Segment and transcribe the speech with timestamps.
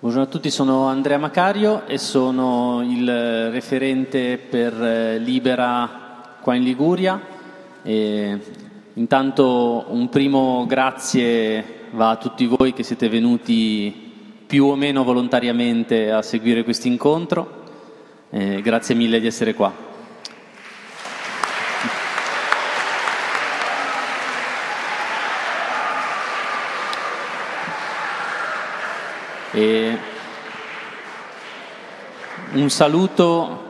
[0.00, 6.62] Buongiorno a tutti, sono Andrea Macario e sono il referente per eh, Libera qua in
[6.62, 7.20] Liguria.
[7.82, 8.38] E
[8.92, 13.92] intanto un primo grazie va a tutti voi che siete venuti
[14.46, 17.64] più o meno volontariamente a seguire questo incontro.
[18.30, 19.87] Eh, grazie mille di essere qua.
[29.58, 29.98] E
[32.52, 33.64] un saluto,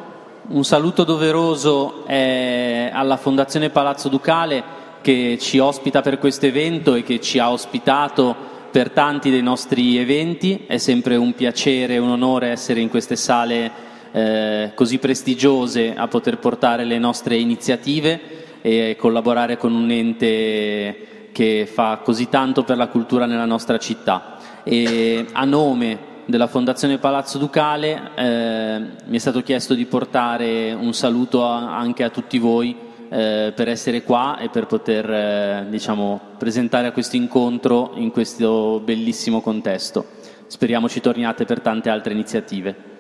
[0.49, 4.63] un saluto doveroso alla Fondazione Palazzo Ducale
[5.01, 8.37] che ci ospita per questo evento e che ci ha ospitato
[8.71, 10.65] per tanti dei nostri eventi.
[10.67, 13.71] È sempre un piacere e un onore essere in queste sale
[14.13, 18.21] eh, così prestigiose a poter portare le nostre iniziative
[18.61, 24.38] e collaborare con un ente che fa così tanto per la cultura nella nostra città
[24.71, 30.93] e a nome della Fondazione Palazzo Ducale eh, mi è stato chiesto di portare un
[30.93, 32.77] saluto a, anche a tutti voi
[33.09, 38.83] eh, per essere qua e per poter eh, diciamo, presentare a questo incontro in questo
[38.85, 40.05] bellissimo contesto.
[40.47, 42.97] Speriamo ci torniate per tante altre iniziative.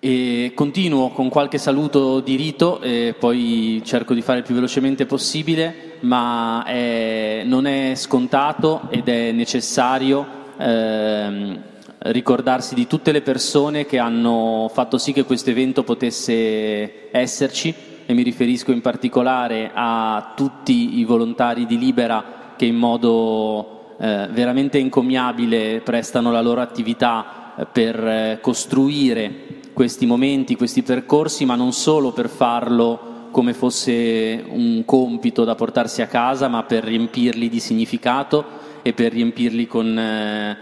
[0.00, 5.04] E continuo con qualche saluto di rito e poi cerco di fare il più velocemente
[5.04, 11.62] possibile, ma è, non è scontato ed è necessario ehm,
[11.98, 17.74] ricordarsi di tutte le persone che hanno fatto sì che questo evento potesse esserci
[18.06, 24.28] e mi riferisco in particolare a tutti i volontari di Libera che in modo eh,
[24.30, 31.56] veramente encomiabile prestano la loro attività eh, per eh, costruire questi momenti, questi percorsi, ma
[31.56, 37.48] non solo per farlo come fosse un compito da portarsi a casa, ma per riempirli
[37.48, 40.56] di significato e per riempirli con eh,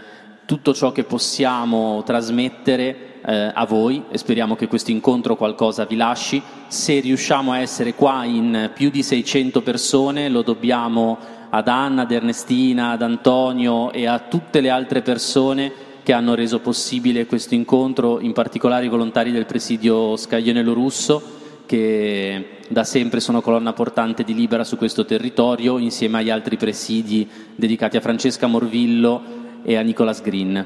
[0.45, 5.97] tutto ciò che possiamo trasmettere eh, a voi e speriamo che questo incontro qualcosa vi
[5.97, 6.41] lasci.
[6.67, 11.17] Se riusciamo a essere qua in più di 600 persone lo dobbiamo
[11.49, 16.59] ad Anna, ad Ernestina, ad Antonio e a tutte le altre persone che hanno reso
[16.59, 23.41] possibile questo incontro, in particolare i volontari del presidio Scaglionello Russo che da sempre sono
[23.41, 29.21] colonna portante di Libera su questo territorio, insieme agli altri presidi dedicati a Francesca Morvillo
[29.63, 30.65] e a Nicolas Green.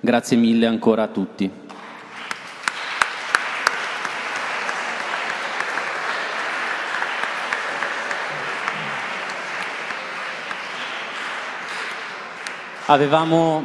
[0.00, 1.50] Grazie mille ancora a tutti.
[12.86, 13.62] Avevamo,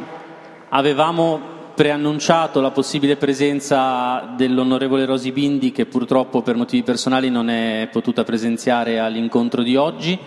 [0.68, 7.86] avevamo preannunciato la possibile presenza dell'onorevole Rosi Bindi che purtroppo per motivi personali non è
[7.92, 10.18] potuta presenziare all'incontro di oggi.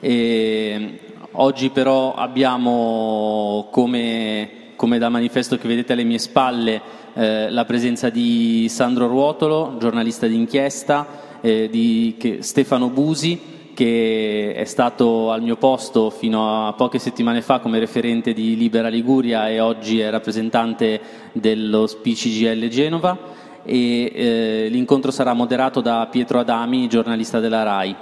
[0.00, 0.98] E
[1.32, 6.82] oggi però abbiamo come, come da manifesto che vedete alle mie spalle
[7.14, 11.06] eh, la presenza di Sandro Ruotolo, giornalista d'inchiesta,
[11.40, 13.40] eh, di che, Stefano Busi,
[13.78, 18.88] che è stato al mio posto fino a poche settimane fa come referente di Libera
[18.88, 21.00] Liguria e oggi è rappresentante
[21.30, 23.16] dello SPCGL Genova
[23.62, 27.94] e eh, l'incontro sarà moderato da Pietro Adami, giornalista della RAI.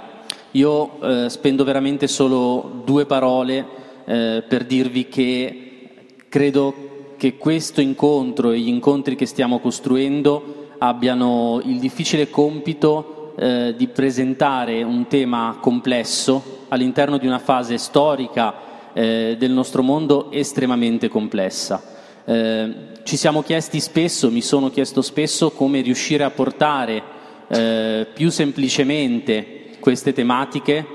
[0.53, 3.63] Io eh, spendo veramente solo due parole
[4.05, 5.69] eh, per dirvi che
[6.27, 13.75] credo che questo incontro e gli incontri che stiamo costruendo abbiano il difficile compito eh,
[13.77, 18.53] di presentare un tema complesso all'interno di una fase storica
[18.93, 21.81] eh, del nostro mondo estremamente complessa.
[22.25, 27.03] Eh, ci siamo chiesti spesso, mi sono chiesto spesso come riuscire a portare
[27.47, 30.85] eh, più semplicemente queste tematiche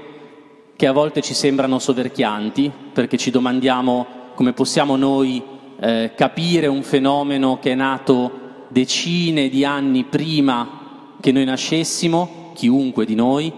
[0.77, 5.43] che a volte ci sembrano soverchianti perché ci domandiamo come possiamo noi
[5.79, 10.82] eh, capire un fenomeno che è nato decine di anni prima
[11.23, 13.53] che noi nascessimo, chiunque di noi,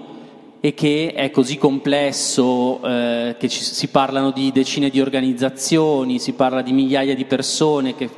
[0.60, 6.34] e che è così complesso eh, che ci, si parlano di decine di organizzazioni, si
[6.34, 8.10] parla di migliaia di persone che,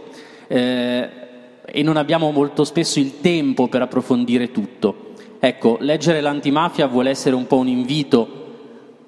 [0.49, 1.09] eh,
[1.65, 5.13] e non abbiamo molto spesso il tempo per approfondire tutto.
[5.39, 8.29] Ecco, leggere l'antimafia vuole essere un po' un invito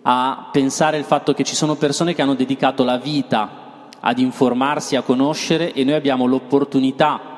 [0.02, 4.94] a pensare il fatto che ci sono persone che hanno dedicato la vita ad informarsi,
[4.94, 7.37] a conoscere e noi abbiamo l'opportunità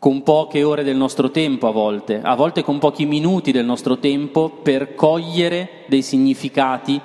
[0.00, 3.98] con poche ore del nostro tempo a volte, a volte con pochi minuti del nostro
[3.98, 6.98] tempo per cogliere dei significati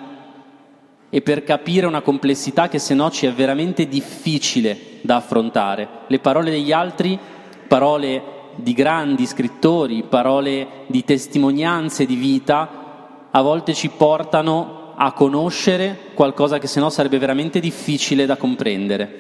[1.09, 5.87] e per capire una complessità che se no ci è veramente difficile da affrontare.
[6.07, 7.19] Le parole degli altri,
[7.67, 8.23] parole
[8.55, 16.59] di grandi scrittori, parole di testimonianze di vita, a volte ci portano a conoscere qualcosa
[16.59, 19.19] che se no sarebbe veramente difficile da comprendere.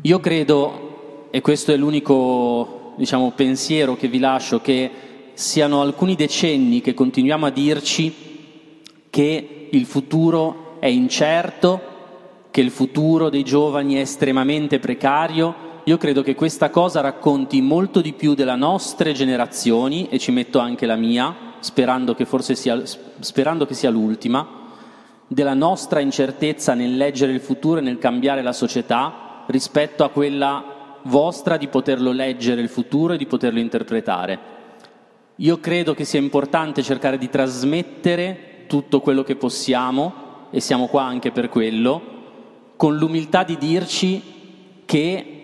[0.00, 0.89] Io credo,
[1.30, 4.90] e questo è l'unico diciamo, pensiero che vi lascio, che
[5.34, 8.12] siano alcuni decenni che continuiamo a dirci
[9.08, 11.80] che il futuro è incerto,
[12.50, 15.68] che il futuro dei giovani è estremamente precario.
[15.84, 20.58] Io credo che questa cosa racconti molto di più delle nostre generazioni, e ci metto
[20.58, 22.82] anche la mia, sperando che sia,
[23.20, 24.58] sperando che sia l'ultima,
[25.26, 30.69] della nostra incertezza nel leggere il futuro e nel cambiare la società rispetto a quella
[31.02, 34.38] vostra di poterlo leggere il futuro e di poterlo interpretare.
[35.36, 40.12] Io credo che sia importante cercare di trasmettere tutto quello che possiamo,
[40.50, 42.18] e siamo qua anche per quello,
[42.76, 44.22] con l'umiltà di dirci
[44.84, 45.40] che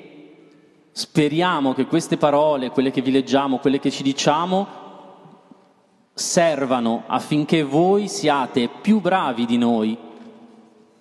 [0.92, 4.84] speriamo che queste parole, quelle che vi leggiamo, quelle che ci diciamo,
[6.12, 9.96] servano affinché voi siate più bravi di noi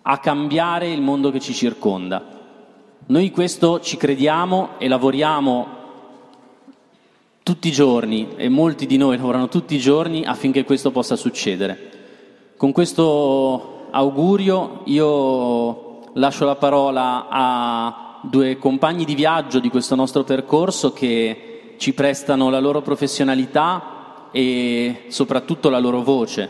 [0.01, 2.34] a cambiare il mondo che ci circonda.
[3.07, 5.67] Noi questo ci crediamo e lavoriamo
[7.43, 11.91] tutti i giorni e molti di noi lavorano tutti i giorni affinché questo possa succedere.
[12.57, 20.23] Con questo augurio io lascio la parola a due compagni di viaggio di questo nostro
[20.23, 26.49] percorso che ci prestano la loro professionalità e soprattutto la loro voce.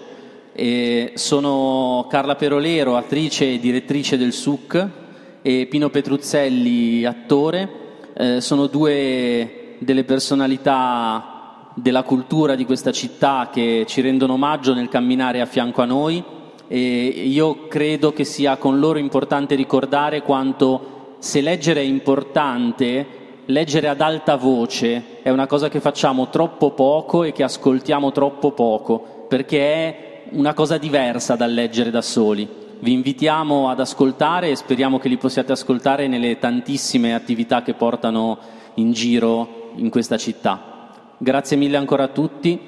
[0.53, 5.03] E sono Carla Perolero, attrice e direttrice del SUC,
[5.47, 7.69] e Pino Petruzzelli, attore.
[8.17, 14.89] Eh, sono due delle personalità della cultura di questa città che ci rendono omaggio nel
[14.89, 16.23] camminare a fianco a noi
[16.67, 23.05] e io credo che sia con loro importante ricordare quanto se leggere è importante
[23.45, 28.51] leggere ad alta voce è una cosa che facciamo troppo poco e che ascoltiamo troppo
[28.53, 32.63] poco, perché è una cosa diversa dal leggere da soli.
[32.79, 38.37] Vi invitiamo ad ascoltare e speriamo che li possiate ascoltare nelle tantissime attività che portano
[38.75, 40.91] in giro in questa città.
[41.17, 42.59] Grazie mille ancora a tutti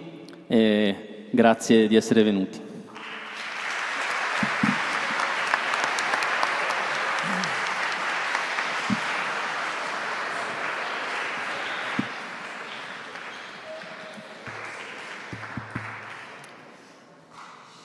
[0.48, 2.66] e grazie di essere venuti.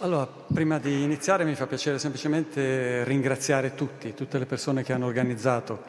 [0.02, 5.06] Allora, prima di iniziare mi fa piacere semplicemente ringraziare tutti, tutte le persone che hanno
[5.06, 5.80] organizzato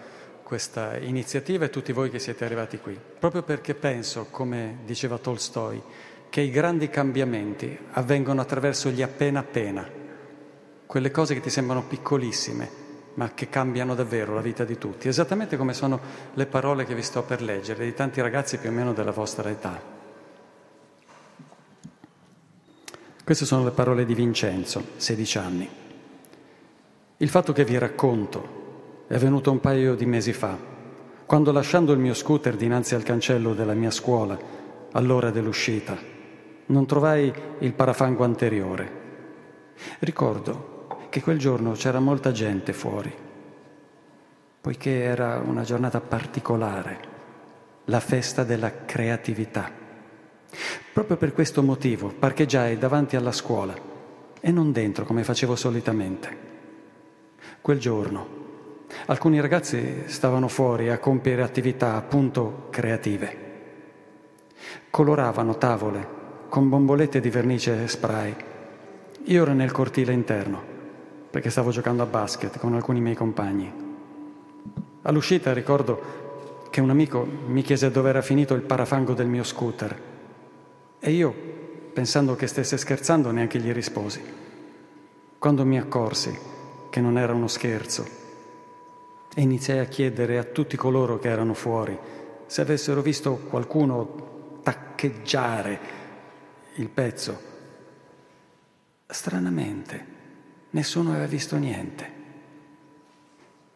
[0.43, 5.81] questa iniziativa e tutti voi che siete arrivati qui, proprio perché penso, come diceva Tolstoi,
[6.29, 9.89] che i grandi cambiamenti avvengono attraverso gli appena appena,
[10.85, 12.69] quelle cose che ti sembrano piccolissime,
[13.15, 15.99] ma che cambiano davvero la vita di tutti, esattamente come sono
[16.35, 19.49] le parole che vi sto per leggere di tanti ragazzi più o meno della vostra
[19.49, 20.01] età.
[23.23, 25.69] Queste sono le parole di Vincenzo, 16 anni.
[27.15, 30.57] Il fatto che vi racconto è avvenuto un paio di mesi fa,
[31.25, 34.37] quando lasciando il mio scooter dinanzi al cancello della mia scuola,
[34.91, 35.97] all'ora dell'uscita,
[36.65, 38.91] non trovai il parafango anteriore.
[39.99, 43.15] Ricordo che quel giorno c'era molta gente fuori,
[44.59, 46.99] poiché era una giornata particolare,
[47.85, 49.82] la festa della creatività.
[50.93, 53.73] Proprio per questo motivo parcheggiai davanti alla scuola
[54.39, 56.51] e non dentro come facevo solitamente.
[57.61, 58.41] Quel giorno
[59.07, 63.37] alcuni ragazzi stavano fuori a compiere attività appunto creative.
[64.89, 68.35] Coloravano tavole con bombolette di vernice spray.
[69.23, 70.61] Io ero nel cortile interno
[71.31, 73.73] perché stavo giocando a basket con alcuni miei compagni.
[75.01, 80.11] All'uscita ricordo che un amico mi chiese dove era finito il parafango del mio scooter
[81.05, 81.35] e io,
[81.91, 84.23] pensando che stesse scherzando, neanche gli risposi.
[85.37, 86.33] Quando mi accorsi
[86.89, 88.07] che non era uno scherzo
[89.35, 91.99] e iniziai a chiedere a tutti coloro che erano fuori
[92.45, 95.79] se avessero visto qualcuno taccheggiare
[96.75, 97.37] il pezzo.
[99.05, 100.05] Stranamente,
[100.69, 102.11] nessuno aveva visto niente.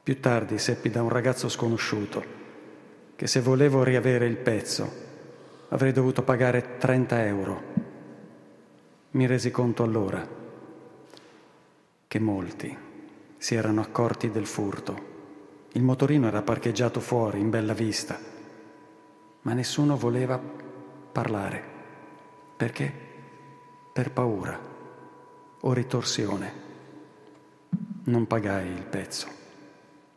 [0.02, 2.24] Più tardi seppi da un ragazzo sconosciuto
[3.18, 5.07] che se volevo riavere il pezzo
[5.70, 7.64] avrei dovuto pagare 30 euro.
[9.12, 10.26] Mi resi conto allora
[12.08, 12.78] che molti
[13.38, 15.16] si erano accorti del furto.
[15.74, 18.18] Il motorino era parcheggiato fuori, in bella vista,
[19.42, 20.40] ma nessuno voleva
[21.12, 21.76] parlare.
[22.56, 23.06] Perché?
[23.94, 24.60] Per paura
[25.60, 26.66] o ritorsione.
[28.06, 29.28] Non pagai il pezzo,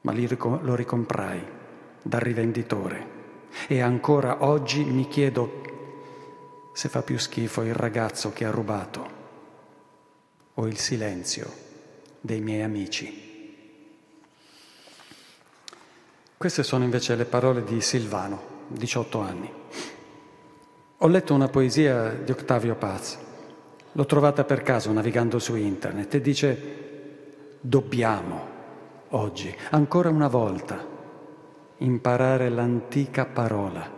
[0.03, 1.43] ma lo ricomprai
[2.03, 3.19] dal rivenditore
[3.67, 5.63] e ancora oggi mi chiedo
[6.73, 9.19] se fa più schifo il ragazzo che ha rubato
[10.55, 11.53] o il silenzio
[12.21, 13.29] dei miei amici.
[16.37, 19.53] Queste sono invece le parole di Silvano, 18 anni.
[20.99, 23.19] Ho letto una poesia di Octavio Paz,
[23.93, 26.79] l'ho trovata per caso navigando su internet e dice
[27.61, 28.59] dobbiamo
[29.09, 30.90] oggi, ancora una volta,
[31.81, 33.89] imparare l'antica parola,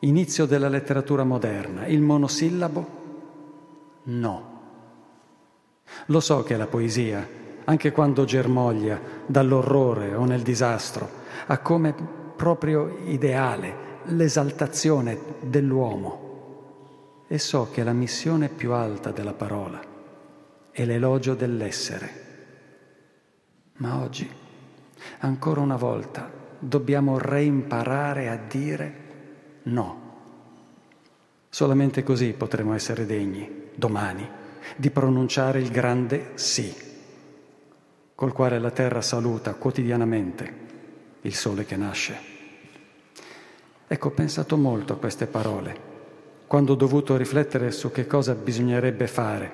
[0.00, 3.04] inizio della letteratura moderna, il monosillabo
[4.04, 4.54] no.
[6.06, 7.26] Lo so che la poesia,
[7.64, 11.08] anche quando germoglia dall'orrore o nel disastro,
[11.46, 11.94] ha come
[12.36, 16.24] proprio ideale l'esaltazione dell'uomo.
[17.28, 19.80] E so che la missione più alta della parola
[20.70, 22.24] è l'elogio dell'essere.
[23.78, 24.30] Ma oggi,
[25.18, 26.30] ancora una volta,
[26.66, 28.94] dobbiamo reimparare a dire
[29.64, 30.04] no.
[31.48, 34.28] Solamente così potremo essere degni, domani,
[34.76, 36.74] di pronunciare il grande sì,
[38.14, 40.64] col quale la terra saluta quotidianamente
[41.22, 42.34] il sole che nasce.
[43.86, 45.94] Ecco, ho pensato molto a queste parole,
[46.46, 49.50] quando ho dovuto riflettere su che cosa bisognerebbe fare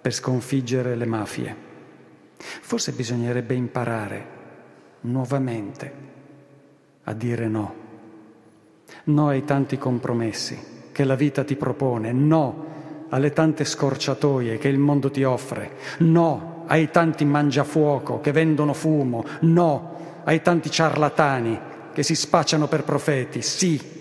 [0.00, 1.56] per sconfiggere le mafie.
[2.36, 4.40] Forse bisognerebbe imparare
[5.02, 6.11] nuovamente
[7.04, 7.74] a dire no.
[9.04, 12.70] No ai tanti compromessi che la vita ti propone, no
[13.08, 19.24] alle tante scorciatoie che il mondo ti offre, no ai tanti mangiafuoco che vendono fumo,
[19.40, 21.60] no ai tanti ciarlatani
[21.92, 24.00] che si spacciano per profeti, sì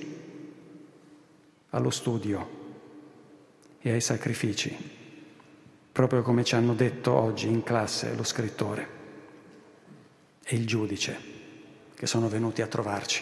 [1.69, 2.59] allo studio
[3.81, 4.77] e ai sacrifici,
[5.91, 8.99] proprio come ci hanno detto oggi in classe lo scrittore
[10.43, 11.30] e il giudice
[12.01, 13.21] che sono venuti a trovarci.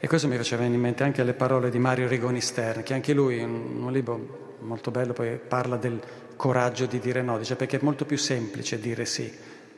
[0.00, 2.94] E questo mi faceva venire in mente anche le parole di Mario Rigoni Stern, che
[2.94, 6.02] anche lui in un libro molto bello poi parla del
[6.34, 9.32] coraggio di dire no, dice perché è molto più semplice dire sì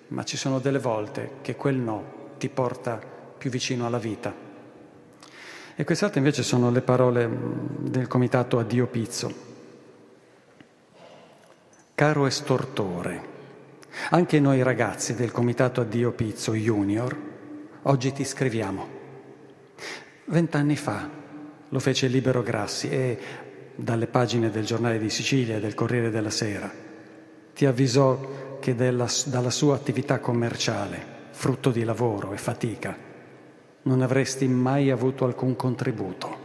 [0.09, 2.99] ma ci sono delle volte che quel no ti porta
[3.37, 4.33] più vicino alla vita.
[5.75, 7.29] E quest'altre invece sono le parole
[7.81, 9.35] del comitato Addio Pizzo.
[11.95, 13.36] Caro estortore,
[14.11, 17.17] anche noi ragazzi del comitato Addio Pizzo Junior,
[17.83, 18.89] oggi ti scriviamo.
[20.27, 21.09] Vent'anni fa
[21.69, 23.19] lo fece Libero Grassi e
[23.75, 26.85] dalle pagine del giornale di Sicilia e del Corriere della Sera
[27.57, 32.95] ti avvisò che della, dalla sua attività commerciale, frutto di lavoro e fatica,
[33.83, 36.45] non avresti mai avuto alcun contributo.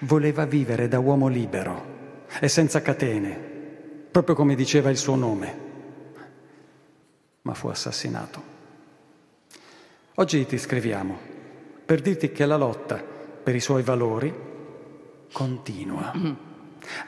[0.00, 1.98] Voleva vivere da uomo libero
[2.38, 3.36] e senza catene,
[4.12, 5.69] proprio come diceva il suo nome,
[7.50, 8.42] ma fu assassinato.
[10.14, 11.18] Oggi ti scriviamo
[11.84, 13.02] per dirti che la lotta
[13.42, 14.32] per i suoi valori
[15.32, 16.12] continua.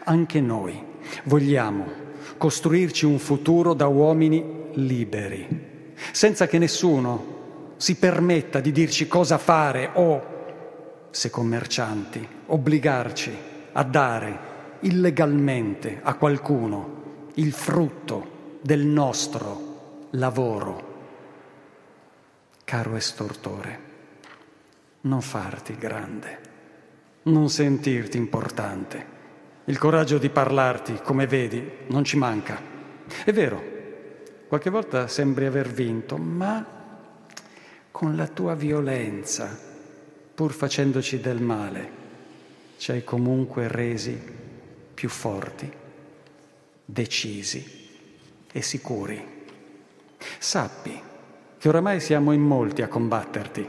[0.02, 0.82] Anche noi
[1.25, 1.87] vogliamo
[2.37, 9.90] costruirci un futuro da uomini liberi, senza che nessuno si permetta di dirci cosa fare
[9.94, 13.32] o, se commercianti, obbligarci
[13.70, 14.38] a dare
[14.80, 19.70] illegalmente a qualcuno il frutto del nostro
[20.12, 20.90] lavoro.
[22.64, 23.81] Caro estortore,
[25.02, 26.38] non farti grande,
[27.25, 29.12] non sentirti importante
[29.66, 32.61] il coraggio di parlarti, come vedi, non ci manca.
[33.25, 33.62] È vero,
[34.49, 36.66] qualche volta sembri aver vinto, ma
[37.92, 39.57] con la tua violenza,
[40.35, 41.90] pur facendoci del male,
[42.76, 44.21] ci hai comunque resi
[44.92, 45.71] più forti,
[46.85, 47.88] decisi
[48.50, 49.41] e sicuri.
[50.38, 51.00] Sappi
[51.59, 53.69] che oramai siamo in molti a combatterti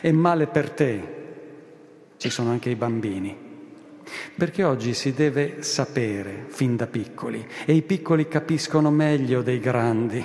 [0.00, 1.14] e male per te.
[2.16, 3.44] Ci sono anche i bambini
[4.36, 10.24] perché oggi si deve sapere fin da piccoli e i piccoli capiscono meglio dei grandi.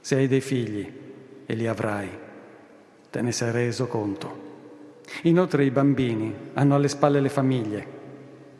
[0.00, 0.92] Se hai dei figli
[1.44, 2.08] e li avrai,
[3.10, 4.50] te ne sei reso conto.
[5.22, 7.86] Inoltre i bambini hanno alle spalle le famiglie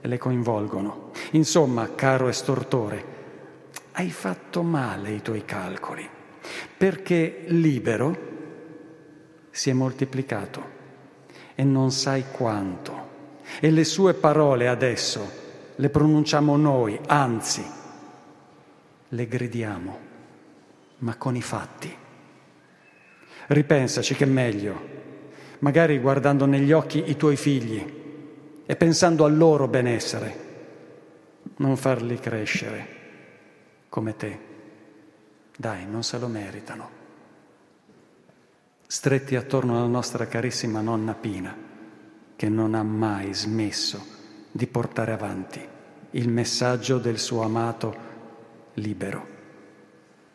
[0.01, 1.11] e le coinvolgono.
[1.33, 3.05] Insomma, caro estortore,
[3.93, 6.09] hai fatto male i tuoi calcoli,
[6.77, 8.31] perché libero
[9.51, 10.81] si è moltiplicato
[11.55, 13.11] e non sai quanto
[13.61, 15.41] e le sue parole adesso
[15.77, 17.65] le pronunciamo noi, anzi,
[19.09, 19.99] le gridiamo,
[20.99, 21.95] ma con i fatti.
[23.49, 24.89] Ripensaci che è meglio,
[25.59, 28.01] magari guardando negli occhi i tuoi figli
[28.65, 30.51] e pensando al loro benessere,
[31.57, 33.01] non farli crescere
[33.93, 34.39] come te.
[35.55, 36.89] Dai, non se lo meritano.
[38.87, 41.55] Stretti attorno alla nostra carissima nonna Pina
[42.35, 44.03] che non ha mai smesso
[44.51, 45.69] di portare avanti
[46.13, 47.95] il messaggio del suo amato
[48.75, 49.27] libero.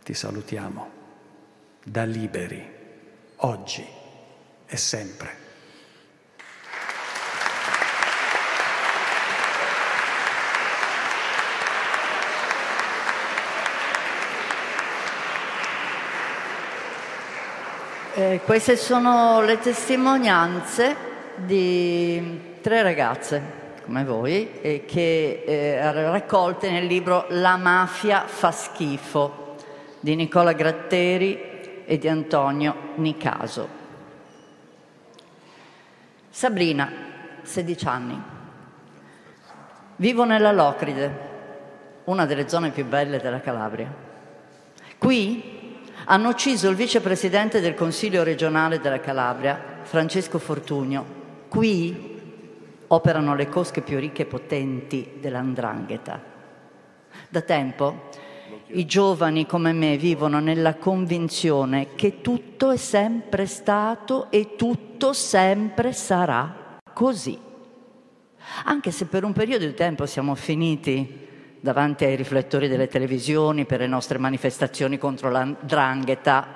[0.03, 0.89] Ti salutiamo
[1.83, 2.75] da liberi.
[3.37, 3.85] oggi
[4.67, 5.46] e sempre.
[18.19, 20.95] Eh, queste sono le testimonianze
[21.35, 29.55] di tre ragazze come voi e che eh, raccolte nel libro La mafia fa schifo
[29.99, 33.67] di Nicola Gratteri e di Antonio Nicaso.
[36.31, 36.91] Sabrina,
[37.43, 38.21] 16 anni.
[39.97, 41.19] Vivo nella Locride,
[42.05, 43.93] una delle zone più belle della Calabria.
[44.97, 45.56] Qui
[46.09, 51.05] hanno ucciso il vicepresidente del Consiglio regionale della Calabria, Francesco Fortunio.
[51.49, 52.15] Qui
[52.87, 56.21] operano le cosche più ricche e potenti dell'andrangheta.
[57.27, 58.09] Da tempo
[58.67, 65.91] i giovani come me vivono nella convinzione che tutto è sempre stato e tutto sempre
[65.91, 67.37] sarà così.
[68.63, 71.26] Anche se per un periodo di tempo siamo finiti
[71.59, 76.47] davanti ai riflettori delle televisioni per le nostre manifestazioni contro la drangheta,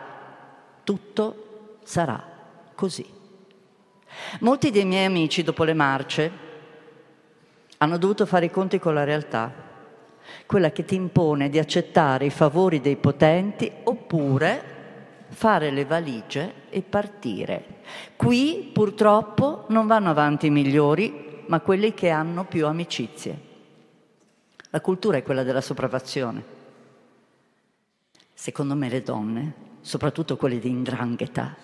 [0.83, 2.23] tutto sarà
[2.75, 3.05] così.
[4.39, 6.31] Molti dei miei amici, dopo le marce,
[7.77, 9.51] hanno dovuto fare i conti con la realtà,
[10.45, 14.63] quella che ti impone di accettare i favori dei potenti oppure
[15.29, 17.79] fare le valigie e partire.
[18.15, 23.49] Qui purtroppo non vanno avanti i migliori, ma quelli che hanno più amicizie.
[24.73, 26.41] La cultura è quella della sopravvazione.
[28.33, 31.57] Secondo me le donne, soprattutto quelle di indrangheta,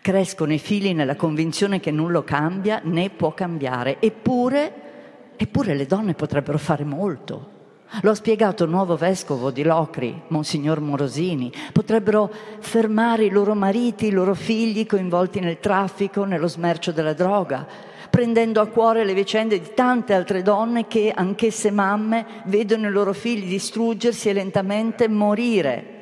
[0.00, 4.00] crescono i figli nella convinzione che nulla cambia né può cambiare.
[4.00, 7.58] Eppure, eppure le donne potrebbero fare molto.
[8.00, 11.52] Lo ha spiegato il nuovo vescovo di Locri, Monsignor Morosini.
[11.72, 17.89] Potrebbero fermare i loro mariti, i loro figli coinvolti nel traffico, nello smercio della droga
[18.10, 23.12] prendendo a cuore le vicende di tante altre donne che, anch'esse mamme, vedono i loro
[23.12, 25.98] figli distruggersi e lentamente morire.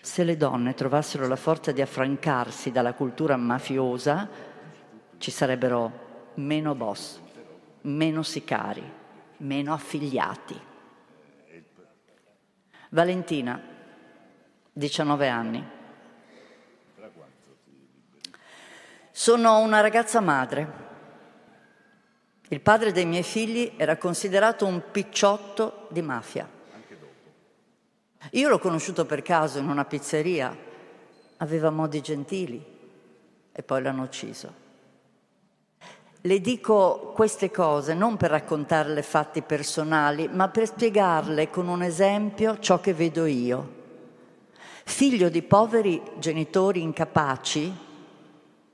[0.00, 4.28] Se le donne trovassero la forza di affrancarsi dalla cultura mafiosa,
[5.18, 6.04] ci sarebbero
[6.34, 7.18] meno boss,
[7.82, 8.82] meno sicari,
[9.38, 10.58] meno affiliati.
[12.90, 13.60] Valentina,
[14.72, 15.75] 19 anni.
[19.18, 20.68] Sono una ragazza madre.
[22.48, 26.46] Il padre dei miei figli era considerato un picciotto di mafia.
[28.32, 30.54] Io l'ho conosciuto per caso in una pizzeria,
[31.38, 32.62] aveva modi gentili
[33.50, 34.52] e poi l'hanno ucciso.
[36.20, 42.58] Le dico queste cose non per raccontarle fatti personali, ma per spiegarle con un esempio
[42.58, 43.72] ciò che vedo io.
[44.84, 47.84] Figlio di poveri genitori incapaci,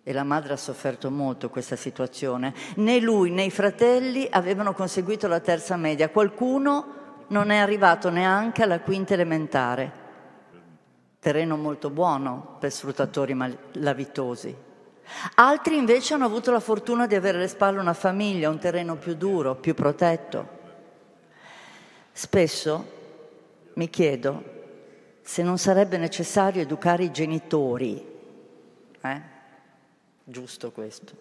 [0.04, 2.54] e la madre ha sofferto molto questa situazione.
[2.76, 8.62] Né lui né i fratelli avevano conseguito la terza media, qualcuno non è arrivato neanche
[8.62, 10.00] alla quinta elementare.
[11.20, 14.56] Terreno molto buono per sfruttatori malavitosi.
[15.36, 19.14] Altri invece hanno avuto la fortuna di avere alle spalle una famiglia, un terreno più
[19.14, 20.60] duro, più protetto.
[22.10, 23.00] Spesso
[23.74, 24.50] mi chiedo
[25.22, 28.04] se non sarebbe necessario educare i genitori,
[29.00, 29.31] eh?
[30.24, 31.12] Giusto questo.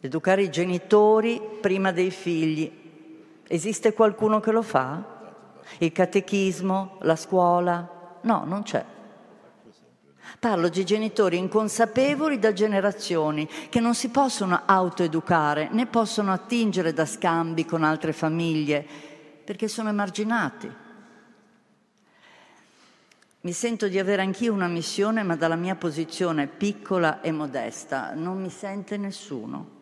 [0.00, 2.70] Educare i genitori prima dei figli.
[3.46, 5.16] Esiste qualcuno che lo fa?
[5.78, 8.18] Il catechismo, la scuola?
[8.22, 8.84] No, non c'è.
[10.38, 17.06] Parlo di genitori inconsapevoli da generazioni che non si possono autoeducare né possono attingere da
[17.06, 18.86] scambi con altre famiglie
[19.44, 20.86] perché sono emarginati.
[23.40, 28.42] Mi sento di avere anch'io una missione, ma dalla mia posizione piccola e modesta non
[28.42, 29.76] mi sente nessuno.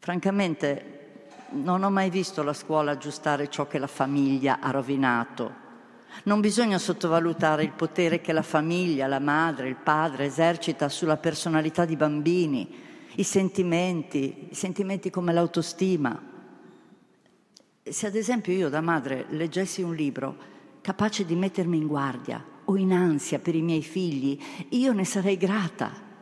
[0.00, 5.62] Francamente non ho mai visto la scuola aggiustare ciò che la famiglia ha rovinato.
[6.24, 11.86] Non bisogna sottovalutare il potere che la famiglia, la madre, il padre esercita sulla personalità
[11.86, 12.68] di bambini,
[13.14, 16.20] i sentimenti, i sentimenti come l'autostima.
[17.82, 20.36] Se ad esempio io da madre leggessi un libro
[20.82, 24.38] capace di mettermi in guardia, o in ansia per i miei figli,
[24.70, 26.12] io ne sarei grata.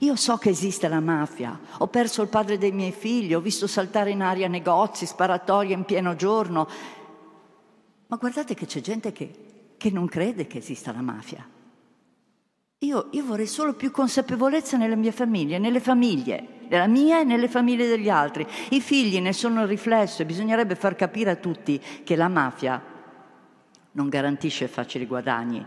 [0.00, 3.66] Io so che esiste la mafia, ho perso il padre dei miei figli, ho visto
[3.66, 6.68] saltare in aria negozi, sparatorie in pieno giorno,
[8.06, 11.44] ma guardate che c'è gente che, che non crede che esista la mafia.
[12.82, 17.48] Io, io, vorrei solo più consapevolezza nelle mie famiglie, nelle famiglie, nella mia e nelle
[17.48, 18.46] famiglie degli altri.
[18.70, 22.82] I figli ne sono il riflesso e bisognerebbe far capire a tutti che la mafia
[23.92, 25.64] non garantisce facili guadagni,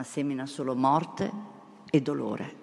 [0.00, 1.30] ma semina solo morte
[1.90, 2.54] e dolore.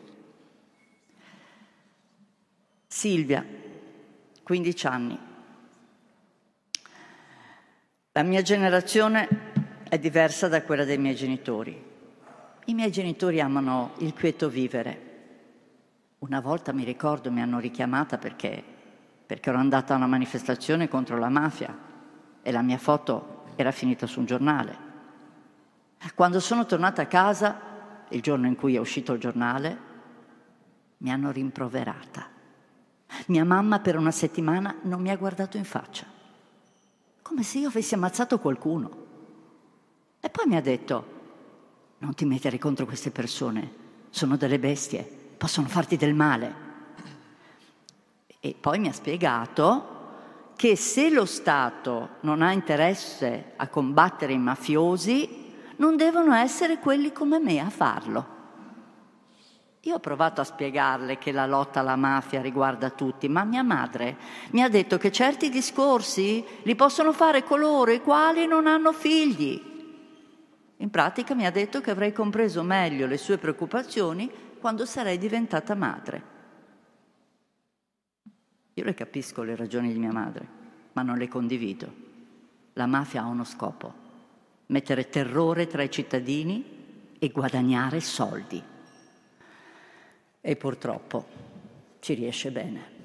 [2.88, 3.45] Silvia,
[4.41, 5.19] 15 anni.
[8.13, 9.28] La mia generazione
[9.88, 11.80] è diversa da quella dei miei genitori.
[12.65, 15.06] I miei genitori amano il quieto vivere.
[16.19, 18.63] Una volta mi ricordo mi hanno richiamata perché,
[19.28, 21.78] perché ero andata a una manifestazione contro la mafia
[22.41, 24.87] e la mia foto era finita su un giornale.
[26.14, 27.60] Quando sono tornata a casa,
[28.10, 29.78] il giorno in cui è uscito il giornale,
[30.98, 32.28] mi hanno rimproverata.
[33.28, 36.06] Mia mamma per una settimana non mi ha guardato in faccia,
[37.22, 39.06] come se io avessi ammazzato qualcuno.
[40.20, 41.16] E poi mi ha detto,
[42.00, 45.04] non ti mettere contro queste persone, sono delle bestie,
[45.38, 46.66] possono farti del male.
[48.40, 49.96] E poi mi ha spiegato
[50.56, 55.47] che se lo Stato non ha interesse a combattere i mafiosi,
[55.78, 58.36] non devono essere quelli come me a farlo.
[59.82, 64.18] Io ho provato a spiegarle che la lotta alla mafia riguarda tutti, ma mia madre
[64.52, 69.76] mi ha detto che certi discorsi li possono fare coloro i quali non hanno figli.
[70.78, 75.74] In pratica mi ha detto che avrei compreso meglio le sue preoccupazioni quando sarei diventata
[75.74, 76.36] madre.
[78.74, 80.48] Io le capisco le ragioni di mia madre,
[80.92, 82.06] ma non le condivido.
[82.74, 84.07] La mafia ha uno scopo,
[84.67, 88.62] mettere terrore tra i cittadini e guadagnare soldi
[90.41, 91.25] e purtroppo
[91.99, 92.95] ci riesce bene.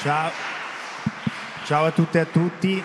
[0.00, 0.30] Ciao.
[1.64, 2.82] ciao a tutte e a tutti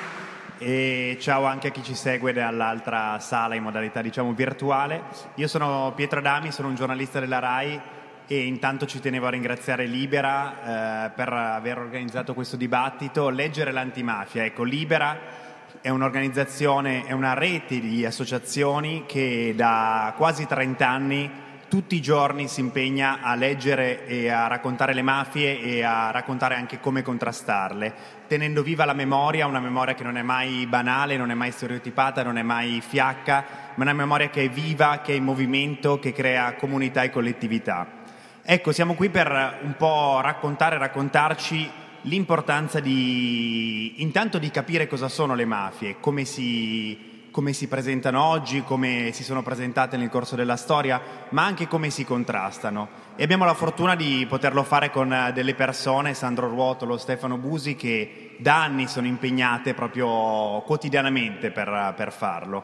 [0.57, 5.03] e ciao anche a chi ci segue dall'altra sala in modalità diciamo virtuale.
[5.35, 7.81] Io sono Pietro Adami, sono un giornalista della RAI
[8.27, 13.29] e intanto ci tenevo a ringraziare Libera eh, per aver organizzato questo dibattito.
[13.29, 15.41] Leggere l'antimafia, ecco, Libera
[15.81, 21.31] è un'organizzazione, è una rete di associazioni che da quasi 30 anni
[21.67, 26.53] tutti i giorni si impegna a leggere e a raccontare le mafie e a raccontare
[26.53, 27.93] anche come contrastarle,
[28.27, 32.21] tenendo viva la memoria, una memoria che non è mai banale, non è mai stereotipata,
[32.21, 36.13] non è mai fiacca, ma una memoria che è viva, che è in movimento, che
[36.13, 38.02] crea comunità e collettività.
[38.45, 45.33] Ecco, siamo qui per un po' raccontare, raccontarci l'importanza di intanto di capire cosa sono
[45.33, 50.57] le mafie, come si, come si presentano oggi, come si sono presentate nel corso della
[50.57, 52.89] storia, ma anche come si contrastano.
[53.15, 58.35] E abbiamo la fortuna di poterlo fare con delle persone, Sandro Ruotolo, Stefano Busi, che
[58.39, 62.63] da anni sono impegnate proprio quotidianamente per, per farlo.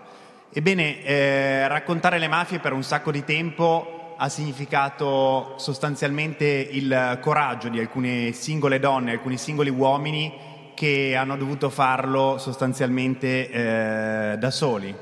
[0.51, 7.69] Ebbene, eh, raccontare le mafie per un sacco di tempo ha significato sostanzialmente il coraggio
[7.69, 14.93] di alcune singole donne, alcuni singoli uomini che hanno dovuto farlo sostanzialmente eh, da soli.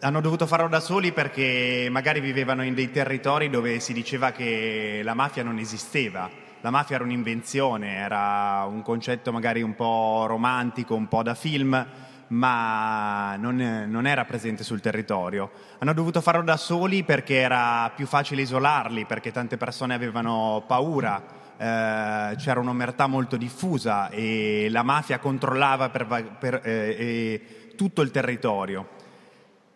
[0.00, 5.02] Hanno dovuto farlo da soli perché magari vivevano in dei territori dove si diceva che
[5.04, 6.28] la mafia non esisteva.
[6.60, 11.86] La mafia era un'invenzione, era un concetto magari un po' romantico, un po' da film,
[12.28, 15.50] ma non, non, era presente sul territorio.
[15.78, 21.22] Hanno dovuto farlo da soli perché era più facile isolarli, perché tante persone avevano paura,
[21.56, 26.06] eh, c'era un'omertà molto diffusa e la mafia controllava per,
[26.38, 28.96] per, eh, tutto il territorio.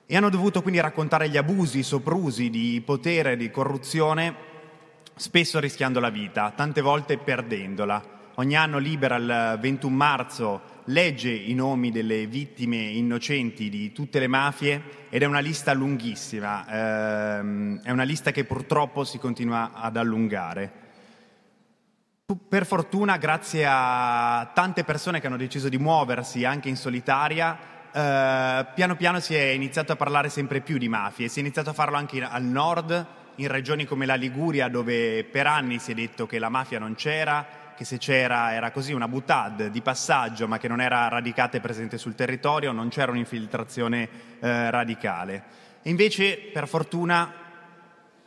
[0.07, 4.35] E hanno dovuto quindi raccontare gli abusi, i soprusi di potere, di corruzione,
[5.15, 8.21] spesso rischiando la vita, tante volte perdendola.
[8.37, 14.27] Ogni anno libera il 21 marzo legge i nomi delle vittime innocenti di tutte le
[14.27, 19.97] mafie ed è una lista lunghissima, ehm, è una lista che purtroppo si continua ad
[19.97, 20.81] allungare.
[22.49, 27.59] Per fortuna, grazie a tante persone che hanno deciso di muoversi anche in solitaria,
[27.93, 31.71] eh, piano piano si è iniziato a parlare sempre più di mafie, si è iniziato
[31.71, 35.95] a farlo anche al nord, in regioni come la Liguria, dove per anni si è
[35.95, 40.47] detto che la mafia non c'era, che se c'era era così una butad di passaggio
[40.47, 44.09] ma che non era radicata e presente sul territorio, non c'era un'infiltrazione
[44.41, 45.45] eh, radicale.
[45.83, 47.33] E invece, per fortuna,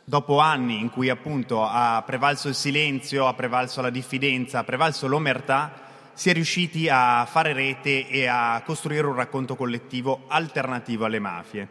[0.04, 5.08] dopo anni in cui appunto ha prevalso il silenzio, ha prevalso la diffidenza, ha prevalso
[5.08, 5.72] l'omertà,
[6.12, 11.68] si è riusciti a fare rete e a costruire un racconto collettivo alternativo alle mafie.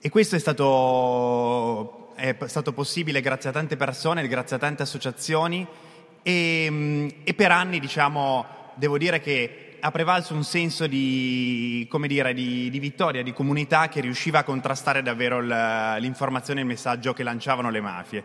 [0.00, 5.66] E questo è stato, è stato possibile grazie a tante persone, grazie a tante associazioni
[6.26, 12.34] e, mm, e per anni, diciamo, devo dire che ha prevalso un senso di, dire,
[12.34, 17.22] di, di, vittoria, di comunità che riusciva a contrastare davvero l'informazione e il messaggio che
[17.22, 18.24] lanciavano le mafie.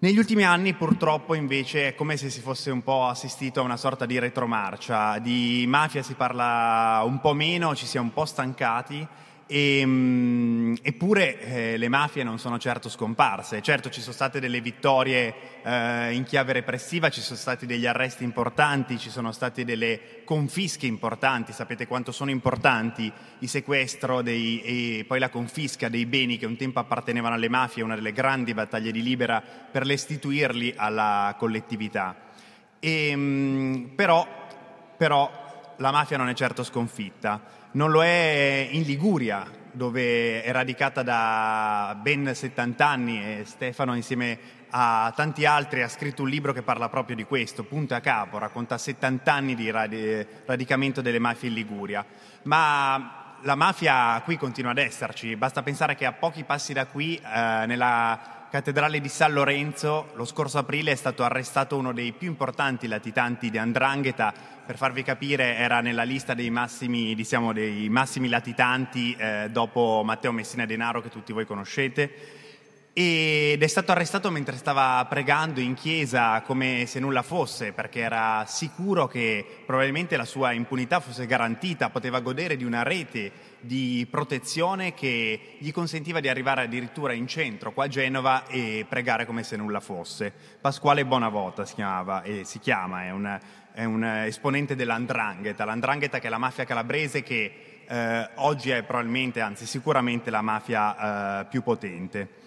[0.00, 3.76] Negli ultimi anni purtroppo invece è come se si fosse un po' assistito a una
[3.76, 8.24] sorta di retromarcia, di mafia si parla un po' meno, ci si è un po'
[8.24, 9.06] stancati
[9.46, 13.60] e, ehm, eppure eh, le mafie non sono certo scomparse.
[13.62, 18.24] Certo ci sono state delle vittorie eh, in chiave repressiva, ci sono stati degli arresti
[18.24, 21.52] importanti, ci sono state delle confische importanti.
[21.52, 26.56] Sapete quanto sono importanti il sequestro dei, e poi la confisca dei beni che un
[26.56, 32.16] tempo appartenevano alle mafie, una delle grandi battaglie di Libera per restituirli alla collettività.
[32.80, 34.26] E, ehm, però,
[34.96, 35.42] però
[35.78, 41.98] la mafia non è certo sconfitta non lo è in Liguria, dove è radicata da
[42.00, 46.88] ben 70 anni e Stefano insieme a tanti altri ha scritto un libro che parla
[46.88, 52.04] proprio di questo, punto a capo, racconta 70 anni di radicamento delle mafie in Liguria.
[52.42, 57.16] Ma la mafia qui continua ad esserci, basta pensare che a pochi passi da qui,
[57.16, 62.28] eh, nella cattedrale di San Lorenzo, lo scorso aprile è stato arrestato uno dei più
[62.28, 64.32] importanti latitanti di Andrangheta.
[64.64, 70.30] Per farvi capire, era nella lista dei massimi, diciamo, dei massimi latitanti eh, dopo Matteo
[70.30, 72.43] Messina Denaro, che tutti voi conoscete
[72.96, 78.44] ed è stato arrestato mentre stava pregando in chiesa come se nulla fosse, perché era
[78.46, 84.94] sicuro che probabilmente la sua impunità fosse garantita, poteva godere di una rete di protezione
[84.94, 89.56] che gli consentiva di arrivare addirittura in centro, qua a Genova, e pregare come se
[89.56, 90.32] nulla fosse.
[90.60, 93.40] Pasquale Bonavota si chiamava e si chiama, è un,
[93.72, 99.40] è un esponente dell'Andrangheta, l'Andrangheta che è la mafia calabrese che eh, oggi è probabilmente,
[99.40, 102.42] anzi sicuramente la mafia eh, più potente.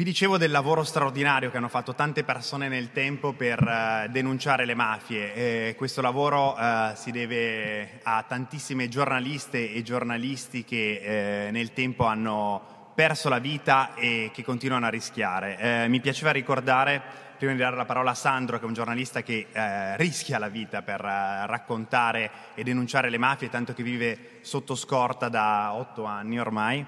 [0.00, 4.64] Vi dicevo del lavoro straordinario che hanno fatto tante persone nel tempo per uh, denunciare
[4.64, 5.34] le mafie.
[5.68, 12.06] E questo lavoro uh, si deve a tantissime giornaliste e giornalisti che uh, nel tempo
[12.06, 15.86] hanno perso la vita e che continuano a rischiare.
[15.88, 17.02] mi piaceva ricordare,
[17.36, 19.48] prima di dare la parola a Sandro, che è un giornalista che
[19.96, 25.74] rischia la vita per raccontare e denunciare le mafie, tanto che vive sotto scorta da
[25.74, 26.86] otto anni ormai.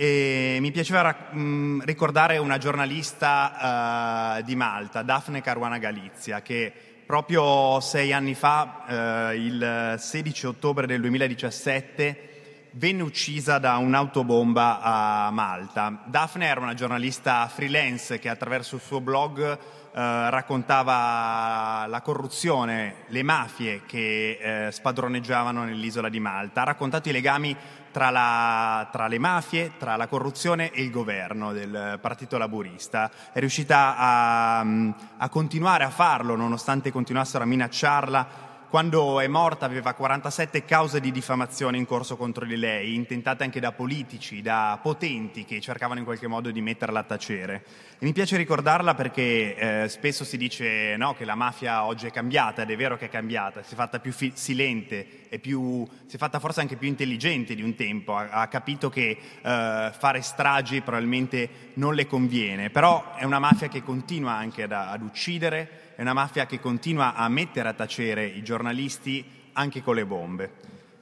[0.00, 6.72] E mi piaceva mh, ricordare una giornalista uh, di Malta, Daphne Caruana Galizia, che
[7.04, 15.30] proprio sei anni fa, uh, il 16 ottobre del 2017, venne uccisa da un'autobomba a
[15.32, 16.04] Malta.
[16.04, 19.58] Daphne era una giornalista freelance che attraverso il suo blog
[19.88, 27.56] Uh, raccontava la corruzione, le mafie che spadroneggiavano nell'isola di Malta, ha raccontato i legami
[27.90, 33.10] tra, la, tra, le mafie, tra la corruzione e il governo del Partito Laburista.
[33.32, 39.94] È riuscita a, a continuare a farlo nonostante continuassero a minacciarla quando è morta aveva
[39.94, 45.46] 47 cause di diffamazione in corso contro di lei, intentate anche da politici, da potenti
[45.46, 47.64] che cercavano in qualche modo di metterla a tacere.
[47.98, 52.10] E mi piace ricordarla perché eh, spesso si dice no, che la mafia oggi è
[52.10, 55.88] cambiata, ed è vero che è cambiata, si è fatta più fi- silente, è più,
[56.06, 59.92] si è fatta forse anche più intelligente di un tempo, ha, ha capito che eh,
[59.96, 65.00] fare stragi probabilmente non le conviene, però è una mafia che continua anche ad, ad
[65.00, 70.06] uccidere, è una mafia che continua a mettere a tacere i giornalisti anche con le
[70.06, 70.52] bombe.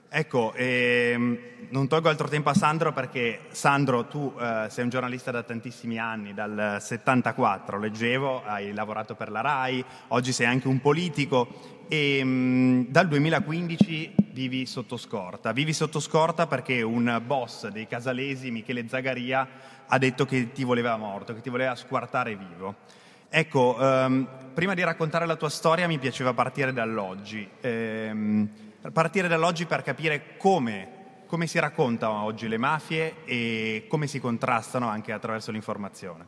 [0.08, 5.30] Ecco, ehm, non tolgo altro tempo a Sandro perché Sandro, tu eh, sei un giornalista
[5.30, 10.80] da tantissimi anni, dal 74, leggevo, hai lavorato per la RAI, oggi sei anche un
[10.80, 15.52] politico e mh, mm, dal 2015 vivi sotto scorta.
[15.52, 19.46] Vivi sotto scorta perché un boss dei casalesi, Michele Zagaria,
[19.88, 23.04] ha detto che ti voleva morto, che ti voleva squartare vivo.
[23.28, 28.48] Ecco, um, prima di raccontare la tua storia mi piaceva partire dall'oggi, ehm,
[28.92, 30.88] partire dall'oggi per capire come,
[31.26, 36.26] come si raccontano oggi le mafie e come si contrastano anche attraverso l'informazione.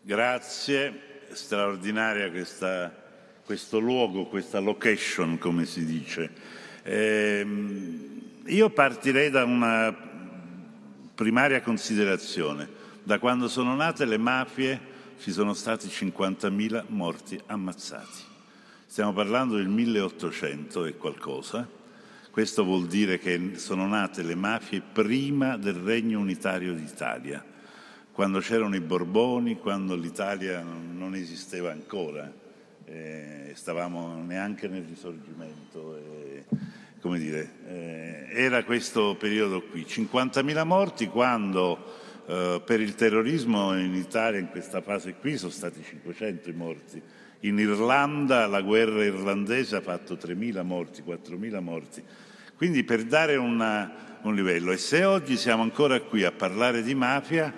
[0.00, 2.92] Grazie, straordinaria questa,
[3.44, 6.30] questo luogo, questa location, come si dice.
[6.82, 7.46] Eh,
[8.46, 9.94] io partirei da una
[11.14, 12.82] primaria considerazione.
[13.02, 18.22] Da quando sono nate le mafie ci sono stati 50.000 morti ammazzati.
[18.86, 21.68] Stiamo parlando del 1800 e qualcosa.
[22.30, 27.44] Questo vuol dire che sono nate le mafie prima del Regno Unitario d'Italia,
[28.12, 32.30] quando c'erano i Borboni, quando l'Italia non esisteva ancora,
[32.84, 35.96] eh, stavamo neanche nel risorgimento.
[35.96, 36.44] Eh,
[37.00, 39.84] come dire, eh, era questo periodo qui.
[39.84, 45.82] 50.000 morti quando eh, per il terrorismo in Italia in questa fase qui sono stati
[45.82, 47.02] 500 i morti.
[47.40, 52.02] In Irlanda la guerra irlandese ha fatto 3.000 morti, 4.000 morti.
[52.56, 54.72] Quindi per dare una, un livello.
[54.72, 57.52] E se oggi siamo ancora qui a parlare di mafia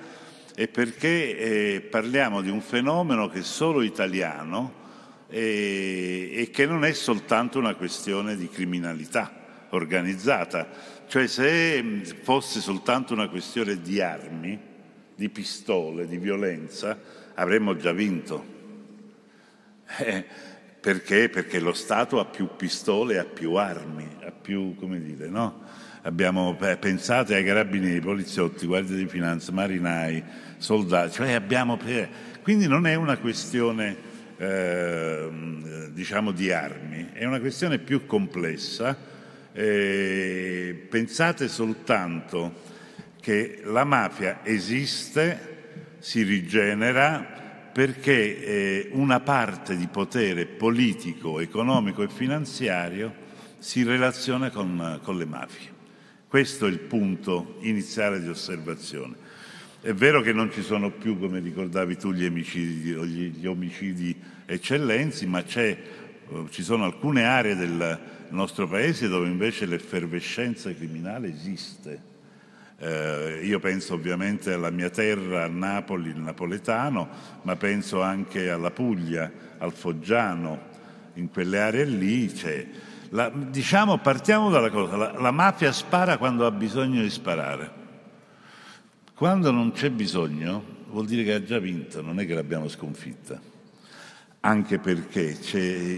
[0.54, 4.84] è perché eh, parliamo di un fenomeno che è solo italiano
[5.28, 10.68] e, e che non è soltanto una questione di criminalità organizzata.
[11.08, 14.58] Cioè se fosse soltanto una questione di armi,
[15.14, 16.98] di pistole, di violenza,
[17.34, 18.54] avremmo già vinto.
[19.98, 20.24] Eh,
[20.80, 21.28] perché?
[21.28, 25.62] Perché lo Stato ha più pistole, ha più armi, ha più, come dire, no?
[26.02, 30.22] Abbiamo, eh, pensate ai carabinieri, poliziotti, guardie di finanza, marinai,
[30.58, 31.78] soldati, cioè abbiamo,
[32.42, 33.96] quindi non è una questione
[34.36, 35.28] eh,
[35.92, 39.14] diciamo di armi, è una questione più complessa.
[39.58, 42.52] Eh, pensate soltanto
[43.22, 45.54] che la mafia esiste,
[45.98, 53.14] si rigenera perché eh, una parte di potere politico, economico e finanziario
[53.56, 55.70] si relaziona con, con le mafie.
[56.28, 59.14] Questo è il punto iniziale di osservazione.
[59.80, 64.14] È vero che non ci sono più, come ricordavi tu, gli omicidi, gli, gli omicidi
[64.44, 65.78] eccellenzi, ma eh,
[66.50, 72.14] ci sono alcune aree del nostro paese dove invece l'effervescenza criminale esiste.
[72.78, 77.08] Eh, io penso ovviamente alla mia terra, a Napoli, il napoletano,
[77.42, 80.74] ma penso anche alla Puglia, al Foggiano,
[81.14, 82.66] in quelle aree lì c'è.
[83.10, 87.84] La, diciamo, partiamo dalla cosa, la, la mafia spara quando ha bisogno di sparare.
[89.14, 93.40] Quando non c'è bisogno vuol dire che ha già vinto, non è che l'abbiamo sconfitta.
[94.46, 95.36] Anche perché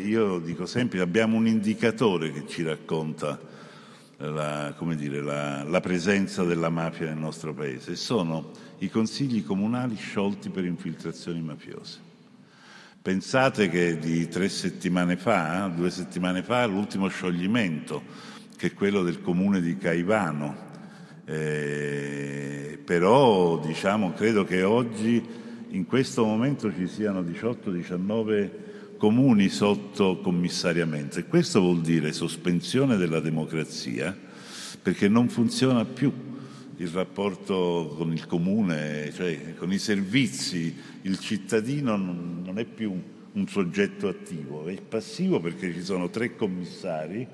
[0.07, 3.39] io dico sempre, abbiamo un indicatore che ci racconta
[4.17, 10.49] la, dire, la, la presenza della mafia nel nostro paese, sono i consigli comunali sciolti
[10.49, 11.99] per infiltrazioni mafiose.
[13.03, 18.03] Pensate che di tre settimane fa, due settimane fa, l'ultimo scioglimento,
[18.57, 20.57] che è quello del comune di Caivano,
[21.27, 28.51] eh, però diciamo, credo che oggi in questo momento ci siano 18-19
[28.97, 34.17] comuni sotto commissariamento e questo vuol dire sospensione della democrazia
[34.83, 36.13] perché non funziona più
[36.77, 42.93] il rapporto con il comune, cioè con i servizi, il cittadino non è più
[43.33, 47.27] un soggetto attivo, è passivo perché ci sono tre commissari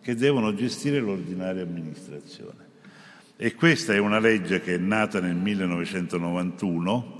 [0.00, 2.68] che devono gestire l'ordinaria amministrazione.
[3.36, 7.19] E questa è una legge che è nata nel 1991,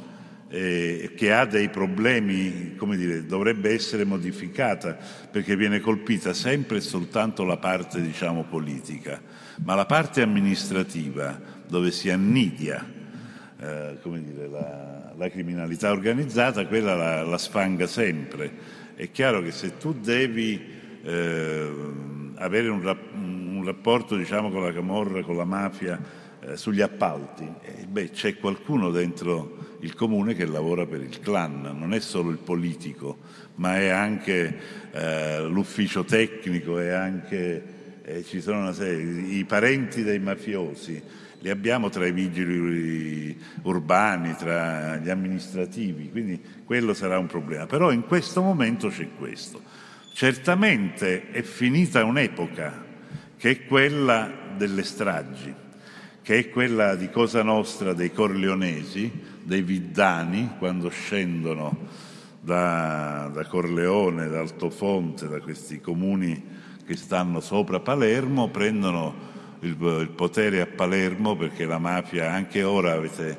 [0.52, 4.98] eh, che ha dei problemi, come dire, dovrebbe essere modificata
[5.30, 9.22] perché viene colpita sempre e soltanto la parte, diciamo, politica,
[9.64, 12.84] ma la parte amministrativa, dove si annidia
[13.60, 18.78] eh, dire, la, la, criminalità organizzata, quella la, la, sfanga sempre.
[18.96, 20.60] È chiaro che se tu devi
[21.02, 21.70] eh,
[22.34, 26.00] avere un, un rapporto diciamo, con la camorra, con la mafia,
[26.40, 31.76] eh, sugli appalti, eh, beh, c'è qualcuno dentro il comune che lavora per il clan,
[31.78, 33.18] non è solo il politico,
[33.56, 34.56] ma è anche
[34.92, 37.64] eh, l'ufficio tecnico, è anche,
[38.02, 41.02] eh, ci sono una serie, i parenti dei mafiosi,
[41.40, 47.66] li abbiamo tra i vigili urbani, tra gli amministrativi, quindi quello sarà un problema.
[47.66, 49.62] Però in questo momento c'è questo.
[50.12, 52.84] Certamente è finita un'epoca
[53.38, 55.54] che è quella delle stragi,
[56.20, 59.10] che è quella di Cosa Nostra dei Corleonesi,
[59.50, 61.76] dei Viddani, quando scendono
[62.40, 66.40] da, da Corleone, da Altofonte, da questi comuni
[66.86, 69.12] che stanno sopra Palermo, prendono
[69.62, 73.38] il, il potere a Palermo perché la mafia, anche ora avete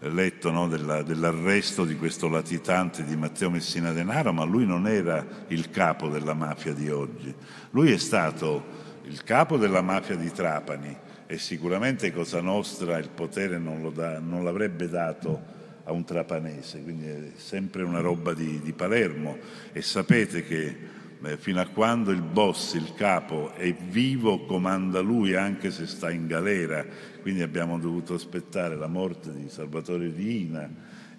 [0.00, 5.24] letto no, della, dell'arresto di questo latitante di Matteo Messina Denaro, ma lui non era
[5.46, 7.32] il capo della mafia di oggi,
[7.70, 8.64] lui è stato
[9.04, 10.96] il capo della mafia di Trapani
[11.28, 15.51] e sicuramente Cosa Nostra il potere non, da, non l'avrebbe dato
[15.84, 19.38] a un trapanese, quindi è sempre una roba di, di Palermo.
[19.72, 20.76] E sapete che
[21.24, 26.10] eh, fino a quando il boss, il capo è vivo comanda lui anche se sta
[26.10, 26.84] in galera,
[27.20, 30.68] quindi abbiamo dovuto aspettare la morte di Salvatore Riina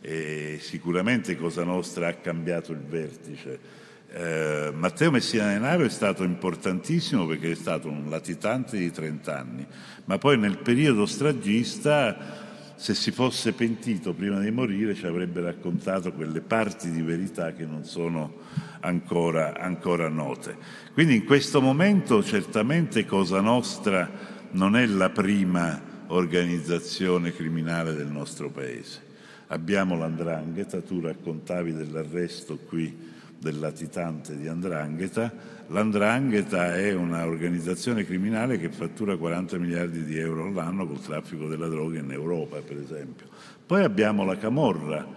[0.01, 3.81] e sicuramente Cosa Nostra ha cambiato il vertice.
[4.15, 9.65] Eh, Matteo Messina Denaro è stato importantissimo perché è stato un latitante di 30 anni,
[10.05, 12.42] ma poi nel periodo stragista,
[12.83, 17.65] se si fosse pentito prima di morire, ci avrebbe raccontato quelle parti di verità che
[17.65, 18.39] non sono
[18.81, 20.57] ancora, ancora note.
[20.91, 24.11] Quindi in questo momento certamente Cosa Nostra
[24.51, 29.01] non è la prima organizzazione criminale del nostro paese.
[29.47, 32.93] Abbiamo l'andrangheta, tu raccontavi dell'arresto qui
[33.39, 35.52] del latitante di Andrangheta.
[35.67, 41.99] L'Andrangheta è un'organizzazione criminale che fattura 40 miliardi di euro all'anno col traffico della droga
[41.99, 43.27] in Europa, per esempio.
[43.65, 45.07] Poi abbiamo la Camorra,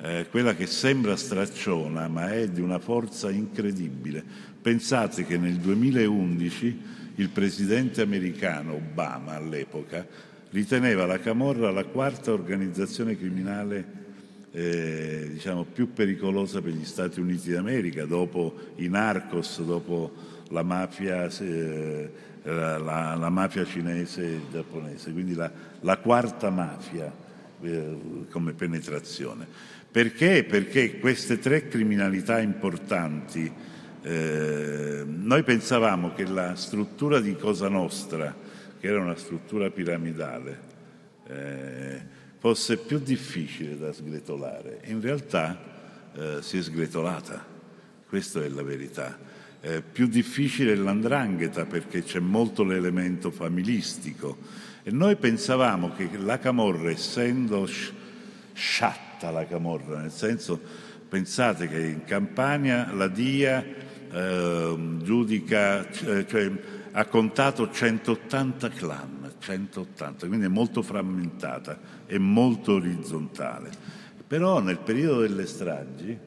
[0.00, 4.24] eh, quella che sembra stracciona, ma è di una forza incredibile.
[4.60, 6.80] Pensate che nel 2011
[7.16, 10.06] il presidente americano Obama all'epoca
[10.50, 13.99] riteneva la Camorra la quarta organizzazione criminale
[14.52, 20.12] eh, diciamo, più pericolosa per gli Stati Uniti d'America, dopo i narcos, dopo
[20.48, 22.10] la mafia, eh,
[22.42, 27.12] la, la, mafia cinese e giapponese, quindi la, la quarta mafia
[27.60, 27.96] eh,
[28.30, 29.46] come penetrazione.
[29.90, 30.44] Perché?
[30.44, 33.50] Perché queste tre criminalità importanti,
[34.02, 38.34] eh, noi pensavamo che la struttura di Cosa Nostra,
[38.78, 40.60] che era una struttura piramidale,
[41.26, 44.80] eh, fosse più difficile da sgretolare.
[44.86, 45.60] In realtà
[46.14, 47.44] eh, si è sgretolata,
[48.08, 49.18] questa è la verità.
[49.60, 54.38] Eh, più difficile l'andrangheta perché c'è molto l'elemento familistico
[54.82, 57.68] e noi pensavamo che la camorra, essendo
[58.54, 60.58] sciatta la camorra, nel senso,
[61.10, 63.62] pensate che in Campania la DIA
[64.10, 66.50] eh, giudica, cioè,
[66.92, 73.70] ha contato 180 clan 180, quindi è molto frammentata e molto orizzontale.
[74.26, 76.18] Però nel periodo delle stragi,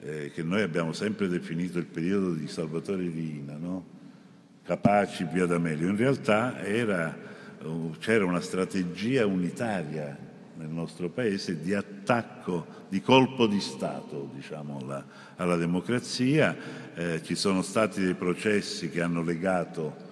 [0.00, 3.92] eh, che noi abbiamo sempre definito il periodo di Salvatore Rina, no?
[4.62, 7.16] Capaci, Via D'Amelio, in realtà era,
[7.62, 10.16] uh, c'era una strategia unitaria
[10.56, 15.04] nel nostro paese di attacco, di colpo di Stato diciamo, alla,
[15.36, 16.56] alla democrazia.
[16.94, 20.03] Eh, ci sono stati dei processi che hanno legato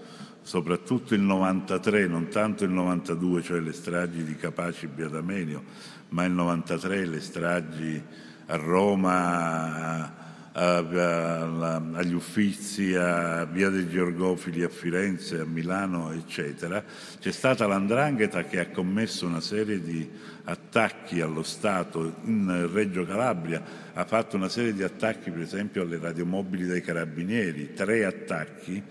[0.42, 5.62] soprattutto il 93, non tanto il 92, cioè le stragi di Capaci e Biadamelio,
[6.10, 8.02] ma il 93 le stragi
[8.46, 10.12] a Roma,
[10.52, 16.84] a, a, agli Uffizi, a Via dei Georgofili a Firenze, a Milano, eccetera,
[17.18, 20.06] c'è stata l'Andrangheta che ha commesso una serie di
[20.44, 23.62] attacchi allo Stato in Reggio Calabria,
[23.94, 28.82] ha fatto una serie di attacchi per esempio alle radiomobili dei carabinieri, tre attacchi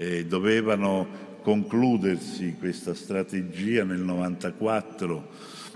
[0.00, 5.28] eh, dovevano concludersi questa strategia nel 94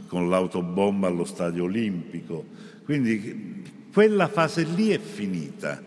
[0.07, 2.47] con l'autobomba allo Stadio Olimpico.
[2.85, 3.63] Quindi
[3.93, 5.83] quella fase lì è finita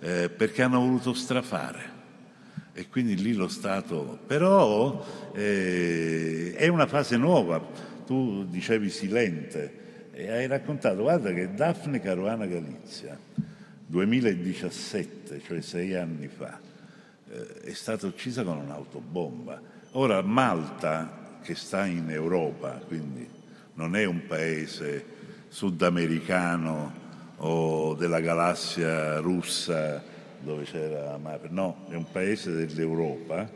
[0.00, 1.90] eh, perché hanno voluto strafare
[2.72, 4.18] e quindi lì lo Stato...
[4.26, 7.60] Però eh, è una fase nuova,
[8.06, 9.80] tu dicevi silente
[10.12, 13.18] e hai raccontato, guarda che Daphne Caruana Galizia,
[13.84, 16.71] 2017, cioè sei anni fa,
[17.32, 19.60] eh, è stata uccisa con un'autobomba.
[19.92, 23.26] Ora Malta, che sta in Europa, quindi
[23.74, 25.04] non è un paese
[25.48, 27.00] sudamericano
[27.38, 30.02] o della galassia russa
[30.40, 33.48] dove c'era Mare, no, è un paese dell'Europa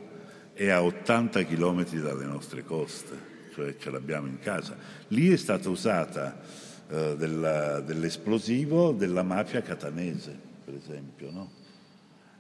[0.55, 3.15] e a 80 km dalle nostre coste,
[3.53, 4.77] cioè ce l'abbiamo in casa.
[5.09, 6.41] Lì è stata usata
[6.89, 11.65] eh, della, dell'esplosivo della mafia catanese, per esempio, no?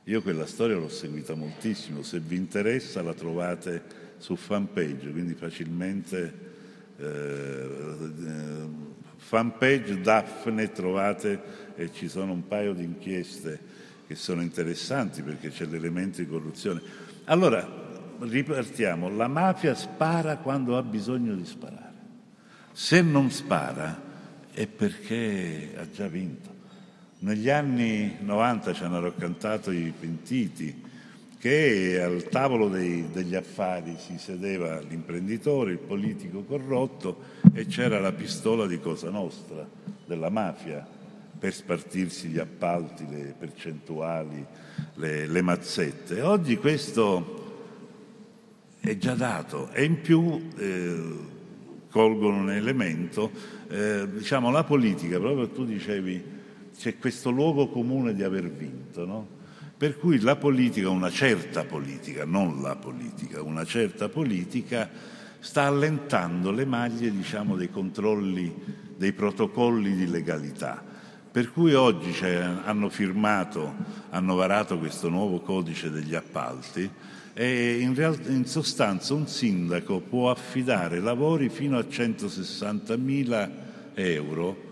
[0.09, 3.83] Io quella storia l'ho seguita moltissimo, se vi interessa la trovate
[4.19, 6.35] su fanpage, quindi facilmente
[6.97, 7.69] eh,
[9.17, 11.43] fanpage Daphne trovate
[11.75, 13.59] e ci sono un paio di inchieste
[14.07, 16.81] che sono interessanti perché c'è l'elemento di corruzione.
[17.25, 17.69] Allora,
[18.21, 21.95] ripartiamo, la mafia spara quando ha bisogno di sparare.
[22.71, 24.01] Se non spara
[24.53, 26.56] è perché ha già vinto.
[27.19, 30.83] Negli anni 90 ci hanno raccontato i pentiti
[31.39, 37.23] che al tavolo dei, degli affari si sedeva l'imprenditore, il politico corrotto
[37.55, 39.67] e c'era la pistola di Cosa Nostra,
[40.05, 40.87] della mafia,
[41.39, 44.45] per spartirsi gli appalti, le percentuali,
[44.97, 46.21] le, le mazzette.
[46.21, 47.45] Oggi questo
[48.79, 51.03] è già dato e in più eh,
[51.89, 53.31] colgono un elemento,
[53.69, 56.35] eh, diciamo la politica, proprio tu dicevi
[56.79, 59.35] c'è questo luogo comune di aver vinto, no?
[59.77, 64.89] Per cui la politica, una certa politica, non la politica, una certa politica
[65.39, 68.55] sta allentando le maglie, diciamo, dei controlli,
[68.97, 70.83] dei protocolli di legalità.
[71.31, 73.74] Per cui oggi hanno firmato,
[74.09, 76.91] hanno varato questo nuovo codice degli appalti
[77.35, 83.51] e in, real- in sostanza un sindaco può affidare lavori fino a 160.000
[83.93, 84.66] euro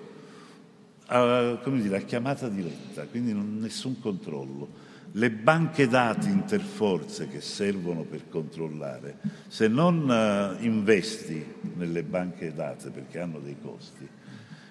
[1.07, 4.93] a, dire, a chiamata diretta, quindi non, nessun controllo.
[5.13, 11.45] Le banche dati interforze che servono per controllare, se non uh, investi
[11.77, 14.09] nelle banche date perché hanno dei costi,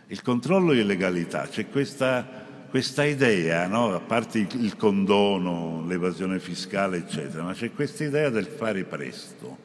[0.07, 2.27] il controllo di legalità, c'è questa,
[2.69, 3.93] questa idea, no?
[3.93, 9.57] a parte il condono, l'evasione fiscale, eccetera, ma c'è questa idea del fare presto,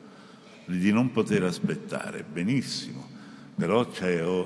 [0.65, 2.23] di non poter aspettare.
[2.23, 3.09] Benissimo,
[3.57, 3.87] però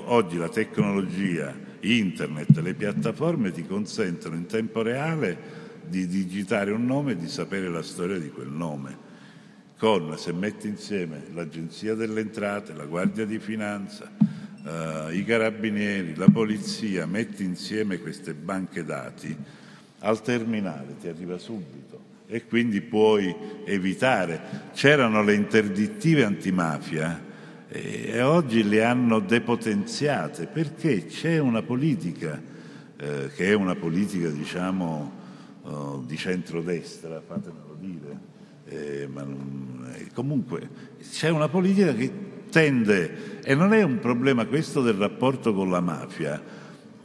[0.05, 1.53] oggi la tecnologia,
[1.83, 7.69] internet, le piattaforme ti consentono in tempo reale di digitare un nome e di sapere
[7.69, 9.11] la storia di quel nome.
[9.77, 14.09] Con, se metti insieme l'Agenzia delle Entrate, la Guardia di Finanza,
[14.65, 19.35] eh, i carabinieri, la polizia, metti insieme queste banche dati,
[19.99, 24.69] al terminale ti arriva subito e quindi puoi evitare.
[24.73, 27.31] C'erano le interdittive antimafia
[27.75, 32.39] e oggi le hanno depotenziate perché c'è una politica
[32.95, 35.11] eh, che è una politica diciamo
[35.63, 38.19] oh, di centrodestra, fatemelo dire,
[38.65, 40.69] eh, ma non, eh, comunque
[41.01, 42.11] c'è una politica che
[42.51, 46.39] tende, e non è un problema questo del rapporto con la mafia,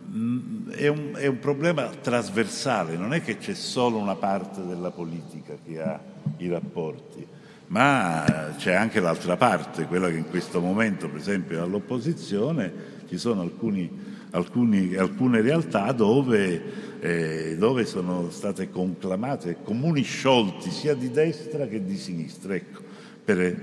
[0.06, 4.90] mm, è un, è un, problema trasversale, non è che c'è solo una parte della
[4.90, 5.98] politica che ha
[6.36, 7.26] i rapporti,
[7.68, 13.42] ma c'è anche l'altra parte, quella che in questo momento, per esempio, all'opposizione, ci sono
[13.42, 13.90] alcuni,
[14.30, 16.62] alcuni, alcune realtà dove,
[17.00, 22.54] eh, dove, sono state conclamate comuni sciolti sia di destra che di sinistra.
[22.54, 22.82] Ecco,
[23.28, 23.54] per,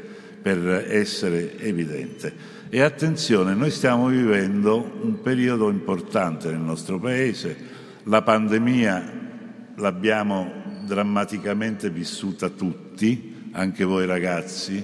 [0.43, 2.53] per essere evidente.
[2.69, 7.57] E attenzione, noi stiamo vivendo un periodo importante nel nostro Paese,
[8.03, 9.23] la pandemia
[9.77, 10.51] l'abbiamo
[10.85, 14.83] drammaticamente vissuta tutti, anche voi ragazzi,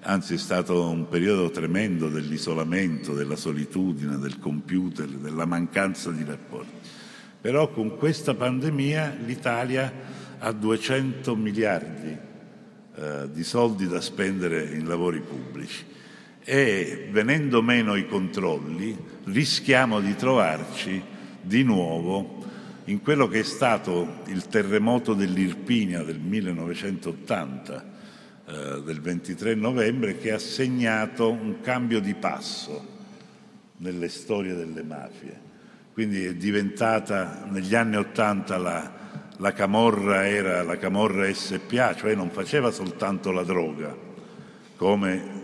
[0.00, 6.88] anzi è stato un periodo tremendo dell'isolamento, della solitudine, del computer, della mancanza di rapporti.
[7.40, 9.92] Però con questa pandemia l'Italia
[10.38, 12.16] ha 200 miliardi
[12.96, 15.84] eh, di soldi da spendere in lavori pubblici
[16.42, 21.00] e venendo meno i controlli rischiamo di trovarci
[21.40, 22.44] di nuovo
[22.86, 27.96] in quello che è stato il terremoto dell'Irpinia del 1980,
[28.50, 32.96] eh, del 23 novembre, che ha segnato un cambio di passo
[33.76, 35.46] nelle storie delle mafie.
[35.92, 38.90] Quindi è diventata negli anni Ottanta la,
[39.36, 43.94] la Camorra era la Camorra SPA, cioè non faceva soltanto la droga,
[44.76, 45.36] come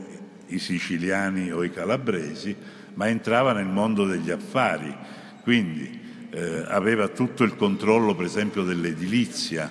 [0.46, 2.56] i siciliani o i calabresi,
[2.94, 4.96] ma entrava nel mondo degli affari,
[5.42, 6.00] quindi
[6.30, 9.70] eh, aveva tutto il controllo per esempio dell'edilizia,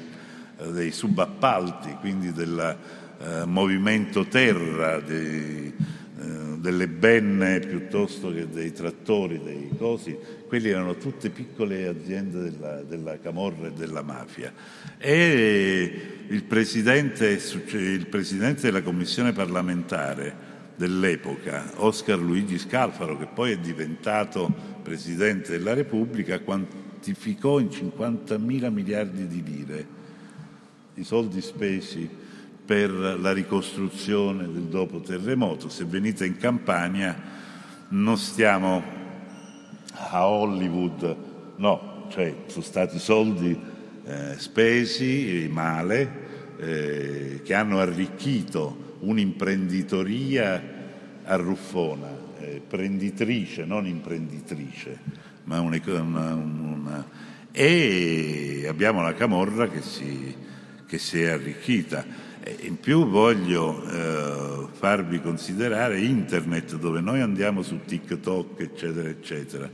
[0.56, 2.78] eh, dei subappalti, quindi del
[3.24, 5.74] eh, movimento terra, dei,
[6.64, 10.18] delle benne piuttosto che dei trattori, dei cosi,
[10.48, 14.54] quelli erano tutte piccole aziende della, della Camorra e della mafia.
[14.98, 17.38] E il presidente,
[17.72, 25.74] il presidente della commissione parlamentare dell'epoca, Oscar Luigi Scalfaro, che poi è diventato Presidente della
[25.74, 29.88] Repubblica, quantificò in 50 miliardi di lire
[30.94, 32.10] i soldi spesi
[32.66, 35.70] per la ricostruzione del dopo terremoto.
[35.70, 37.16] Se venite in Campania
[37.90, 38.84] non stiamo
[39.94, 41.16] a Hollywood,
[41.58, 43.60] no, cioè sono stati soldi
[44.06, 46.22] eh, spesi male
[46.58, 50.72] eh, che hanno arricchito un'imprenditoria
[51.24, 52.10] arruffona,
[52.40, 55.00] eh, prenditrice, non imprenditrice,
[55.46, 57.08] ma una, una, una,
[57.52, 60.36] e abbiamo la camorra che si,
[60.86, 62.23] che si è arricchita.
[62.46, 69.70] In più voglio eh, farvi considerare internet dove noi andiamo su TikTok eccetera eccetera,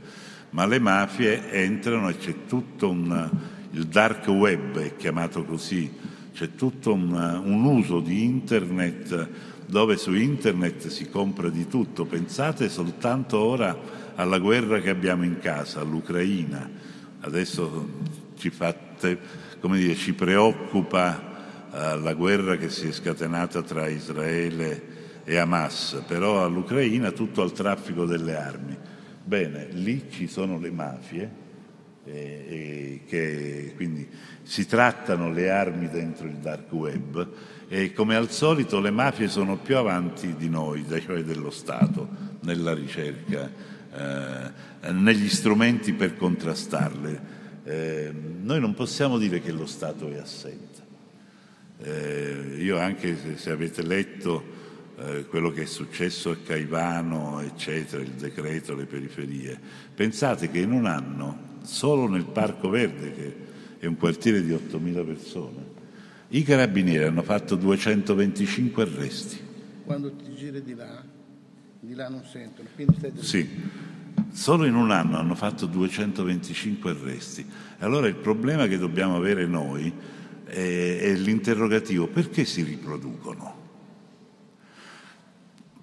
[0.50, 3.28] ma le mafie entrano e c'è tutto un,
[3.72, 5.90] il dark web è chiamato così,
[6.32, 9.28] c'è tutto un, un uso di internet
[9.66, 12.04] dove su internet si compra di tutto.
[12.04, 13.76] Pensate soltanto ora
[14.14, 16.70] alla guerra che abbiamo in casa, all'Ucraina.
[17.18, 17.88] Adesso
[18.38, 19.18] ci, fate,
[19.60, 21.29] dire, ci preoccupa
[21.70, 28.04] alla guerra che si è scatenata tra Israele e Hamas, però all'Ucraina tutto al traffico
[28.04, 28.76] delle armi.
[29.22, 31.30] Bene, lì ci sono le mafie,
[32.04, 34.08] eh, eh, che quindi
[34.42, 37.28] si trattano le armi dentro il dark web
[37.68, 42.08] e come al solito le mafie sono più avanti di noi, cioè dello Stato,
[42.40, 43.48] nella ricerca,
[43.92, 47.38] eh, negli strumenti per contrastarle.
[47.62, 48.12] Eh,
[48.42, 50.69] noi non possiamo dire che lo Stato è assente.
[51.82, 54.42] Eh, io anche se, se avete letto
[54.98, 59.58] eh, quello che è successo a Caivano, eccetera, il decreto, le periferie,
[59.94, 63.36] pensate che in un anno, solo nel Parco Verde, che
[63.78, 65.68] è un quartiere di 8.000 persone,
[66.28, 69.38] i carabinieri hanno fatto 225 arresti.
[69.84, 71.02] Quando ti giri di là,
[71.80, 72.68] di là non sentono.
[73.20, 73.48] Sì,
[74.32, 77.44] Solo in un anno hanno fatto 225 arresti.
[77.78, 79.92] Allora il problema che dobbiamo avere noi
[80.50, 83.58] è, è l'interrogativo perché si riproducono?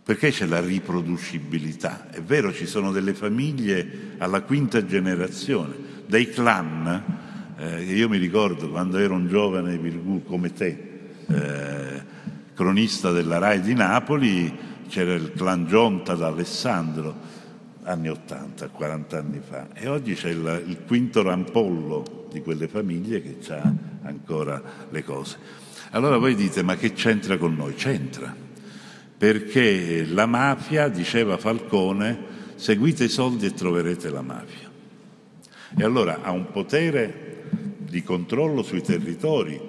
[0.03, 2.09] Perché c'è la riproducibilità?
[2.09, 7.55] È vero, ci sono delle famiglie alla quinta generazione, dei clan.
[7.57, 12.03] Eh, io mi ricordo quando ero un giovane virgù come te, eh,
[12.53, 14.57] cronista della RAI di Napoli,
[14.87, 17.13] c'era il clan Gionta d'Alessandro,
[17.83, 23.21] anni 80, 40 anni fa, e oggi c'è il, il quinto rampollo di quelle famiglie
[23.21, 23.73] che ha
[24.03, 25.37] ancora le cose.
[25.91, 27.73] Allora voi dite, ma che c'entra con noi?
[27.73, 28.33] C'entra,
[29.17, 34.69] perché la mafia, diceva Falcone, seguite i soldi e troverete la mafia.
[35.77, 37.45] E allora ha un potere
[37.77, 39.59] di controllo sui territori.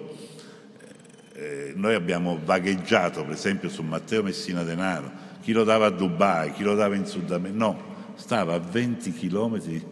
[1.32, 5.10] Eh, noi abbiamo vagheggiato, per esempio, su Matteo Messina Denaro,
[5.40, 7.58] chi lo dava a Dubai, chi lo dava in Sud America.
[7.58, 7.82] No,
[8.16, 9.82] stava a 20 chilometri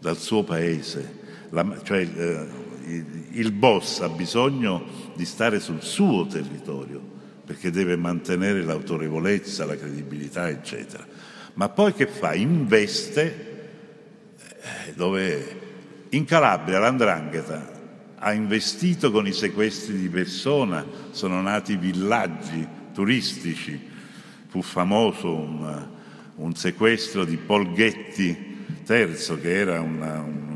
[0.00, 1.17] dal suo paese.
[1.50, 2.46] La, cioè, eh,
[3.32, 4.84] il boss ha bisogno
[5.14, 11.06] di stare sul suo territorio perché deve mantenere l'autorevolezza, la credibilità, eccetera.
[11.54, 12.34] Ma poi che fa?
[12.34, 13.46] Investe
[14.36, 15.60] eh, dove
[16.10, 17.76] in Calabria l'andrangheta
[18.16, 23.80] ha investito con i sequestri di persona, sono nati villaggi turistici,
[24.48, 25.88] fu famoso un,
[26.36, 30.47] un sequestro di Polghetti III, che era una, un,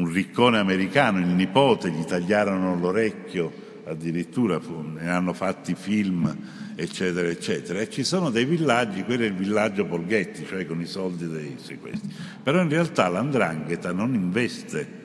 [0.00, 3.52] un, riccone americano, il nipote, gli tagliarono l'orecchio,
[3.84, 6.36] addirittura ne hanno fatti film,
[6.74, 7.80] eccetera, eccetera.
[7.80, 11.56] E ci sono dei villaggi, quello è il villaggio Polghetti, cioè con i soldi dei
[11.60, 12.12] sequestri.
[12.42, 14.98] Però in realtà l'andrangheta non investe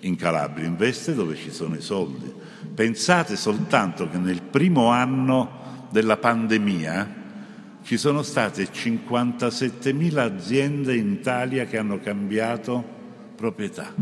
[0.00, 2.32] in Calabria, investe dove ci sono i soldi.
[2.74, 7.24] Pensate soltanto che nel primo anno della pandemia
[7.82, 12.94] ci sono state 57.000 aziende in Italia che hanno cambiato
[13.36, 13.94] proprietà.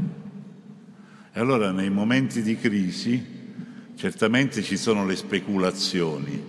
[1.32, 3.43] E allora nei momenti di crisi
[3.97, 6.43] certamente ci sono le speculazioni,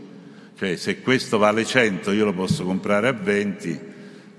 [0.58, 3.80] cioè se questo vale 100 io lo posso comprare a 20,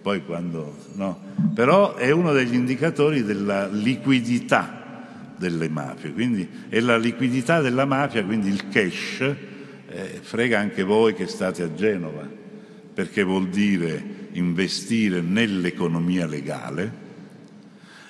[0.01, 1.21] poi quando no.
[1.53, 8.25] Però è uno degli indicatori della liquidità delle mafie, quindi è la liquidità della mafia,
[8.25, 12.27] quindi il cash, eh, frega anche voi che state a Genova,
[12.95, 17.05] perché vuol dire investire nell'economia legale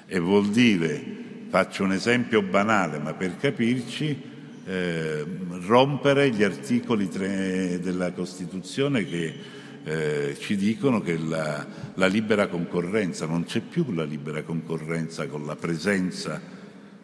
[0.07, 1.03] e vuol dire,
[1.49, 4.35] faccio un esempio banale, ma per capirci,
[4.65, 5.25] eh,
[5.65, 9.35] rompere gli articoli della Costituzione che
[9.85, 15.47] eh, ci dicono che la, la libera concorrenza, non c'è più la libera concorrenza con
[15.47, 16.41] la presenza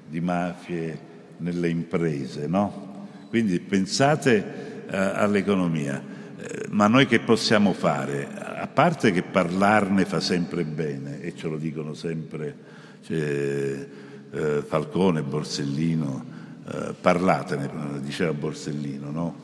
[0.08, 3.08] di mafie nelle imprese, no?
[3.28, 6.02] Quindi pensate eh, all'economia.
[6.36, 8.28] Eh, ma noi che possiamo fare?
[8.34, 12.71] A parte che parlarne fa sempre bene, e ce lo dicono sempre
[13.02, 13.88] cioè,
[14.30, 16.24] eh, Falcone, Borsellino,
[16.66, 19.36] eh, parlatene, diceva Borsellino, no?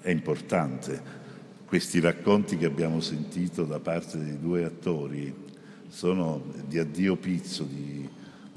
[0.00, 1.18] È importante.
[1.64, 5.32] Questi racconti che abbiamo sentito da parte dei due attori
[5.88, 8.08] sono di addio pizzo, di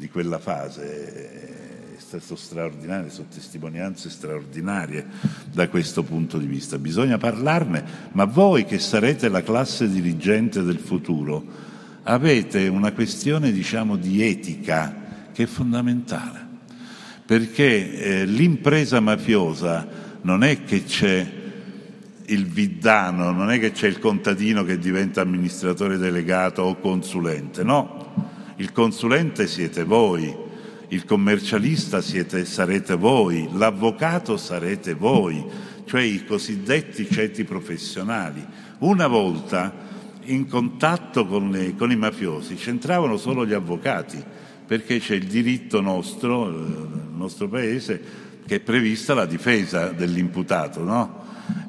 [0.04, 5.06] di quella fase è stato straordinario, sono testimonianze straordinarie
[5.50, 6.78] da questo punto di vista.
[6.78, 11.72] Bisogna parlarne, ma voi che sarete la classe dirigente del futuro
[12.04, 16.46] avete una questione diciamo di etica che è fondamentale,
[17.26, 19.88] perché eh, l'impresa mafiosa
[20.22, 21.42] non è che c'è
[22.26, 28.04] il viddano, non è che c'è il contadino che diventa amministratore delegato o consulente, no
[28.58, 30.34] il consulente siete voi,
[30.90, 35.44] il commercialista siete, sarete voi, l'avvocato sarete voi,
[35.86, 38.46] cioè i cosiddetti ceti professionali.
[38.80, 39.74] Una volta
[40.26, 44.24] in contatto con, con i mafiosi c'entravano solo gli avvocati,
[44.66, 48.02] perché c'è il diritto nostro, eh, nel nostro paese,
[48.46, 51.22] che è prevista la difesa dell'imputato, no?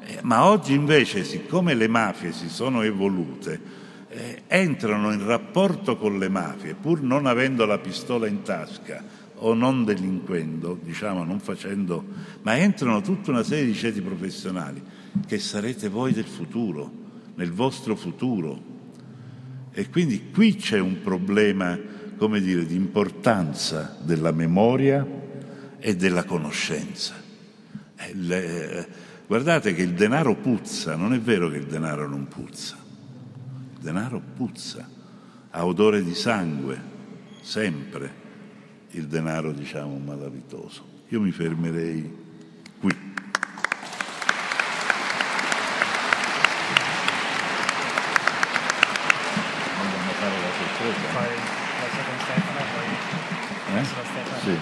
[0.05, 6.17] Eh, ma oggi invece, siccome le mafie si sono evolute, eh, entrano in rapporto con
[6.17, 9.03] le mafie pur non avendo la pistola in tasca
[9.37, 12.03] o non delinquendo, diciamo non facendo,
[12.43, 14.81] ma entrano tutta una serie di ceti professionali
[15.27, 17.04] che sarete voi del futuro,
[17.35, 18.73] nel vostro futuro.
[19.71, 21.77] E quindi qui c'è un problema,
[22.17, 25.05] come dire, di importanza della memoria
[25.77, 27.13] e della conoscenza.
[27.95, 28.87] Eh, le,
[29.27, 32.83] guardate che il denaro puzza, non è vero che il denaro non puzza
[33.85, 34.89] denaro puzza,
[35.51, 36.81] ha odore di sangue,
[37.41, 38.23] sempre
[38.91, 41.03] il denaro, diciamo, malavitoso.
[41.09, 42.11] Io mi fermerei
[42.79, 43.13] qui.
[53.75, 53.83] Eh?
[54.43, 54.57] Sì.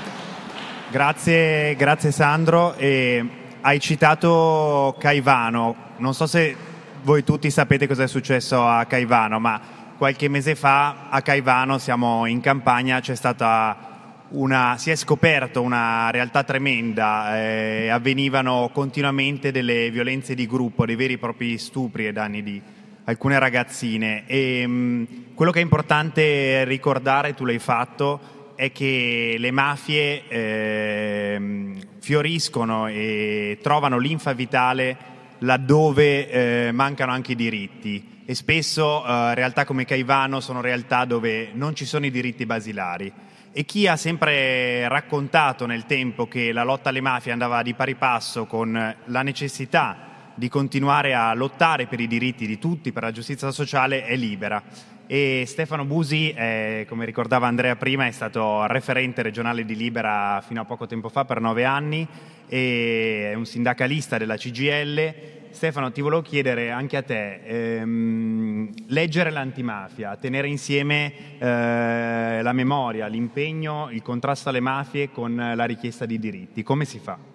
[0.90, 2.76] Grazie, grazie Sandro.
[2.76, 3.26] E
[3.62, 6.56] hai citato Caivano, non so se
[7.04, 9.60] voi tutti sapete cosa è successo a Caivano, ma
[9.98, 13.92] qualche mese fa a Caivano, siamo in campagna, c'è stata
[14.30, 20.96] una, si è scoperto una realtà tremenda, eh, avvenivano continuamente delle violenze di gruppo, dei
[20.96, 22.62] veri e propri stupri e danni di
[23.06, 24.24] alcune ragazzine.
[24.28, 31.74] E, mh, quello che è importante ricordare, tu l'hai fatto, è che le mafie eh,
[32.00, 39.66] fioriscono e trovano linfa vitale laddove eh, mancano anche i diritti e spesso eh, realtà
[39.66, 43.12] come Caivano sono realtà dove non ci sono i diritti basilari
[43.52, 47.96] e chi ha sempre raccontato nel tempo che la lotta alle mafie andava di pari
[47.96, 53.12] passo con la necessità di continuare a lottare per i diritti di tutti, per la
[53.12, 54.62] giustizia sociale, è libera.
[55.06, 60.62] E Stefano Busi, eh, come ricordava Andrea prima, è stato referente regionale di Libera fino
[60.62, 62.08] a poco tempo fa per nove anni,
[62.48, 70.18] è un sindacalista della CGL Stefano, ti volevo chiedere anche a te, ehm, leggere l'antimafia,
[70.18, 76.64] tenere insieme eh, la memoria, l'impegno, il contrasto alle mafie con la richiesta di diritti,
[76.64, 77.33] come si fa?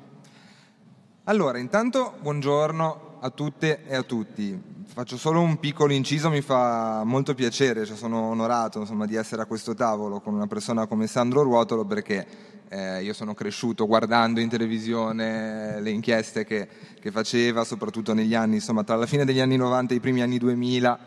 [1.29, 4.59] Allora, intanto buongiorno a tutte e a tutti.
[4.87, 9.43] Faccio solo un piccolo inciso, mi fa molto piacere, cioè sono onorato insomma, di essere
[9.43, 12.27] a questo tavolo con una persona come Sandro Ruotolo perché
[12.71, 16.67] eh, io sono cresciuto guardando in televisione le inchieste che,
[16.99, 20.23] che, faceva, soprattutto negli anni, insomma, tra la fine degli anni 90 e i primi
[20.23, 20.99] anni 2000,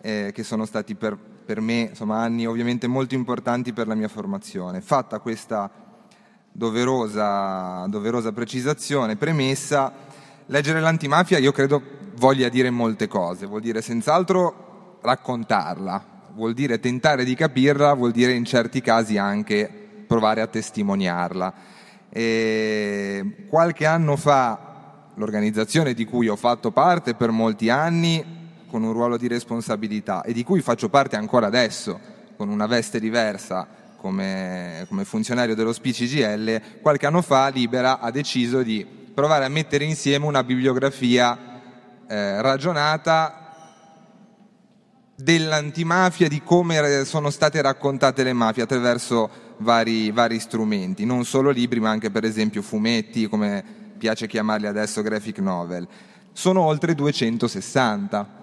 [0.00, 4.08] eh, che sono stati per, per me insomma, anni ovviamente molto importanti per la mia
[4.08, 4.80] formazione.
[4.80, 5.70] Fatta questa
[6.52, 9.92] doverosa, doverosa precisazione, premessa,
[10.46, 11.82] leggere l'antimafia io credo
[12.16, 18.32] voglia dire molte cose, vuol dire senz'altro raccontarla, vuol dire tentare di capirla, vuol dire
[18.32, 21.54] in certi casi anche provare a testimoniarla.
[22.10, 28.92] E qualche anno fa l'organizzazione di cui ho fatto parte per molti anni con un
[28.92, 31.98] ruolo di responsabilità e di cui faccio parte ancora adesso
[32.36, 33.66] con una veste diversa
[34.02, 39.84] come, come funzionario dello SPCGL, qualche anno fa Libera ha deciso di provare a mettere
[39.84, 41.60] insieme una bibliografia
[42.08, 43.38] eh, ragionata
[45.14, 51.78] dell'antimafia, di come sono state raccontate le mafie attraverso vari, vari strumenti, non solo libri
[51.78, 53.62] ma anche per esempio fumetti, come
[53.96, 55.86] piace chiamarli adesso graphic novel.
[56.32, 58.41] Sono oltre 260 mm,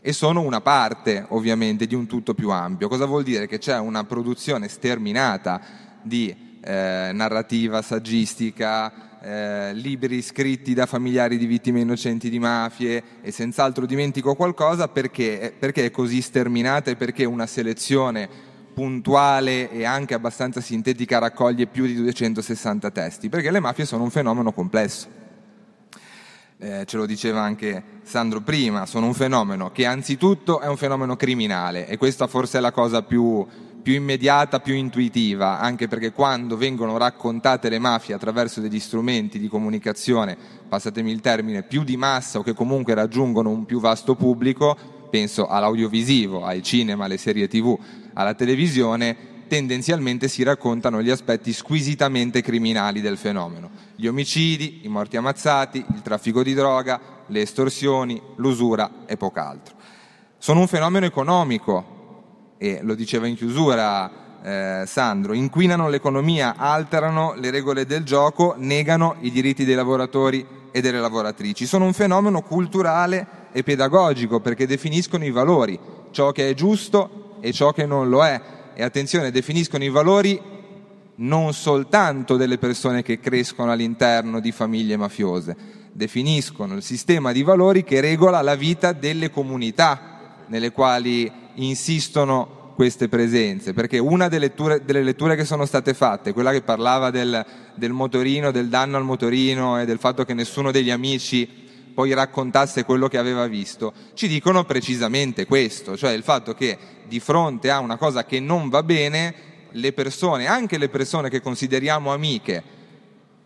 [0.00, 2.88] e sono una parte ovviamente di un tutto più ampio.
[2.88, 3.46] Cosa vuol dire?
[3.46, 5.60] Che c'è una produzione sterminata
[6.02, 13.30] di eh, narrativa saggistica, eh, libri scritti da familiari di vittime innocenti di mafie e
[13.30, 20.14] senz'altro dimentico qualcosa perché, perché è così sterminata e perché una selezione puntuale e anche
[20.14, 25.23] abbastanza sintetica raccoglie più di 260 testi, perché le mafie sono un fenomeno complesso.
[26.56, 31.16] Eh, ce lo diceva anche Sandro prima, sono un fenomeno che anzitutto è un fenomeno
[31.16, 33.44] criminale e questa forse è la cosa più,
[33.82, 39.48] più immediata, più intuitiva, anche perché quando vengono raccontate le mafie attraverso degli strumenti di
[39.48, 40.36] comunicazione,
[40.68, 44.76] passatemi il termine, più di massa o che comunque raggiungono un più vasto pubblico,
[45.10, 47.76] penso all'audiovisivo, al cinema, alle serie tv,
[48.14, 53.70] alla televisione, tendenzialmente si raccontano gli aspetti squisitamente criminali del fenomeno.
[53.96, 59.74] Gli omicidi, i morti ammazzati, il traffico di droga, le estorsioni, l'usura e poco altro.
[60.38, 64.10] Sono un fenomeno economico e lo diceva in chiusura
[64.42, 70.80] eh, Sandro, inquinano l'economia, alterano le regole del gioco, negano i diritti dei lavoratori e
[70.80, 71.66] delle lavoratrici.
[71.66, 75.78] Sono un fenomeno culturale e pedagogico perché definiscono i valori,
[76.10, 78.40] ciò che è giusto e ciò che non lo è.
[78.74, 80.40] E attenzione, definiscono i valori
[81.16, 85.54] non soltanto delle persone che crescono all'interno di famiglie mafiose,
[85.92, 93.08] definiscono il sistema di valori che regola la vita delle comunità nelle quali insistono queste
[93.08, 97.46] presenze, perché una delle letture, delle letture che sono state fatte, quella che parlava del,
[97.76, 101.62] del motorino, del danno al motorino e del fatto che nessuno degli amici
[101.94, 106.76] poi raccontasse quello che aveva visto, ci dicono precisamente questo, cioè il fatto che
[107.06, 111.40] di fronte a una cosa che non va bene, le persone, anche le persone che
[111.40, 112.62] consideriamo amiche,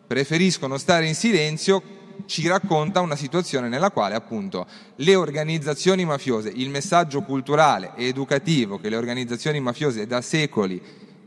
[0.06, 1.82] preferiscono stare in silenzio,
[2.26, 8.78] ci racconta una situazione nella quale appunto le organizzazioni mafiose, il messaggio culturale e educativo
[8.78, 10.82] che le organizzazioni mafiose da secoli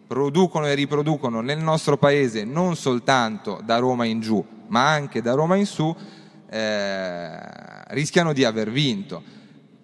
[0.08, 5.34] producono e riproducono nel nostro paese non soltanto da Roma in giù, ma anche da
[5.34, 5.96] Roma in su,
[6.52, 7.40] eh,
[7.94, 9.24] rischiano di aver vinto.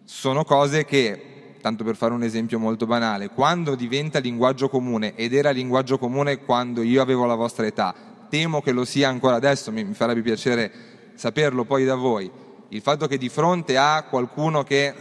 [0.04, 1.28] Sono cose che
[1.62, 6.40] tanto per fare un esempio molto banale, quando diventa linguaggio comune ed era linguaggio comune
[6.40, 7.94] quando io avevo la vostra età,
[8.30, 10.72] temo che lo sia ancora adesso, mi, mi farebbe piacere
[11.16, 12.30] saperlo poi da voi,
[12.70, 14.94] il fatto che di fronte a qualcuno che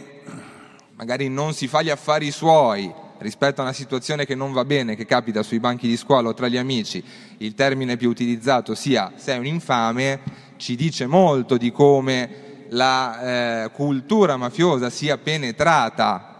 [0.95, 4.95] magari non si fa gli affari suoi rispetto a una situazione che non va bene,
[4.95, 7.03] che capita sui banchi di scuola o tra gli amici,
[7.37, 10.19] il termine più utilizzato sia sei un infame,
[10.57, 16.37] ci dice molto di come la eh, cultura mafiosa sia penetrata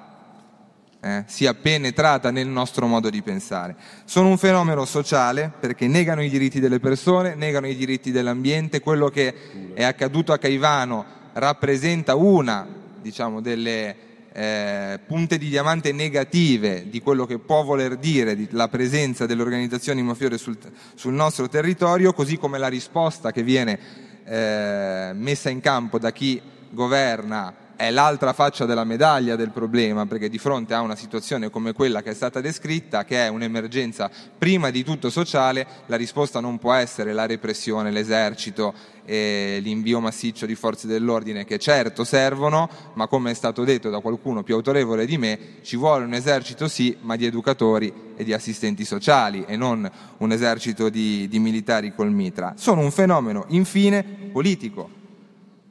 [0.99, 3.75] eh, sia penetrata nel nostro modo di pensare.
[4.05, 9.09] Sono un fenomeno sociale perché negano i diritti delle persone, negano i diritti dell'ambiente, quello
[9.09, 12.67] che è accaduto a Caivano rappresenta una
[12.99, 13.95] diciamo, delle
[14.33, 20.01] eh, punte di diamante negative di quello che può voler dire la presenza delle organizzazioni
[20.01, 20.57] mafiose sul,
[20.95, 26.41] sul nostro territorio, così come la risposta che viene eh, messa in campo da chi
[26.69, 31.73] governa è l'altra faccia della medaglia del problema, perché di fronte a una situazione come
[31.73, 36.57] quella che è stata descritta, che è un'emergenza prima di tutto sociale, la risposta non
[36.57, 38.73] può essere la repressione, l'esercito
[39.05, 43.99] e l'invio massiccio di forze dell'ordine, che certo servono, ma come è stato detto da
[43.99, 48.33] qualcuno più autorevole di me, ci vuole un esercito sì, ma di educatori e di
[48.33, 52.53] assistenti sociali e non un esercito di, di militari col mitra.
[52.57, 54.96] Sono un fenomeno, infine, politico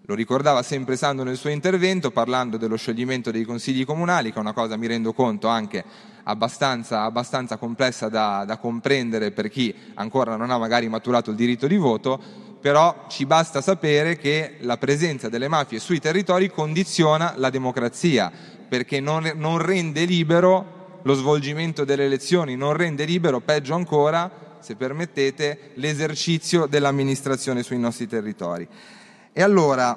[0.07, 4.41] lo ricordava sempre Sando nel suo intervento parlando dello scioglimento dei consigli comunali, che è
[4.41, 5.85] una cosa, mi rendo conto, anche
[6.23, 11.67] abbastanza, abbastanza complessa da, da comprendere per chi ancora non ha magari maturato il diritto
[11.67, 12.21] di voto,
[12.61, 18.31] però ci basta sapere che la presenza delle mafie sui territori condiziona la democrazia,
[18.69, 24.77] perché non, non rende libero lo svolgimento delle elezioni, non rende libero, peggio ancora, se
[24.77, 28.69] permettete, l'esercizio dell'amministrazione sui nostri territori.
[29.39, 29.95] E allora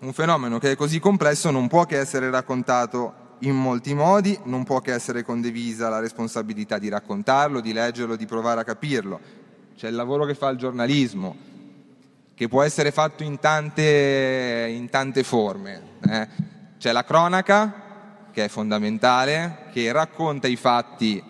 [0.00, 4.64] un fenomeno che è così complesso non può che essere raccontato in molti modi, non
[4.64, 9.20] può che essere condivisa la responsabilità di raccontarlo, di leggerlo, di provare a capirlo.
[9.74, 11.34] C'è il lavoro che fa il giornalismo,
[12.34, 15.82] che può essere fatto in tante, in tante forme.
[16.06, 16.28] Eh.
[16.76, 21.24] C'è la cronaca, che è fondamentale, che racconta i fatti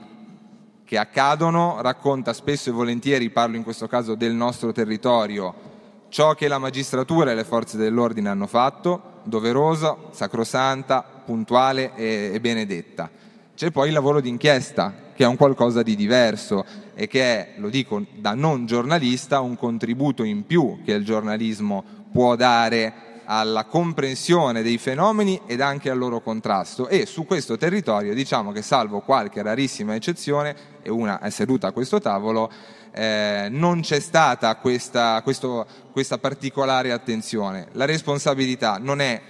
[0.83, 5.68] che accadono, racconta spesso e volentieri, parlo in questo caso del nostro territorio,
[6.09, 12.41] ciò che la magistratura e le forze dell'ordine hanno fatto, doverosa, sacrosanta, puntuale e, e
[12.41, 13.11] benedetta.
[13.55, 17.69] C'è poi il lavoro d'inchiesta, che è un qualcosa di diverso e che è, lo
[17.69, 24.63] dico da non giornalista, un contributo in più che il giornalismo può dare alla comprensione
[24.63, 29.43] dei fenomeni ed anche al loro contrasto e su questo territorio diciamo che salvo qualche
[29.43, 32.51] rarissima eccezione e una è seduta a questo tavolo
[32.93, 37.69] eh, non c'è stata questa, questo, questa particolare attenzione.
[37.73, 39.23] La responsabilità non è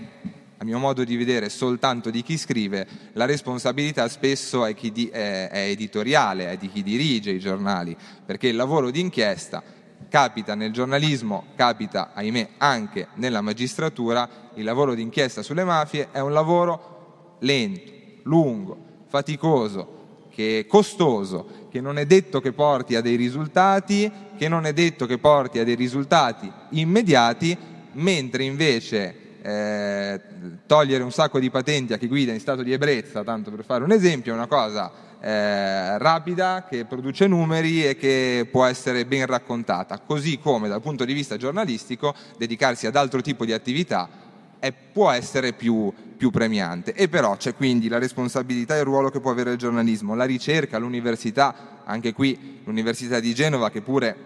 [0.61, 5.49] a mio modo di vedere, soltanto di chi scrive, la responsabilità spesso è, di, è,
[5.49, 7.97] è, editoriale, è di chi dirige i giornali,
[8.27, 9.63] perché il lavoro d'inchiesta
[10.09, 16.33] capita nel giornalismo, capita, ahimè, anche nella magistratura, il lavoro d'inchiesta sulle mafie è un
[16.33, 17.93] lavoro lento,
[18.25, 24.49] lungo, faticoso, che è costoso, che non è detto che porti a dei risultati, che
[24.49, 27.57] non è detto che porti a dei risultati immediati,
[27.93, 30.21] mentre invece eh,
[30.67, 33.85] togliere un sacco di patenti a chi guida in stato di ebbrezza, tanto per fare
[33.85, 34.91] un esempio, è una cosa
[35.21, 41.05] eh, rapida, che produce numeri e che può essere ben raccontata, così come dal punto
[41.05, 44.27] di vista giornalistico dedicarsi ad altro tipo di attività
[44.59, 46.93] è, può essere più, più premiante.
[46.93, 50.25] E però c'è quindi la responsabilità e il ruolo che può avere il giornalismo, la
[50.25, 54.17] ricerca, l'università, anche qui l'Università di Genova che pure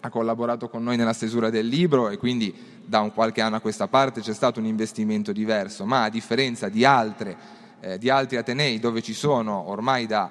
[0.00, 2.54] ha collaborato con noi nella stesura del libro e quindi
[2.84, 6.68] da un qualche anno a questa parte c'è stato un investimento diverso, ma a differenza
[6.68, 7.36] di, altre,
[7.80, 10.30] eh, di altri Atenei dove ci sono ormai da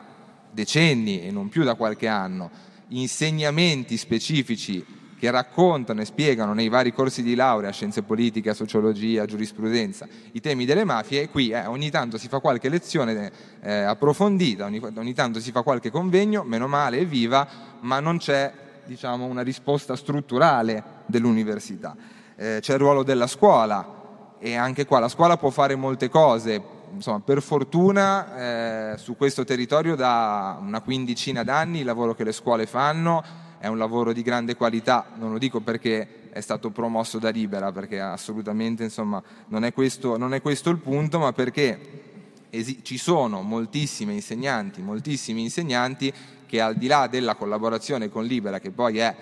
[0.51, 4.85] decenni e non più da qualche anno insegnamenti specifici
[5.23, 10.65] che raccontano e spiegano nei vari corsi di laurea, scienze politiche, sociologia, giurisprudenza, i temi
[10.65, 15.13] delle mafie e qui eh, ogni tanto si fa qualche lezione eh, approfondita, ogni, ogni,
[15.13, 17.47] tanto si fa qualche convegno, meno male, evviva,
[17.79, 18.51] ma non c'è
[18.83, 21.95] diciamo, una risposta strutturale dell'università.
[22.35, 26.61] Eh, c'è il ruolo della scuola e anche qua la scuola può fare molte cose,
[26.91, 32.33] insomma, per fortuna eh, su questo territorio da una quindicina d'anni il lavoro che le
[32.33, 37.17] scuole fanno è un lavoro di grande qualità, non lo dico perché è stato promosso
[37.17, 42.49] da Libera, perché assolutamente insomma, non, è questo, non è questo il punto, ma perché
[42.81, 46.11] ci sono moltissimi insegnanti, moltissimi insegnanti
[46.45, 49.15] che al di là della collaborazione con Libera, che poi è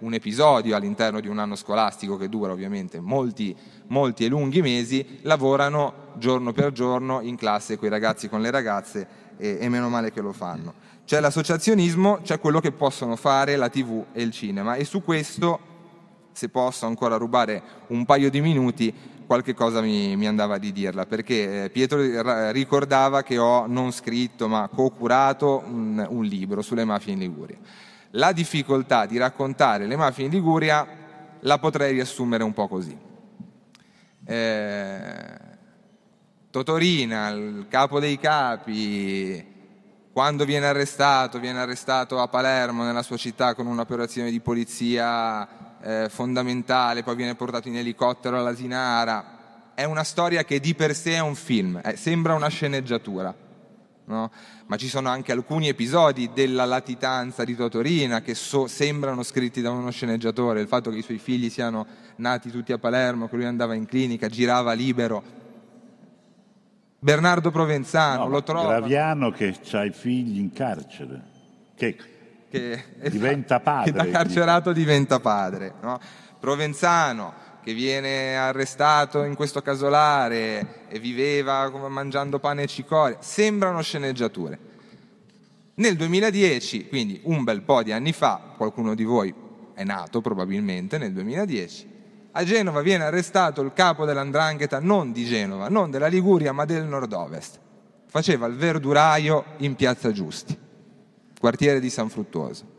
[0.00, 5.20] un episodio all'interno di un anno scolastico che dura ovviamente molti, molti e lunghi mesi,
[5.22, 9.68] lavorano giorno per giorno in classe con i ragazzi e con le ragazze e, e
[9.70, 10.84] meno male che lo fanno.
[11.06, 15.60] C'è l'associazionismo, c'è quello che possono fare la TV e il cinema e su questo,
[16.32, 18.92] se posso ancora rubare un paio di minuti,
[19.24, 24.48] qualche cosa mi, mi andava di dirla, perché eh, Pietro ricordava che ho non scritto
[24.48, 27.58] ma co-curato un, un libro sulle mafie in Liguria.
[28.10, 30.88] La difficoltà di raccontare le mafie in Liguria
[31.38, 32.98] la potrei riassumere un po' così.
[34.24, 35.38] Eh,
[36.50, 39.54] Totorina, il capo dei capi,
[40.16, 46.08] quando viene arrestato, viene arrestato a Palermo, nella sua città, con un'operazione di polizia eh,
[46.08, 49.72] fondamentale, poi viene portato in elicottero all'Asinara.
[49.74, 53.34] È una storia che di per sé è un film, eh, sembra una sceneggiatura.
[54.06, 54.30] No?
[54.64, 59.70] Ma ci sono anche alcuni episodi della latitanza di Totorina che so, sembrano scritti da
[59.70, 61.86] uno sceneggiatore, il fatto che i suoi figli siano
[62.16, 65.44] nati tutti a Palermo, che lui andava in clinica, girava libero
[66.98, 68.78] Bernardo Provenzano, no, lo trova.
[68.78, 71.22] Graviano che ha i figli in carcere,
[71.76, 71.96] che,
[72.48, 73.92] che diventa padre.
[73.92, 75.74] Che da carcerato diventa padre.
[75.80, 76.00] No?
[76.40, 84.58] Provenzano che viene arrestato in questo casolare e viveva mangiando pane e cicoria, sembrano sceneggiature.
[85.74, 89.34] Nel 2010, quindi un bel po' di anni fa, qualcuno di voi
[89.74, 91.95] è nato probabilmente nel 2010,
[92.36, 96.84] a Genova viene arrestato il capo dell'andrangheta non di Genova, non della Liguria, ma del
[96.84, 97.58] nord-ovest.
[98.08, 100.56] Faceva il verduraio in Piazza Giusti,
[101.40, 102.74] quartiere di San Fruttuoso.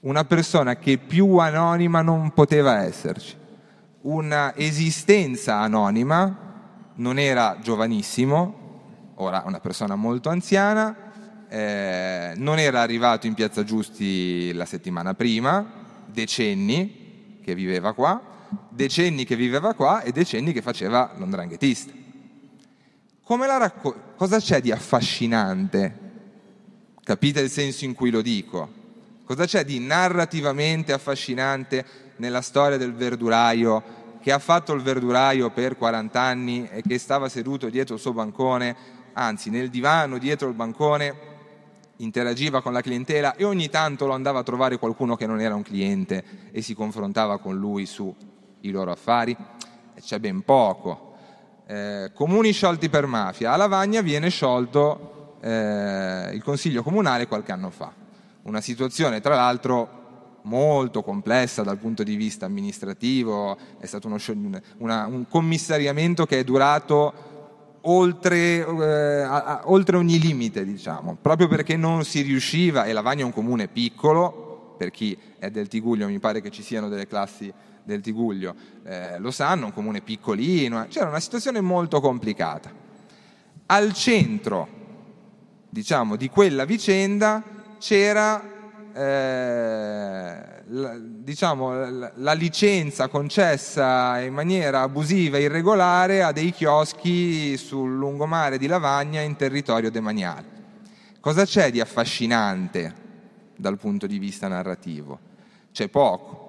[0.00, 3.34] Una persona che più anonima non poteva esserci.
[4.02, 10.94] Una esistenza anonima, non era giovanissimo, ora una persona molto anziana,
[11.48, 15.64] eh, non era arrivato in Piazza Giusti la settimana prima,
[16.04, 18.31] decenni che viveva qua,
[18.68, 21.92] decenni che viveva qua e decenni che faceva l'andranghetista.
[23.24, 25.98] Racco- cosa c'è di affascinante?
[27.02, 28.80] Capite il senso in cui lo dico?
[29.24, 31.84] Cosa c'è di narrativamente affascinante
[32.16, 37.28] nella storia del verduraio che ha fatto il verduraio per 40 anni e che stava
[37.28, 38.76] seduto dietro il suo bancone,
[39.14, 41.30] anzi nel divano dietro il bancone,
[41.96, 45.54] interagiva con la clientela e ogni tanto lo andava a trovare qualcuno che non era
[45.54, 48.14] un cliente e si confrontava con lui su
[48.62, 49.36] i loro affari,
[50.00, 51.10] c'è ben poco.
[51.66, 57.70] Eh, comuni sciolti per mafia, a Lavagna viene sciolto eh, il Consiglio Comunale qualche anno
[57.70, 57.92] fa.
[58.42, 60.00] Una situazione tra l'altro
[60.42, 64.18] molto complessa dal punto di vista amministrativo, è stato uno,
[64.78, 67.30] una, un commissariamento che è durato
[67.82, 73.22] oltre, eh, a, a, oltre, ogni limite, diciamo, proprio perché non si riusciva, e Lavagna
[73.22, 77.06] è un comune piccolo, per chi è del Tiguglio mi pare che ci siano delle
[77.06, 77.52] classi
[77.84, 78.54] del Tiguglio
[78.84, 80.88] eh, lo sanno, un comune piccolino, eh.
[80.88, 82.70] c'era una situazione molto complicata.
[83.66, 84.68] Al centro,
[85.68, 87.42] diciamo, di quella vicenda
[87.78, 88.42] c'era
[88.94, 97.56] eh, la, diciamo, la, la, licenza concessa in maniera abusiva e irregolare a dei chioschi
[97.56, 100.60] sul lungomare di Lavagna in territorio demaniale.
[101.20, 102.94] Cosa c'è di affascinante
[103.56, 105.18] dal punto di vista narrativo?
[105.72, 106.41] C'è poco.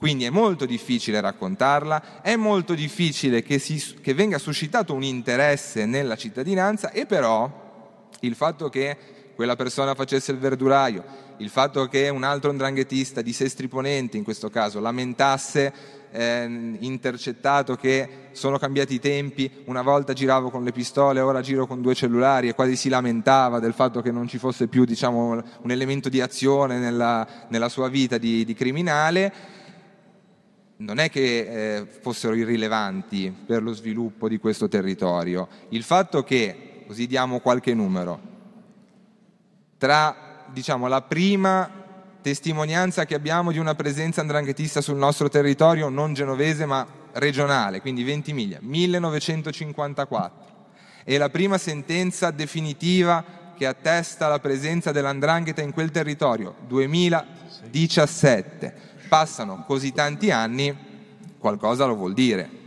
[0.00, 5.84] Quindi è molto difficile raccontarla, è molto difficile che, si, che venga suscitato un interesse
[5.84, 7.84] nella cittadinanza e però
[8.20, 8.96] il fatto che
[9.34, 11.04] quella persona facesse il verduraio,
[11.36, 15.70] il fatto che un altro andranghetista di Sestri Ponente, in questo caso, lamentasse
[16.12, 21.66] eh, intercettato che sono cambiati i tempi, una volta giravo con le pistole, ora giro
[21.66, 25.42] con due cellulari e quasi si lamentava del fatto che non ci fosse più diciamo,
[25.60, 29.58] un elemento di azione nella, nella sua vita di, di criminale
[30.80, 35.48] non è che eh, fossero irrilevanti per lo sviluppo di questo territorio.
[35.70, 38.28] Il fatto che, così diamo qualche numero,
[39.76, 41.70] tra diciamo, la prima
[42.22, 48.02] testimonianza che abbiamo di una presenza andranghetista sul nostro territorio, non genovese ma regionale, quindi
[48.02, 50.48] 20 miglia, 1954,
[51.04, 53.22] e la prima sentenza definitiva
[53.56, 60.72] che attesta la presenza dell'andrangheta in quel territorio, 2017 passano così tanti anni,
[61.36, 62.58] qualcosa lo vuol dire.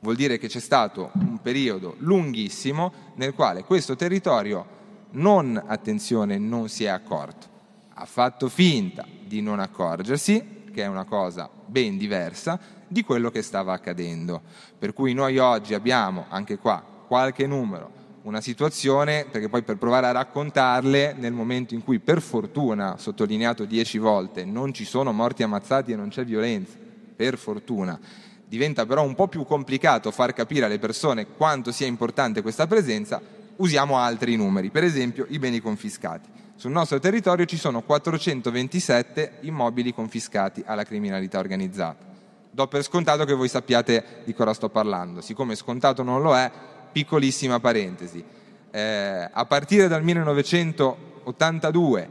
[0.00, 4.66] Vuol dire che c'è stato un periodo lunghissimo nel quale questo territorio
[5.10, 7.46] non, attenzione, non si è accorto.
[7.94, 12.58] Ha fatto finta di non accorgersi, che è una cosa ben diversa,
[12.88, 14.42] di quello che stava accadendo.
[14.76, 20.06] Per cui noi oggi abbiamo, anche qua, qualche numero una situazione, perché poi per provare
[20.06, 25.42] a raccontarle, nel momento in cui per fortuna, sottolineato dieci volte, non ci sono morti
[25.42, 26.76] ammazzati e non c'è violenza,
[27.16, 27.98] per fortuna,
[28.46, 33.20] diventa però un po' più complicato far capire alle persone quanto sia importante questa presenza,
[33.56, 36.28] usiamo altri numeri, per esempio i beni confiscati.
[36.56, 42.04] Sul nostro territorio ci sono 427 immobili confiscati alla criminalità organizzata.
[42.50, 46.50] Do per scontato che voi sappiate di cosa sto parlando, siccome scontato non lo è,
[46.98, 48.24] piccolissima parentesi.
[48.70, 52.10] Eh, a partire dal 1982,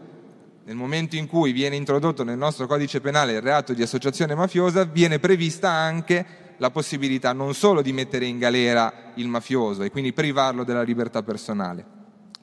[0.63, 4.85] nel momento in cui viene introdotto nel nostro codice penale il reato di associazione mafiosa,
[4.85, 10.13] viene prevista anche la possibilità non solo di mettere in galera il mafioso e quindi
[10.13, 11.83] privarlo della libertà personale,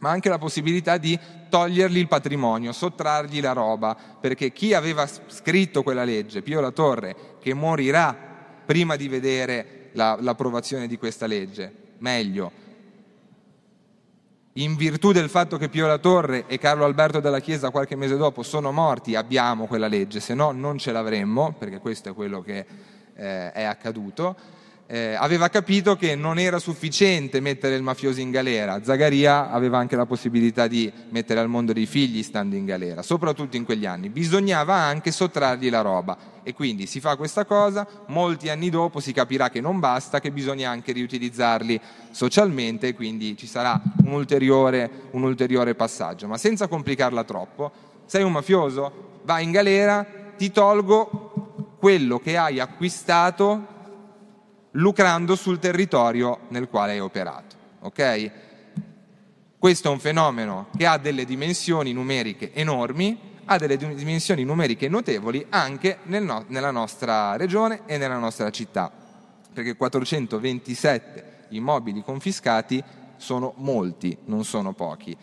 [0.01, 1.19] ma anche la possibilità di
[1.49, 7.39] togliergli il patrimonio, sottrargli la roba, perché chi aveva scritto quella legge, Pio La Torre,
[7.41, 8.15] che morirà
[8.67, 12.63] prima di vedere la, l'approvazione di questa legge, meglio,
[14.55, 18.17] in virtù del fatto che Pio La Torre e Carlo Alberto della Chiesa qualche mese
[18.17, 22.41] dopo sono morti, abbiamo quella legge, se no non ce l'avremmo, perché questo è quello
[22.41, 22.65] che
[23.15, 24.37] eh, è accaduto
[24.87, 29.97] eh, aveva capito che non era sufficiente mettere il mafioso in galera, Zagaria aveva anche
[29.97, 34.11] la possibilità di mettere al mondo dei figli stando in galera, soprattutto in quegli anni,
[34.11, 36.33] bisognava anche sottrargli la roba.
[36.43, 40.31] E quindi si fa questa cosa, molti anni dopo si capirà che non basta, che
[40.31, 41.81] bisogna anche riutilizzarli
[42.11, 47.73] socialmente quindi ci sarà un ulteriore, un ulteriore passaggio, ma senza complicarla troppo,
[48.05, 50.07] sei un mafioso, vai in galera,
[50.37, 53.73] ti tolgo quello che hai acquistato
[54.77, 57.57] lucrando sul territorio nel quale hai operato.
[57.81, 58.31] Okay?
[59.59, 65.45] Questo è un fenomeno che ha delle dimensioni numeriche enormi, ha delle dimensioni numeriche notevoli
[65.51, 68.91] anche nel no- nella nostra regione e nella nostra città,
[69.53, 72.83] perché 427 immobili confiscati
[73.17, 75.17] sono molti, non sono pochi.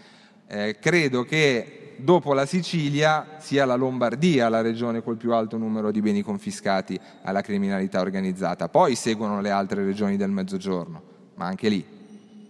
[0.48, 5.92] Eh, credo che dopo la Sicilia sia la Lombardia la regione col più alto numero
[5.92, 8.70] di beni confiscati alla criminalità organizzata.
[8.70, 11.02] Poi seguono le altre regioni del Mezzogiorno,
[11.36, 12.00] ma anche lì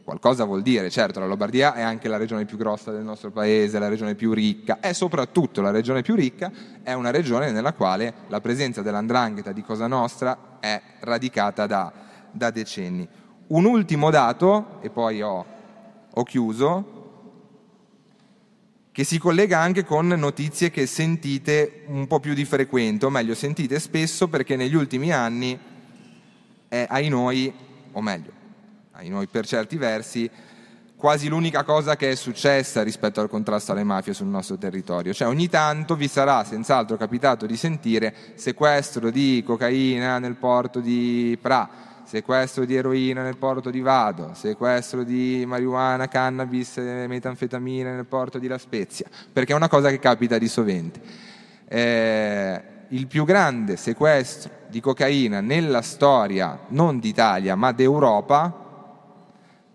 [0.04, 0.90] qualcosa vuol dire.
[0.90, 4.34] Certo, la Lombardia è anche la regione più grossa del nostro paese, la regione più
[4.34, 6.52] ricca e soprattutto la regione più ricca
[6.84, 11.92] è una regione nella quale la presenza dell'andrangheta di Cosa Nostra è radicata da,
[12.32, 13.08] da decenni.
[13.48, 15.46] Un ultimo dato, e poi ho,
[16.14, 17.01] ho chiuso,
[18.92, 23.36] che si collega anche con notizie che sentite un po' più di frequente, o meglio
[23.36, 25.58] sentite spesso perché negli ultimi anni
[26.68, 27.54] è ai noi,
[27.92, 28.32] o meglio,
[28.92, 30.30] ai noi per certi versi,
[30.98, 35.14] quasi l'unica cosa che è successa rispetto al contrasto alle mafie sul nostro territorio.
[35.14, 41.38] Cioè ogni tanto vi sarà senz'altro capitato di sentire sequestro di cocaina nel porto di
[41.42, 48.40] Pra, sequestro di eroina nel porto di Vado, sequestro di marijuana, cannabis metanfetamine nel porto
[48.40, 51.02] di La Spezia, perché è una cosa che capita di sovente.
[51.68, 58.62] Eh, il più grande sequestro di cocaina nella storia non d'Italia ma d'Europa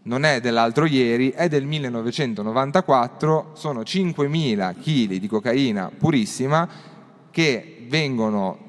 [0.03, 6.69] non è dell'altro ieri, è del 1994, sono 5.000 kg di cocaina purissima
[7.31, 8.66] che vengono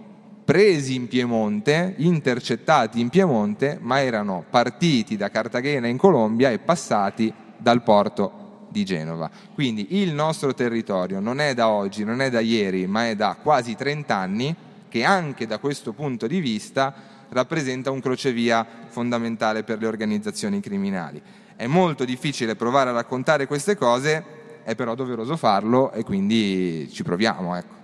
[0.48, 7.34] presi in Piemonte, intercettati in Piemonte, ma erano partiti da Cartagena in Colombia e passati
[7.58, 9.30] dal porto di Genova.
[9.54, 13.36] Quindi il nostro territorio non è da oggi, non è da ieri, ma è da
[13.42, 14.56] quasi 30 anni
[14.88, 16.94] che anche da questo punto di vista
[17.28, 21.22] rappresenta un crocevia fondamentale per le organizzazioni criminali.
[21.58, 24.24] È molto difficile provare a raccontare queste cose,
[24.64, 27.54] è però doveroso farlo e quindi ci proviamo.
[27.54, 27.77] Ecco.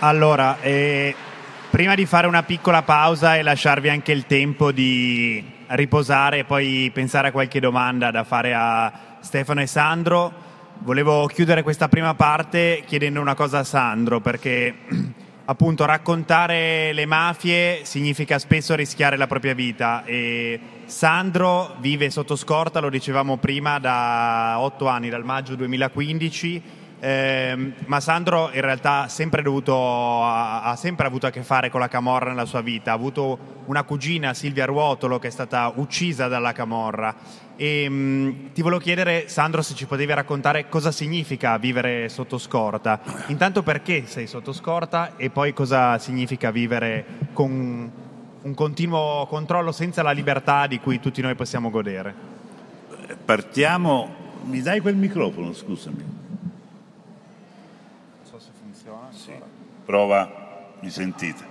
[0.00, 1.12] Allora, eh,
[1.70, 6.88] prima di fare una piccola pausa e lasciarvi anche il tempo di riposare e poi
[6.94, 10.32] pensare a qualche domanda da fare a Stefano e Sandro,
[10.78, 14.72] volevo chiudere questa prima parte chiedendo una cosa a Sandro, perché
[15.46, 22.78] appunto raccontare le mafie significa spesso rischiare la propria vita e Sandro vive sotto scorta,
[22.78, 29.42] lo dicevamo prima, da otto anni, dal maggio 2015 eh, ma Sandro in realtà sempre,
[29.42, 32.90] dovuto, ha, sempre avuto a che fare con la Camorra nella sua vita.
[32.90, 37.14] Ha avuto una cugina, Silvia Ruotolo, che è stata uccisa dalla Camorra.
[37.56, 43.00] E, mh, ti volevo chiedere, Sandro, se ci potevi raccontare cosa significa vivere sotto scorta.
[43.28, 47.92] Intanto perché sei sotto scorta e poi cosa significa vivere con
[48.40, 52.14] un continuo controllo senza la libertà di cui tutti noi possiamo godere.
[53.24, 54.26] Partiamo.
[54.44, 56.17] Mi dai quel microfono, scusami.
[59.88, 60.76] Prova.
[60.80, 61.42] mi sentite?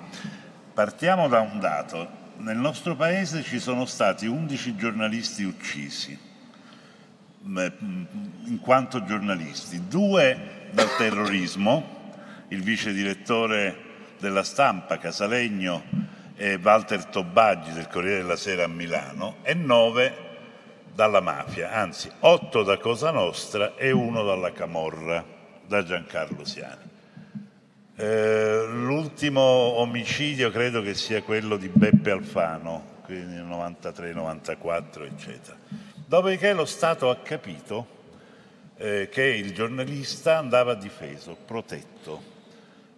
[0.72, 2.08] Partiamo da un dato.
[2.38, 6.16] Nel nostro paese ci sono stati 11 giornalisti uccisi
[7.42, 12.14] in quanto giornalisti, due dal terrorismo,
[12.50, 13.76] il vice direttore
[14.20, 15.82] della stampa Casalegno
[16.36, 20.16] e Walter Tobaggi del Corriere della Sera a Milano e nove
[20.94, 25.26] dalla mafia, anzi otto da Cosa Nostra e uno dalla Camorra,
[25.66, 26.97] da Giancarlo Siani.
[28.00, 35.58] Eh, l'ultimo omicidio credo che sia quello di Beppe Alfano, quindi nel 93-94, eccetera.
[36.06, 37.88] Dopodiché lo Stato ha capito
[38.78, 42.22] eh, che il giornalista andava difeso, protetto.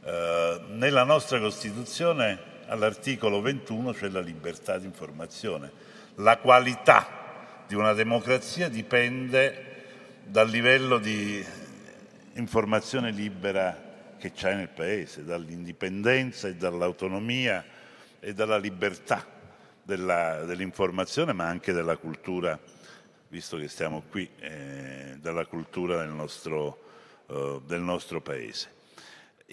[0.03, 5.71] Eh, nella nostra Costituzione all'articolo 21 c'è la libertà di informazione.
[6.15, 7.07] La qualità
[7.65, 9.65] di una democrazia dipende
[10.25, 11.41] dal livello di
[12.33, 13.87] informazione libera
[14.19, 17.65] che c'è nel Paese, dall'indipendenza e dall'autonomia
[18.19, 19.25] e dalla libertà
[19.81, 22.59] della, dell'informazione, ma anche della cultura,
[23.29, 26.83] visto che stiamo qui, eh, dalla cultura del nostro,
[27.27, 28.77] eh, del nostro Paese.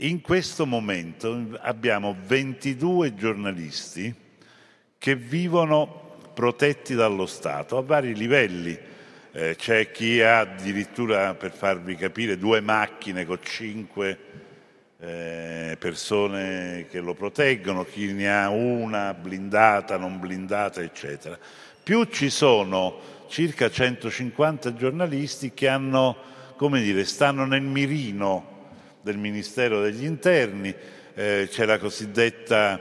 [0.00, 4.14] In questo momento abbiamo 22 giornalisti
[4.98, 8.78] che vivono protetti dallo Stato a vari livelli.
[9.32, 14.44] Eh, c'è chi ha addirittura, per farvi capire, due macchine con cinque
[14.98, 21.38] eh, persone che lo proteggono, chi ne ha una blindata, non blindata, eccetera.
[21.82, 22.98] Più ci sono
[23.28, 26.16] circa 150 giornalisti che hanno,
[26.56, 28.54] come dire, stanno nel mirino
[29.02, 30.74] del Ministero degli Interni,
[31.14, 32.80] eh, c'è la cosiddetta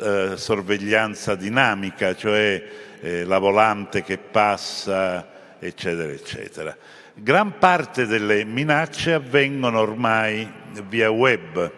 [0.00, 2.64] eh, sorveglianza dinamica, cioè
[3.00, 6.76] eh, la volante che passa, eccetera, eccetera.
[7.14, 10.50] Gran parte delle minacce avvengono ormai
[10.88, 11.72] via web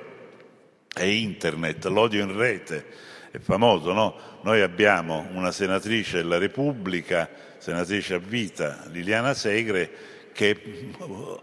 [0.94, 2.86] e internet, l'odio in rete
[3.30, 4.16] è famoso, no?
[4.42, 7.28] Noi abbiamo una senatrice della Repubblica,
[7.58, 9.90] senatrice a vita, Liliana Segre,
[10.32, 10.92] che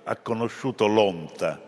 [0.03, 1.62] ha conosciuto l'onta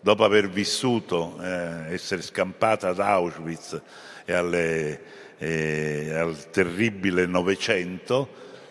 [0.00, 3.80] dopo aver vissuto, eh, essere scampata ad Auschwitz
[4.24, 5.00] e alle,
[5.38, 8.28] eh, al terribile Novecento,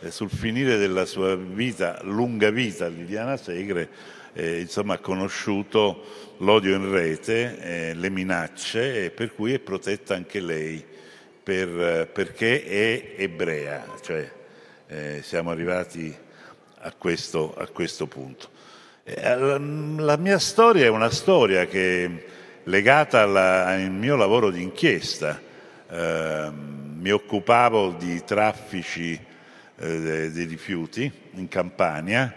[0.10, 3.90] sul finire della sua vita, lunga vita, Liliana Segre,
[4.34, 10.40] eh, insomma, ha conosciuto l'odio in rete, eh, le minacce, per cui è protetta anche
[10.40, 10.84] lei,
[11.44, 14.32] per, perché è ebrea, cioè
[14.88, 16.16] eh, siamo arrivati
[16.80, 18.50] a questo, a questo punto.
[19.04, 22.12] Eh, la mia storia è una storia che è
[22.64, 25.40] legata alla, al mio lavoro di inchiesta.
[25.90, 29.20] Eh, mi occupavo di traffici
[29.78, 32.34] eh, dei rifiuti in Campania,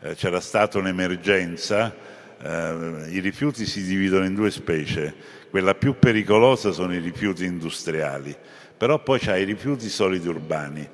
[0.00, 1.94] eh, c'era stata un'emergenza,
[2.40, 5.14] eh, i rifiuti si dividono in due specie,
[5.50, 8.34] quella più pericolosa sono i rifiuti industriali,
[8.76, 10.88] però poi c'è i rifiuti solidi urbani.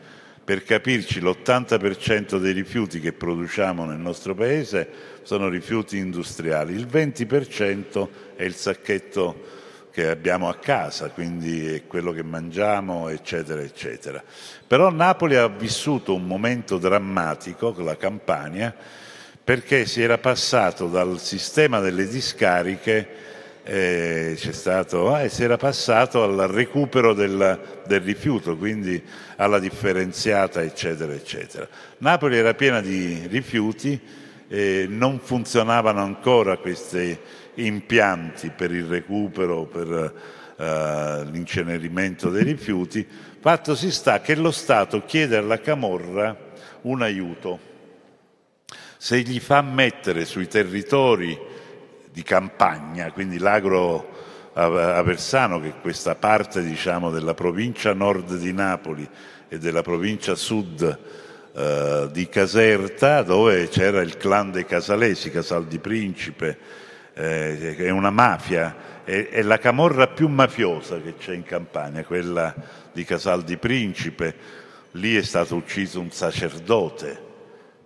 [0.46, 4.88] Per capirci, l'80% dei rifiuti che produciamo nel nostro paese
[5.22, 9.64] sono rifiuti industriali, il 20% è il sacchetto
[9.96, 14.22] che abbiamo a casa, quindi quello che mangiamo, eccetera, eccetera.
[14.66, 18.74] Però Napoli ha vissuto un momento drammatico con la Campania
[19.42, 23.08] perché si era passato dal sistema delle discariche
[23.62, 29.02] eh, stato, ah, e si era passato al recupero del, del, rifiuto, quindi
[29.36, 31.66] alla differenziata, eccetera, eccetera.
[32.00, 33.98] Napoli era piena di rifiuti,
[34.46, 37.18] eh, non funzionavano ancora questi
[37.56, 40.14] impianti per il recupero, per
[40.56, 43.06] eh, l'incenerimento dei rifiuti.
[43.40, 46.36] Fatto si sta che lo Stato chiede alla Camorra
[46.82, 47.58] un aiuto.
[48.96, 51.38] Se gli fa mettere sui territori
[52.10, 54.14] di campagna, quindi l'agro
[54.58, 59.06] Aversano, che è questa parte diciamo, della provincia nord di Napoli
[59.48, 60.98] e della provincia sud
[61.54, 66.58] eh, di Caserta, dove c'era il clan dei Casalesi, Casal di Principe,
[67.18, 72.54] eh, è una mafia, è, è, la camorra più mafiosa che c'è in Campania, quella
[72.92, 74.34] di Casal di Principe.
[74.92, 77.24] Lì è stato ucciso un sacerdote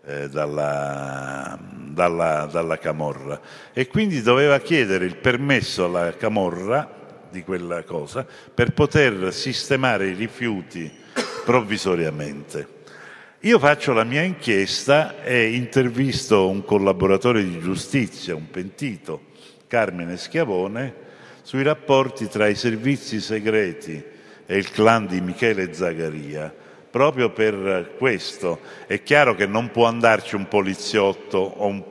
[0.05, 3.41] eh, dalla, dalla, dalla Camorra
[3.73, 6.99] e quindi doveva chiedere il permesso alla Camorra
[7.31, 10.91] di quella cosa per poter sistemare i rifiuti
[11.45, 12.79] provvisoriamente.
[13.45, 19.29] Io faccio la mia inchiesta e intervisto un collaboratore di giustizia, un pentito,
[19.67, 20.95] Carmine Schiavone,
[21.41, 24.05] sui rapporti tra i servizi segreti
[24.45, 26.55] e il clan di Michele Zagaria
[26.91, 28.61] proprio per questo.
[28.87, 31.83] È chiaro che non può andarci un poliziotto o un,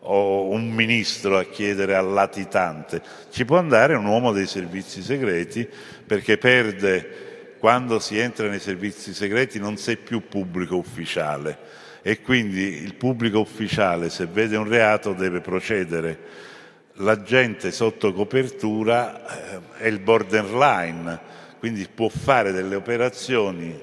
[0.00, 3.00] o un ministro a chiedere al latitante,
[3.30, 5.68] ci può andare un uomo dei servizi segreti
[6.04, 7.29] perché perde,
[7.60, 11.58] quando si entra nei servizi segreti non sei più pubblico ufficiale
[12.02, 16.48] e quindi il pubblico ufficiale se vede un reato deve procedere.
[16.94, 21.18] L'agente sotto copertura eh, è il borderline,
[21.58, 23.78] quindi può fare delle operazioni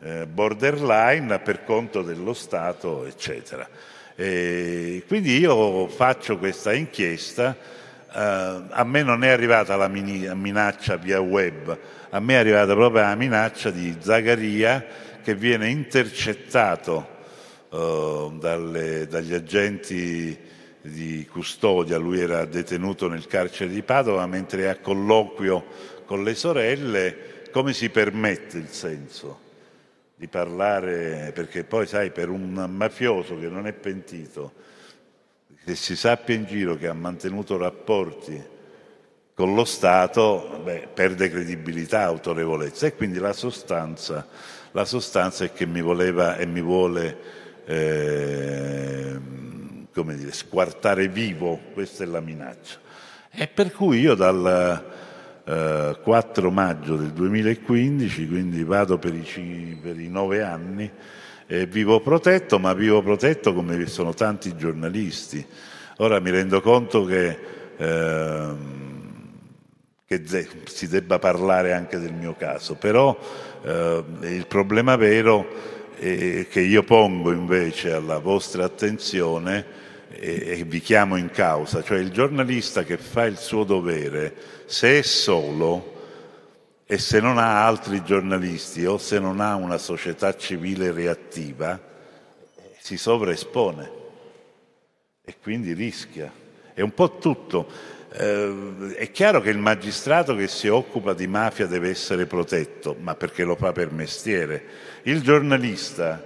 [0.00, 3.68] eh, borderline per conto dello Stato, eccetera.
[4.16, 7.56] E quindi io faccio questa inchiesta,
[8.12, 11.78] eh, a me non è arrivata la minaccia via web,
[12.14, 14.84] a me è arrivata proprio la minaccia di Zagaria
[15.22, 17.08] che viene intercettato
[17.70, 20.38] eh, dalle, dagli agenti
[20.82, 25.64] di custodia, lui era detenuto nel carcere di Padova mentre è a colloquio
[26.04, 29.40] con le sorelle, come si permette il senso?
[30.14, 34.52] di parlare, perché poi sai, per un mafioso che non è pentito,
[35.64, 38.40] che si sappia in giro che ha mantenuto rapporti
[39.34, 44.26] con lo Stato, beh, perde credibilità, autorevolezza e quindi la sostanza,
[44.72, 47.18] la sostanza è che mi voleva e mi vuole
[47.64, 49.18] eh,
[49.92, 52.78] come dire, squartare vivo, questa è la minaccia.
[53.30, 54.84] E per cui io dal,
[55.44, 60.90] 4 eh, maggio del 2015, quindi vado per i, per i nove anni
[61.46, 65.44] e vivo protetto, ma vivo protetto come sono tanti giornalisti.
[65.98, 67.38] Ora mi rendo conto che,
[67.76, 68.54] eh,
[70.20, 73.16] che si debba parlare anche del mio caso, però
[73.62, 75.46] eh, il problema vero
[75.96, 79.64] è che io pongo invece alla vostra attenzione
[80.10, 84.34] e, e vi chiamo in causa, cioè il giornalista che fa il suo dovere,
[84.66, 85.90] se è solo
[86.84, 91.80] e se non ha altri giornalisti o se non ha una società civile reattiva,
[92.78, 93.90] si sovraespone
[95.24, 96.30] e quindi rischia.
[96.74, 97.66] È un po' tutto.
[98.14, 103.14] Eh, è chiaro che il magistrato che si occupa di mafia deve essere protetto, ma
[103.14, 104.64] perché lo fa per mestiere.
[105.02, 106.22] Il giornalista,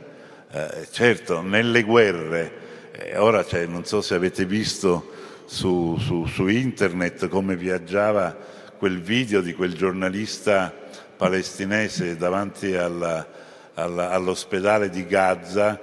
[0.50, 2.64] eh, certo, nelle guerre
[2.98, 5.12] eh, ora cioè, non so se avete visto
[5.44, 8.34] su, su, su, internet come viaggiava
[8.78, 10.72] quel video di quel giornalista
[11.14, 13.26] palestinese davanti alla,
[13.74, 15.78] alla, all'ospedale di Gaza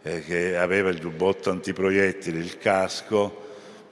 [0.00, 3.43] eh, che aveva il giubbotto antiproiettili, il casco,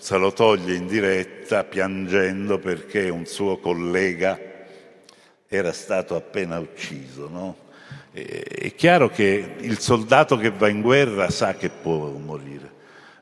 [0.03, 4.37] se lo toglie in diretta piangendo perché un suo collega
[5.47, 7.29] era stato appena ucciso.
[7.29, 7.57] No?
[8.11, 12.69] È chiaro che il soldato che va in guerra sa che può morire,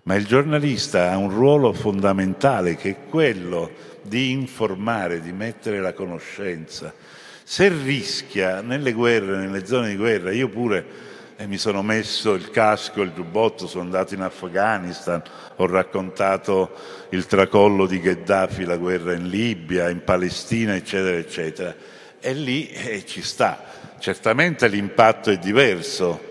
[0.05, 3.70] ma il giornalista ha un ruolo fondamentale che è quello
[4.01, 6.94] di informare, di mettere la conoscenza.
[7.43, 11.10] Se rischia nelle guerre, nelle zone di guerra, io pure
[11.41, 15.23] eh, mi sono messo il casco, il giubbotto, sono andato in Afghanistan,
[15.57, 16.71] ho raccontato
[17.11, 21.75] il tracollo di Gheddafi, la guerra in Libia, in Palestina, eccetera, eccetera.
[22.21, 26.29] E lì eh, ci sta Certamente l'impatto è diverso,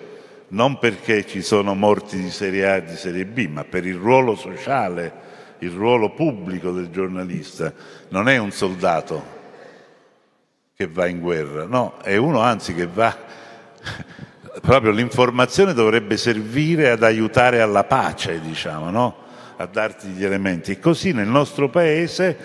[0.49, 3.93] non perché ci sono morti di serie A e di serie B, ma per il
[3.93, 5.13] ruolo sociale,
[5.59, 7.71] il ruolo pubblico del giornalista.
[8.07, 9.23] Non è un soldato
[10.75, 13.15] che va in guerra, no, è uno anzi che va
[14.61, 19.15] proprio l'informazione dovrebbe servire ad aiutare alla pace, diciamo, no?
[19.57, 20.71] a darti gli elementi.
[20.71, 22.37] E così nel nostro paese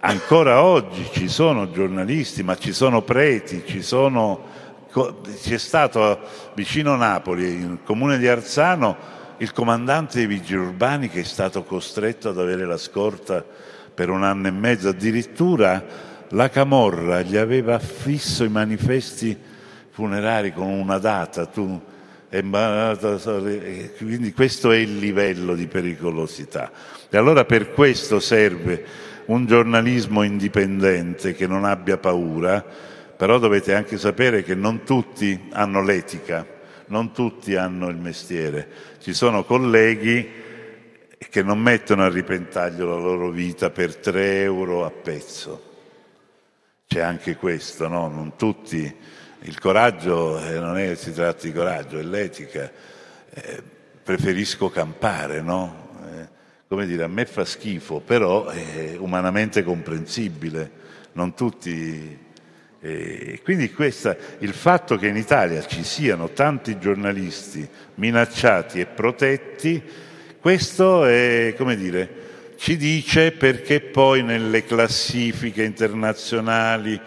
[0.00, 4.62] ancora oggi ci sono giornalisti, ma ci sono preti, ci sono
[5.42, 6.20] c'è stato
[6.54, 8.96] vicino Napoli, nel comune di Arzano,
[9.38, 13.44] il comandante dei vigili urbani che è stato costretto ad avere la scorta
[13.92, 15.84] per un anno e mezzo, addirittura
[16.28, 19.36] la Camorra gli aveva affisso i manifesti
[19.94, 21.80] funerari con una data, tu,
[22.28, 26.72] quindi questo è il livello di pericolosità.
[27.08, 28.84] E allora per questo serve
[29.26, 32.66] un giornalismo indipendente che non abbia paura,
[33.16, 36.44] però dovete anche sapere che non tutti hanno l'etica,
[36.86, 38.68] non tutti hanno il mestiere.
[38.98, 40.28] Ci sono colleghi
[41.30, 45.62] che non mettono a ripentaglio la loro vita per tre euro a pezzo.
[46.88, 48.08] C'è anche questo, no?
[48.08, 49.13] Non tutti.
[49.46, 52.70] Il coraggio eh, non è si tratta di coraggio, è l'etica.
[53.28, 53.62] Eh,
[54.02, 55.90] preferisco campare, no?
[56.02, 56.28] Eh,
[56.66, 60.70] come dire, a me fa schifo, però è umanamente comprensibile.
[61.12, 62.22] Non tutti
[62.80, 69.82] e quindi questa, il fatto che in Italia ci siano tanti giornalisti minacciati e protetti,
[70.38, 77.00] questo è, come dire, ci dice perché poi nelle classifiche internazionali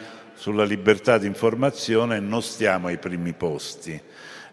[0.47, 4.01] sulla libertà di informazione non stiamo ai primi posti.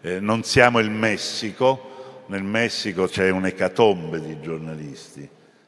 [0.01, 5.25] Eh, non siamo il Messico, nel Messico c'è un'ecatombe di giornalisti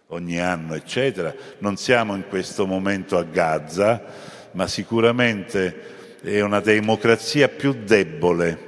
[0.07, 1.33] ogni anno, eccetera.
[1.59, 4.03] Non siamo in questo momento a Gaza,
[4.51, 8.59] ma sicuramente è una democrazia più debole,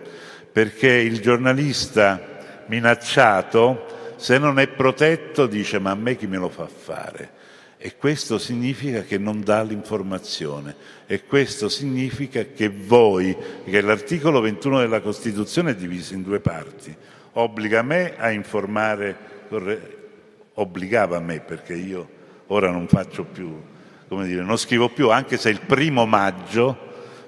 [0.54, 6.48] perché il giornalista minacciato, se non è protetto, dice ma a me chi me lo
[6.48, 7.32] fa fare?
[7.82, 10.76] E questo significa che non dà l'informazione.
[11.08, 13.34] E questo significa che voi,
[13.64, 16.94] che l'articolo 21 della Costituzione è diviso in due parti,
[17.34, 19.16] obbliga me a informare,
[20.56, 22.10] obbligava me perché io
[22.48, 23.50] ora non faccio più,
[24.10, 26.78] come dire, non scrivo più, anche se il primo maggio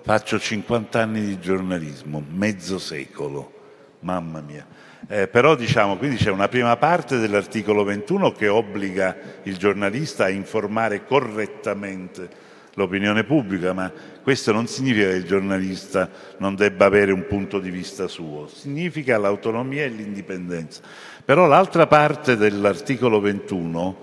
[0.01, 3.53] faccio 50 anni di giornalismo, mezzo secolo,
[3.99, 4.67] mamma mia.
[5.07, 10.29] Eh, però diciamo, quindi c'è una prima parte dell'articolo 21 che obbliga il giornalista a
[10.29, 13.91] informare correttamente l'opinione pubblica, ma
[14.21, 19.17] questo non significa che il giornalista non debba avere un punto di vista suo, significa
[19.17, 20.81] l'autonomia e l'indipendenza.
[21.25, 23.97] Però l'altra parte dell'articolo 21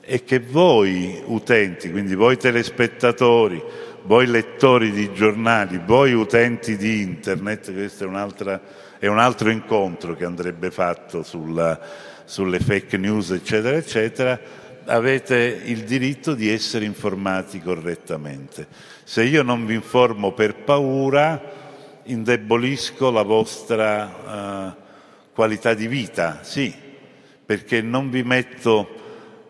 [0.00, 3.62] è che voi utenti, quindi voi telespettatori,
[4.02, 8.60] voi lettori di giornali, voi utenti di internet, questo è,
[9.04, 11.78] è un altro incontro che andrebbe fatto sulla,
[12.24, 14.40] sulle fake news, eccetera, eccetera,
[14.86, 18.66] avete il diritto di essere informati correttamente.
[19.04, 21.38] Se io non vi informo per paura,
[22.04, 26.74] indebolisco la vostra uh, qualità di vita, sì,
[27.44, 29.02] perché non vi metto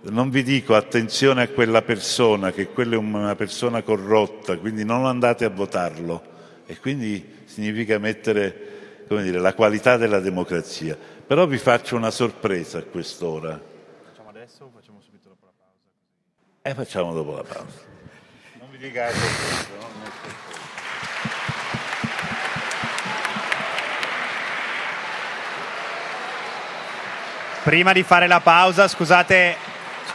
[0.07, 5.07] non vi dico attenzione a quella persona, che quella è una persona corrotta, quindi non
[5.07, 6.23] andate a votarlo.
[6.67, 8.64] E quindi significa mettere
[9.07, 10.97] dire, la qualità della democrazia.
[11.27, 13.61] Però vi faccio una sorpresa a quest'ora.
[14.05, 15.73] Facciamo adesso o facciamo subito dopo la pausa?
[16.63, 17.81] Eh, facciamo dopo la pausa.
[18.59, 19.93] Non vi dica questo, no?
[27.65, 29.73] Prima di fare la pausa, scusate,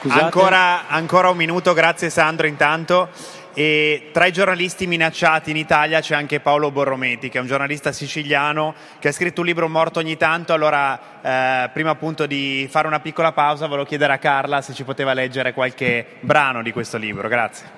[0.08, 3.10] Ancora, ancora, un minuto, grazie Sandro intanto.
[3.54, 7.92] E tra i giornalisti minacciati in Italia c'è anche Paolo Borrometi, che è un giornalista
[7.92, 10.54] siciliano che ha scritto un libro morto ogni tanto.
[10.54, 14.84] Allora, eh, prima appunto di fare una piccola pausa, volevo chiedere a Carla se ci
[14.84, 17.28] poteva leggere qualche brano di questo libro.
[17.28, 17.78] Grazie.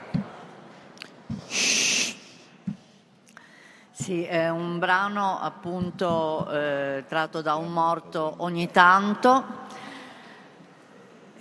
[3.92, 9.70] Sì, è un brano appunto eh, tratto da un morto ogni tanto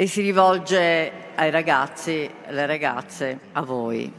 [0.01, 4.11] e si rivolge ai ragazzi, alle ragazze, a voi.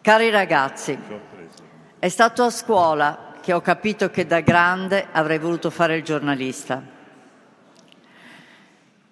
[0.00, 0.98] Cari ragazzi,
[1.98, 6.82] è stato a scuola che ho capito che da grande avrei voluto fare il giornalista.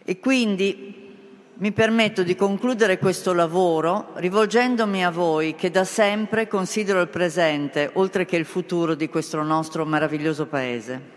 [0.03, 1.15] E quindi
[1.53, 7.91] mi permetto di concludere questo lavoro rivolgendomi a voi che da sempre considero il presente,
[7.93, 11.17] oltre che il futuro di questo nostro meraviglioso paese.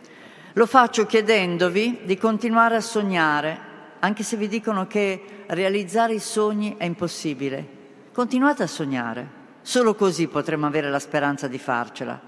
[0.51, 3.69] Lo faccio chiedendovi di continuare a sognare
[4.02, 7.80] anche se vi dicono che realizzare i sogni è impossibile.
[8.11, 9.28] Continuate a sognare,
[9.61, 12.19] solo così potremo avere la speranza di farcela.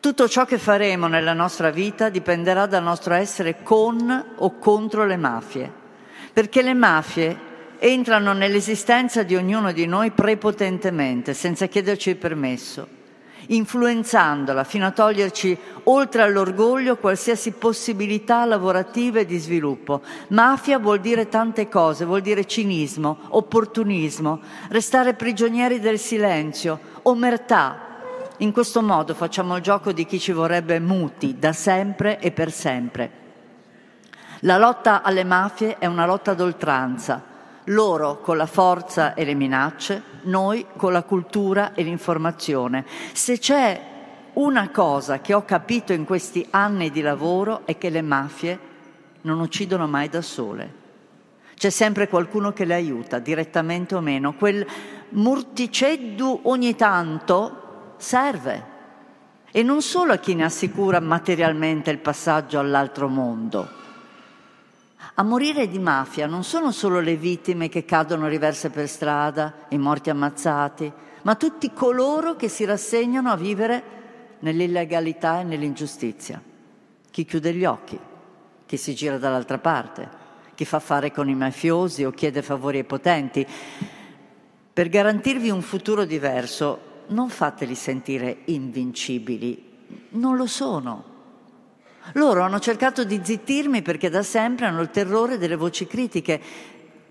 [0.00, 5.16] Tutto ciò che faremo nella nostra vita dipenderà dal nostro essere con o contro le
[5.16, 5.72] mafie,
[6.32, 13.02] perché le mafie entrano nell'esistenza di ognuno di noi prepotentemente, senza chiederci il permesso
[13.48, 20.02] influenzandola fino a toglierci oltre all'orgoglio qualsiasi possibilità lavorativa e di sviluppo.
[20.28, 27.92] Mafia vuol dire tante cose, vuol dire cinismo, opportunismo, restare prigionieri del silenzio, omertà.
[28.38, 32.50] In questo modo facciamo il gioco di chi ci vorrebbe muti da sempre e per
[32.50, 33.22] sempre.
[34.40, 37.32] La lotta alle mafie è una lotta d'oltranza
[37.64, 42.84] loro con la forza e le minacce, noi con la cultura e l'informazione.
[43.12, 43.80] Se c'è
[44.34, 48.58] una cosa che ho capito in questi anni di lavoro è che le mafie
[49.22, 50.82] non uccidono mai da sole.
[51.54, 54.34] C'è sempre qualcuno che le aiuta, direttamente o meno.
[54.34, 54.66] Quel
[55.10, 58.72] murticeddu ogni tanto serve.
[59.50, 63.82] E non solo a chi ne assicura materialmente il passaggio all'altro mondo
[65.16, 69.78] a morire di mafia non sono solo le vittime che cadono riverse per strada, i
[69.78, 70.92] morti ammazzati,
[71.22, 73.82] ma tutti coloro che si rassegnano a vivere
[74.40, 76.42] nell'illegalità e nell'ingiustizia.
[77.10, 77.98] Chi chiude gli occhi,
[78.66, 80.22] chi si gira dall'altra parte,
[80.56, 83.46] chi fa fare con i mafiosi o chiede favori ai potenti.
[84.72, 89.72] Per garantirvi un futuro diverso, non fateli sentire invincibili,
[90.10, 91.12] non lo sono.
[92.12, 96.40] Loro hanno cercato di zittirmi perché da sempre hanno il terrore delle voci critiche.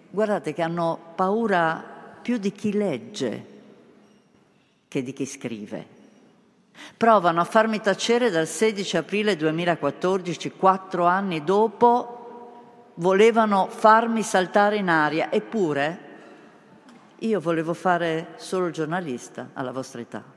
[0.10, 1.84] Guardate che hanno paura
[2.22, 3.46] più di chi legge
[4.88, 6.02] che di chi scrive.
[6.96, 14.90] Provano a farmi tacere dal 16 aprile 2014, quattro anni dopo, volevano farmi saltare in
[14.90, 16.12] aria, eppure
[17.20, 20.33] io volevo fare solo giornalista alla vostra età.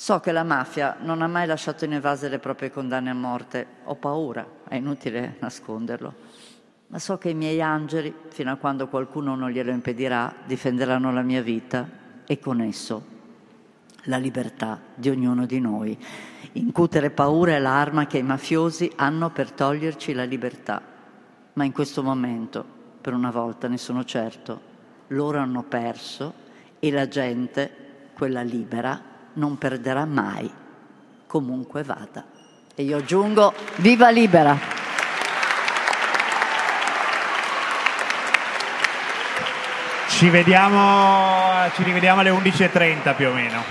[0.00, 3.96] So che la mafia non ha mai lasciato inevase le proprie condanne a morte, ho
[3.96, 6.14] paura, è inutile nasconderlo,
[6.86, 11.22] ma so che i miei angeli, fino a quando qualcuno non glielo impedirà, difenderanno la
[11.22, 11.88] mia vita
[12.24, 13.04] e con esso
[14.04, 15.98] la libertà di ognuno di noi.
[16.52, 20.80] Incutere paura è l'arma che i mafiosi hanno per toglierci la libertà,
[21.54, 22.64] ma in questo momento
[23.00, 24.60] per una volta, ne sono certo,
[25.08, 26.32] loro hanno perso
[26.78, 27.68] e la gente,
[28.14, 30.50] quella libera, non perderà mai,
[31.26, 32.24] comunque vada.
[32.74, 34.76] E io aggiungo, viva libera!
[40.08, 43.62] Ci vediamo, ci rivediamo alle 11.30 più o meno.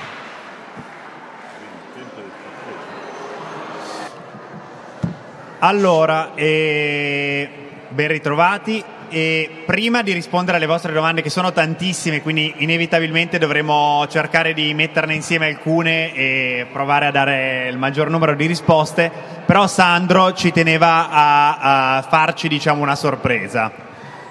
[5.59, 7.49] Allora, eh,
[7.89, 8.81] ben ritrovati.
[9.09, 14.73] E prima di rispondere alle vostre domande, che sono tantissime, quindi inevitabilmente dovremo cercare di
[14.73, 19.09] metterne insieme alcune e provare a dare il maggior numero di risposte,
[19.45, 23.71] però Sandro ci teneva a, a farci diciamo, una sorpresa.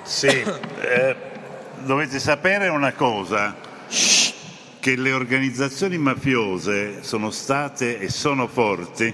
[0.03, 1.17] Sì, eh,
[1.85, 3.57] dovete sapere una cosa,
[4.79, 9.13] che le organizzazioni mafiose sono state e sono forti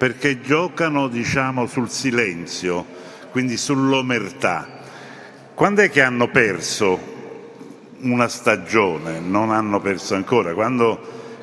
[0.00, 2.86] perché giocano diciamo, sul silenzio,
[3.30, 4.78] quindi sull'omertà
[5.60, 6.98] quando è che hanno perso
[7.98, 9.20] una stagione?
[9.20, 10.54] Non hanno perso ancora.
[10.54, 10.98] Quando,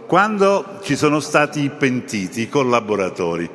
[0.07, 3.47] quando ci sono stati i pentiti, i collaboratori.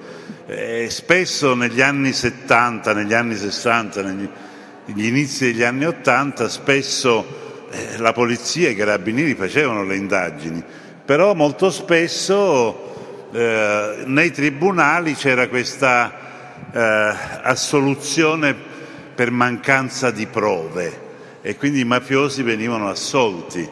[0.46, 4.28] Eh, spesso negli anni 70, negli anni 60, negli,
[4.84, 10.62] negli inizi degli anni 80, spesso eh, la polizia e i carabinieri facevano le indagini,
[11.04, 16.12] però molto spesso eh, nei tribunali c'era questa
[16.72, 18.70] eh, assoluzione
[19.22, 21.00] per mancanza di prove
[21.42, 23.64] e quindi i mafiosi venivano assolti.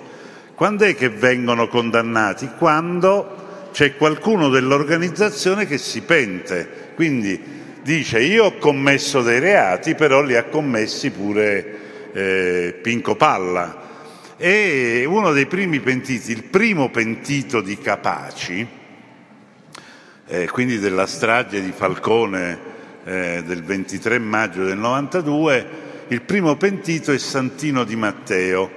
[0.55, 2.51] Quando è che vengono condannati?
[2.57, 7.41] Quando c'è qualcuno dell'organizzazione che si pente, quindi
[7.83, 11.79] dice io ho commesso dei reati, però li ha commessi pure
[12.13, 13.89] eh, Pinco Palla.
[14.37, 18.65] E uno dei primi pentiti, il primo pentito di Capaci,
[20.29, 22.70] eh, quindi della strage di Falcone
[23.05, 25.67] eh, del 23 maggio del 92,
[26.09, 28.71] il primo pentito è Santino Di Matteo.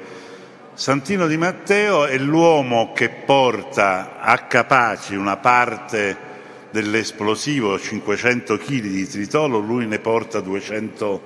[0.73, 6.31] Santino Di Matteo è l'uomo che porta a Capaci una parte
[6.71, 11.21] dell'esplosivo 500 kg di tritolo, lui ne porta 200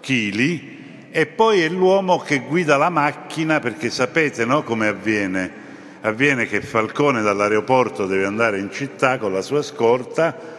[0.00, 0.74] kg
[1.10, 5.64] e poi è l'uomo che guida la macchina perché sapete no, come avviene?
[6.02, 10.55] Avviene che Falcone dall'aeroporto deve andare in città con la sua scorta,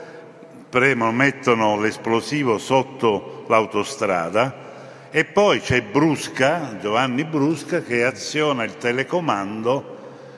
[0.70, 4.66] premono, mettono l'esplosivo sotto l'autostrada
[5.10, 9.96] e poi c'è Brusca, Giovanni Brusca, che aziona il telecomando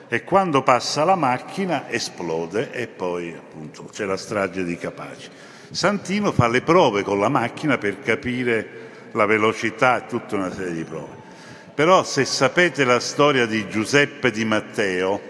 [0.08, 5.28] e quando passa la macchina esplode e poi appunto c'è la strage di Capaci.
[5.70, 10.72] Santino fa le prove con la macchina per capire la velocità e tutta una serie
[10.72, 11.18] di prove.
[11.74, 15.20] Però se sapete la storia di Giuseppe Di Matteo,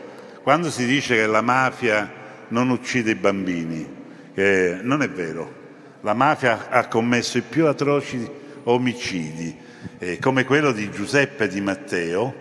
[0.42, 2.10] quando si dice che la mafia
[2.48, 3.99] non uccide i bambini,
[4.34, 5.58] eh, non è vero.
[6.02, 8.28] La mafia ha commesso i più atroci
[8.64, 9.56] omicidi,
[9.98, 12.34] eh, come quello di Giuseppe Di Matteo,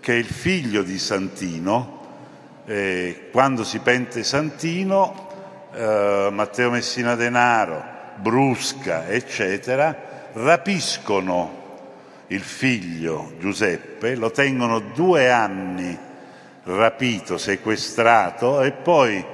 [0.00, 1.96] che è il figlio di Santino.
[2.66, 7.82] Eh, quando si pente Santino, eh, Matteo Messina Denaro,
[8.16, 11.58] Brusca, eccetera, rapiscono
[12.28, 16.06] il figlio Giuseppe, lo tengono due anni
[16.64, 19.24] rapito, sequestrato e poi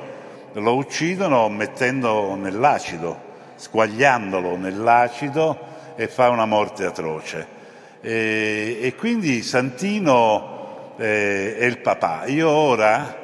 [0.55, 5.59] lo uccidono mettendo nell'acido, squagliandolo nell'acido
[5.97, 7.47] e fa una morte atroce.
[8.01, 12.26] E, e quindi Santino eh, è il papà.
[12.26, 13.16] Io ora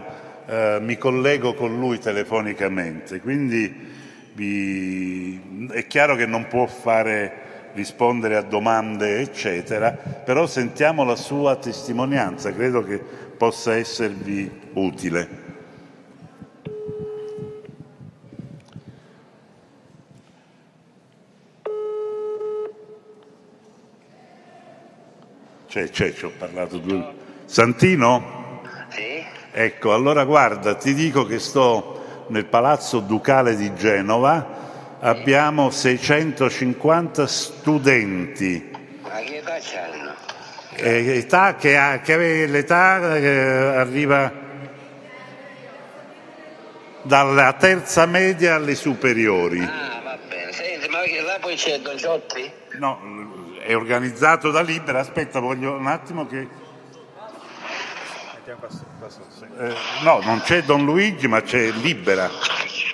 [0.46, 3.88] eh, mi collego con lui telefonicamente, quindi
[4.32, 11.56] vi, è chiaro che non può fare rispondere a domande, eccetera, però sentiamo la sua
[11.56, 15.49] testimonianza, credo che possa esservi utile.
[25.70, 27.14] C'è, c'è, ci ho parlato due.
[27.44, 28.60] Santino?
[28.88, 29.24] Sì.
[29.52, 38.68] Ecco, allora guarda, ti dico che sto nel Palazzo Ducale di Genova, abbiamo 650 studenti.
[39.02, 40.14] Ma che età hanno?
[40.74, 44.32] Eh, età che, ha, che l'età che arriva
[47.02, 49.60] dalla terza media alle superiori.
[49.60, 50.50] Ah, va bene.
[50.50, 52.50] Senti, ma là poi c'è Don Ciotti?
[52.72, 52.98] No,
[53.60, 55.00] è organizzato da Libera.
[55.00, 56.48] Aspetta, voglio un attimo che...
[59.58, 62.30] Eh, no, non c'è Don Luigi, ma c'è Libera.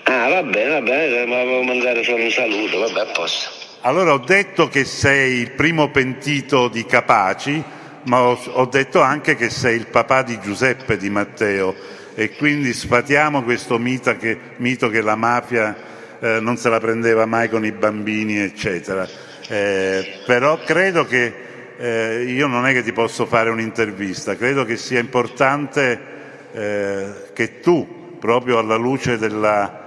[0.04, 3.50] Ah, va bene, va bene, ma devo mandare solo un saluto, vabbè, a posto.
[3.82, 7.62] Allora ho detto che sei il primo pentito di Capaci,
[8.04, 11.74] ma ho, ho detto anche che sei il papà di Giuseppe Di Matteo
[12.14, 15.76] e quindi sfatiamo questo mito che, mito che la mafia
[16.18, 19.06] eh, non se la prendeva mai con i bambini, eccetera.
[19.48, 21.32] Eh, però credo che
[21.78, 26.00] eh, io non è che ti posso fare un'intervista, credo che sia importante
[26.52, 29.84] eh, che tu, proprio alla luce della,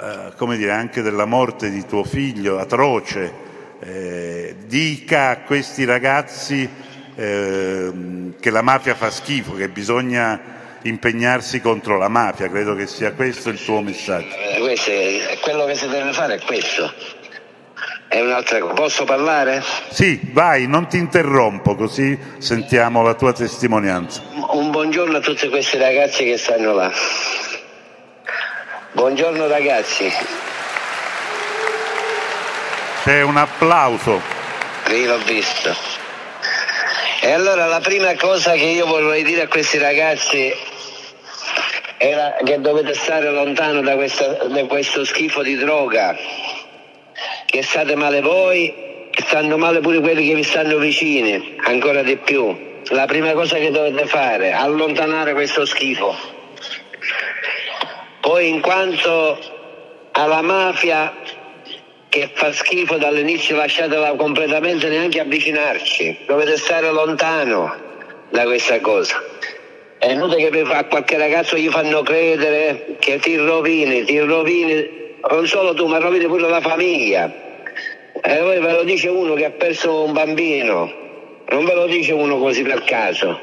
[0.00, 6.68] eh, come dire, anche della morte di tuo figlio atroce, eh, dica a questi ragazzi
[7.14, 7.90] eh,
[8.38, 13.50] che la mafia fa schifo, che bisogna impegnarsi contro la mafia, credo che sia questo
[13.50, 14.34] il tuo messaggio.
[14.60, 17.20] Questo è, quello che si deve fare è questo.
[18.12, 18.74] È un'altra cosa.
[18.74, 19.64] Posso parlare?
[19.88, 24.22] Sì, vai, non ti interrompo, così sentiamo la tua testimonianza.
[24.50, 26.92] Un buongiorno a tutti questi ragazzi che stanno là.
[28.92, 30.12] Buongiorno ragazzi.
[33.02, 34.20] C'è un applauso.
[34.88, 35.74] Sì, l'ho visto.
[37.22, 40.52] E allora la prima cosa che io vorrei dire a questi ragazzi
[41.96, 46.14] era che dovete stare lontano da, questa, da questo schifo di droga,
[47.52, 48.72] che state male voi
[49.14, 52.80] stanno male pure quelli che vi stanno vicini, ancora di più.
[52.88, 56.16] La prima cosa che dovete fare è allontanare questo schifo.
[58.22, 59.38] Poi in quanto
[60.12, 61.14] alla mafia
[62.08, 67.74] che fa schifo dall'inizio lasciatela completamente neanche avvicinarci, dovete stare lontano
[68.30, 69.22] da questa cosa.
[69.98, 75.46] È inutile che a qualche ragazzo gli fanno credere che ti rovini, ti rovini non
[75.46, 77.50] solo tu ma rovini pure la famiglia.
[78.24, 80.92] E poi ve lo dice uno che ha perso un bambino,
[81.48, 83.38] non ve lo dice uno così per caso,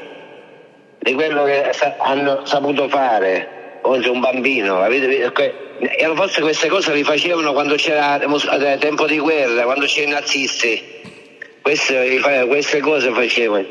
[0.98, 4.84] di quello che hanno saputo fare contro un bambino.
[4.86, 8.18] E forse queste cose le facevano quando c'era
[8.78, 10.98] tempo di guerra, quando c'erano i nazisti.
[11.62, 13.66] Queste, queste cose facevano.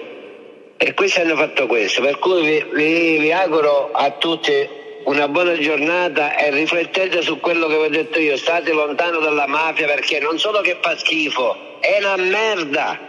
[0.77, 2.01] E questi hanno fatto questo.
[2.01, 4.78] Per cui vi, vi, vi auguro a tutti
[5.09, 8.37] una buona giornata e riflettete su quello che vi ho detto io.
[8.37, 12.99] State lontano dalla mafia perché non solo che fa schifo, è una merda.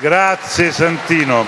[0.00, 1.46] Grazie Santino.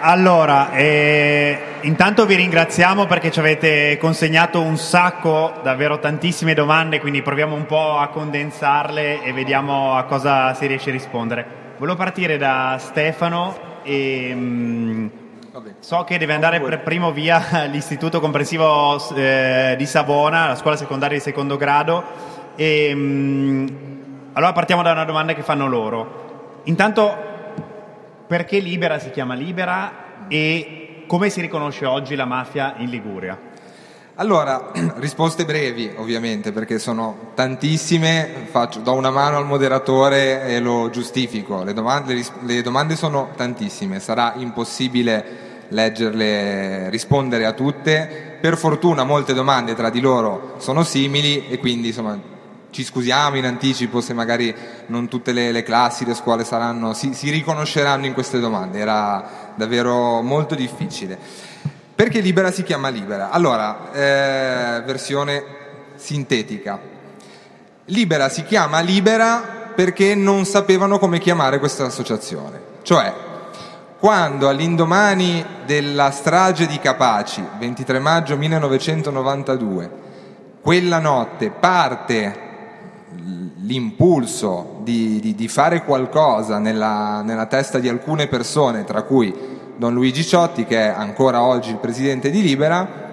[0.00, 7.22] Allora, eh, intanto vi ringraziamo perché ci avete consegnato un sacco, davvero tantissime domande, quindi
[7.22, 11.46] proviamo un po' a condensarle e vediamo a cosa si riesce a rispondere.
[11.78, 15.10] Volevo partire da Stefano e mh,
[15.78, 21.16] so che deve andare per primo via all'istituto comprensivo eh, di Savona, la scuola secondaria
[21.16, 22.02] di secondo grado.
[22.56, 23.66] E, mh,
[24.32, 26.60] allora partiamo da una domanda che fanno loro.
[26.64, 27.16] Intanto
[28.26, 33.36] perché Libera si chiama Libera e come si riconosce oggi la mafia in Liguria?
[34.16, 40.90] Allora, risposte brevi ovviamente perché sono tantissime, faccio, do una mano al moderatore e lo
[40.90, 49.02] giustifico, le domande, le domande sono tantissime, sarà impossibile leggerle, rispondere a tutte, per fortuna
[49.02, 52.36] molte domande tra di loro sono simili e quindi insomma
[52.70, 54.54] ci scusiamo in anticipo se magari
[54.86, 59.52] non tutte le, le classi, le scuole saranno, si, si, riconosceranno in queste domande, era
[59.54, 61.18] davvero molto difficile.
[61.94, 63.30] Perché Libera si chiama Libera?
[63.30, 65.42] Allora, eh, versione
[65.96, 66.78] sintetica.
[67.86, 72.60] Libera si chiama Libera perché non sapevano come chiamare questa associazione.
[72.82, 73.12] Cioè,
[73.98, 79.90] quando all'indomani della strage di Capaci, 23 maggio 1992,
[80.60, 82.47] quella notte parte
[83.60, 89.34] l'impulso di, di, di, fare qualcosa nella, nella testa di alcune persone, tra cui
[89.76, 93.06] Don Luigi Ciotti, che è ancora oggi il presidente di Libera,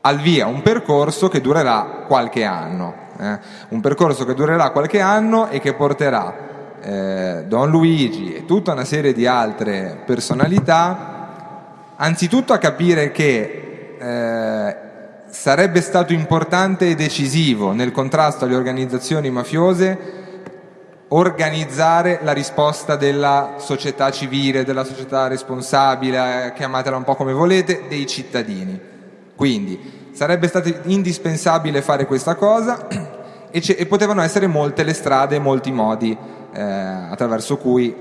[0.00, 3.38] al via un percorso che durerà qualche anno, eh?
[3.68, 8.84] un percorso che durerà qualche anno e che porterà eh, Don Luigi e tutta una
[8.84, 11.12] serie di altre personalità
[11.96, 14.76] anzitutto a capire che eh,
[15.32, 20.20] sarebbe stato importante e decisivo nel contrasto alle organizzazioni mafiose
[21.08, 27.84] organizzare la risposta della società civile, della società responsabile, eh, chiamatela un po' come volete,
[27.88, 28.78] dei cittadini.
[29.34, 32.86] Quindi sarebbe stato indispensabile fare questa cosa
[33.50, 36.14] e, ce- e potevano essere molte le strade, molti modi
[36.52, 37.94] eh, attraverso cui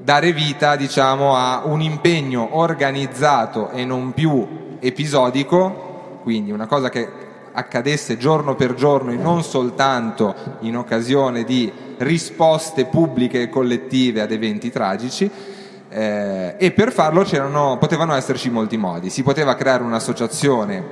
[0.00, 5.85] dare vita diciamo, a un impegno organizzato e non più episodico,
[6.26, 7.08] quindi una cosa che
[7.52, 14.32] accadesse giorno per giorno e non soltanto in occasione di risposte pubbliche e collettive ad
[14.32, 15.30] eventi tragici.
[15.88, 17.24] Eh, e per farlo
[17.78, 19.08] potevano esserci molti modi.
[19.08, 20.84] Si poteva creare un'associazione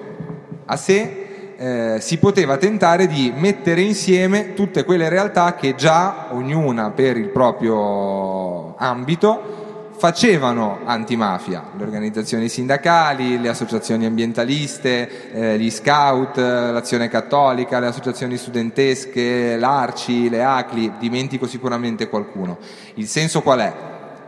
[0.67, 6.93] a sé, eh, si poteva tentare di mettere insieme tutte quelle realtà che già ognuna
[6.93, 9.64] per il proprio ambito
[10.05, 18.37] facevano antimafia, le organizzazioni sindacali, le associazioni ambientaliste, eh, gli scout, l'azione cattolica, le associazioni
[18.37, 22.59] studentesche, l'Arci, le ACLI, dimentico sicuramente qualcuno.
[22.97, 23.73] Il senso qual è?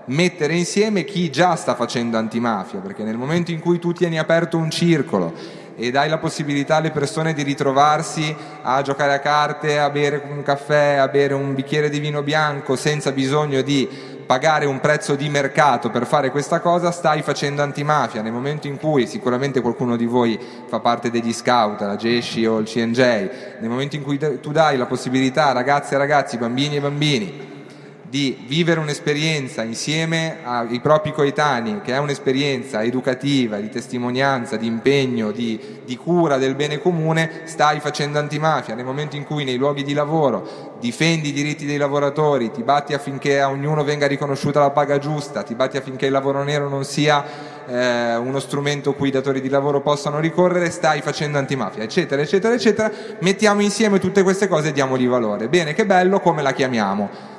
[0.06, 4.56] Mettere insieme chi già sta facendo antimafia, perché nel momento in cui tu tieni aperto
[4.56, 5.34] un circolo
[5.76, 10.42] e dai la possibilità alle persone di ritrovarsi a giocare a carte, a bere un
[10.42, 15.28] caffè, a bere un bicchiere di vino bianco senza bisogno di pagare un prezzo di
[15.28, 18.20] mercato per fare questa cosa, stai facendo antimafia.
[18.20, 22.58] Nel momento in cui sicuramente qualcuno di voi fa parte degli scout, la GESCI o
[22.58, 22.98] il CNJ,
[23.60, 27.55] nel momento in cui tu dai la possibilità a ragazze e ragazzi, bambini e bambini,
[28.08, 35.32] di vivere un'esperienza insieme ai propri coetanei, che è un'esperienza educativa, di testimonianza, di impegno,
[35.32, 38.74] di, di, cura del bene comune, stai facendo antimafia.
[38.74, 42.94] Nel momento in cui nei luoghi di lavoro difendi i diritti dei lavoratori, ti batti
[42.94, 46.84] affinché a ognuno venga riconosciuta la paga giusta, ti batti affinché il lavoro nero non
[46.84, 47.24] sia
[47.66, 52.54] eh, uno strumento cui i datori di lavoro possano ricorrere, stai facendo antimafia, eccetera, eccetera,
[52.54, 52.90] eccetera.
[53.20, 55.48] Mettiamo insieme tutte queste cose e diamogli valore.
[55.48, 57.34] Bene, che bello, come la chiamiamo?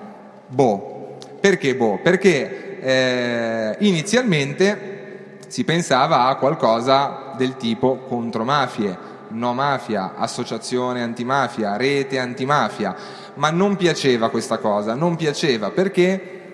[0.48, 1.18] Boh.
[1.40, 2.00] Perché boh?
[2.02, 4.96] Perché eh, inizialmente
[5.48, 8.98] si pensava a qualcosa del tipo contromafie,
[9.30, 12.96] no mafia, associazione antimafia, rete antimafia,
[13.36, 16.52] ma non piaceva questa cosa, non piaceva perché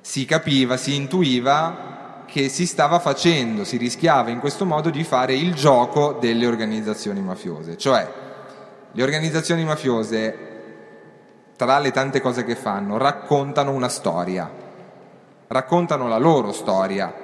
[0.00, 5.34] si capiva, si intuiva che si stava facendo, si rischiava in questo modo di fare
[5.34, 8.10] il gioco delle organizzazioni mafiose, cioè
[8.90, 10.51] le organizzazioni mafiose
[11.62, 14.50] tra le tante cose che fanno, raccontano una storia,
[15.46, 17.14] raccontano la loro storia.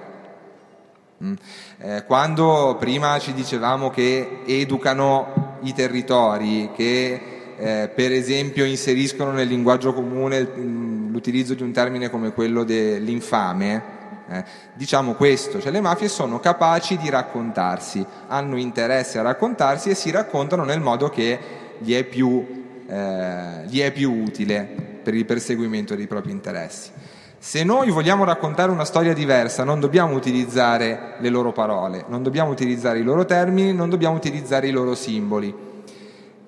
[1.25, 1.35] Mm.
[1.79, 7.21] Eh, quando prima ci dicevamo che educano i territori, che
[7.57, 13.83] eh, per esempio inseriscono nel linguaggio comune mm, l'utilizzo di un termine come quello dell'infame,
[14.29, 14.45] eh,
[14.75, 20.13] diciamo questo, cioè le mafie sono capaci di raccontarsi, hanno interesse a raccontarsi e si
[20.13, 21.41] raccontano nel modo che
[21.79, 22.58] gli è più
[22.89, 24.67] eh, gli è più utile
[25.03, 26.91] per il perseguimento dei propri interessi.
[27.39, 32.51] Se noi vogliamo raccontare una storia diversa non dobbiamo utilizzare le loro parole, non dobbiamo
[32.51, 35.55] utilizzare i loro termini, non dobbiamo utilizzare i loro simboli.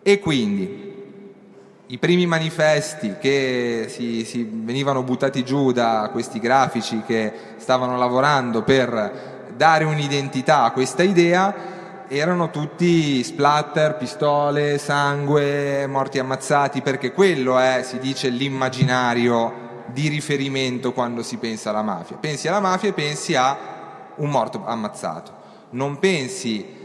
[0.03, 0.89] E quindi
[1.87, 8.63] i primi manifesti che si, si venivano buttati giù da questi grafici che stavano lavorando
[8.63, 11.80] per dare un'identità a questa idea
[12.13, 20.93] erano tutti splatter, pistole, sangue, morti ammazzati, perché quello è, si dice, l'immaginario di riferimento
[20.93, 22.17] quando si pensa alla mafia.
[22.17, 23.57] Pensi alla mafia e pensi a
[24.17, 25.33] un morto ammazzato,
[25.71, 26.80] non pensi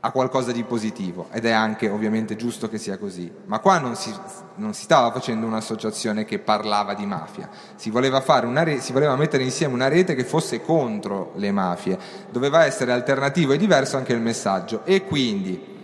[0.00, 3.96] a qualcosa di positivo ed è anche ovviamente giusto che sia così, ma qua non
[3.96, 4.14] si,
[4.56, 8.22] non si stava facendo un'associazione che parlava di mafia, si voleva,
[8.62, 11.98] re, si voleva, mettere insieme una rete che fosse contro le mafie,
[12.30, 14.84] doveva essere alternativo e diverso anche il messaggio.
[14.84, 15.76] E quindi,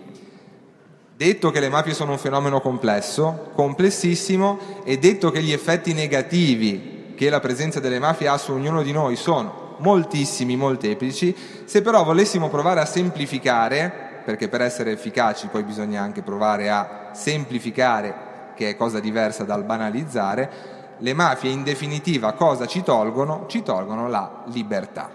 [1.16, 7.14] detto che le mafie sono un fenomeno complesso, complessissimo e detto che gli effetti negativi
[7.16, 11.34] che la presenza delle mafie ha su ognuno di noi sono moltissimi, molteplici,
[11.64, 17.10] se però volessimo provare a semplificare, perché per essere efficaci poi bisogna anche provare a
[17.12, 23.44] semplificare, che è cosa diversa dal banalizzare, le mafie in definitiva cosa ci tolgono?
[23.48, 25.10] Ci tolgono la libertà.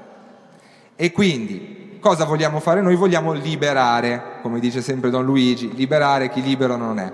[0.96, 2.96] E quindi cosa vogliamo fare noi?
[2.96, 7.12] Vogliamo liberare, come dice sempre Don Luigi, liberare chi libero non è.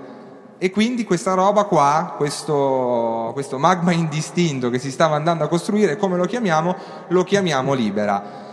[0.58, 5.96] E quindi questa roba qua, questo, questo magma indistinto che si stava andando a costruire,
[5.96, 6.74] come lo chiamiamo?
[7.08, 8.44] Lo chiamiamo libera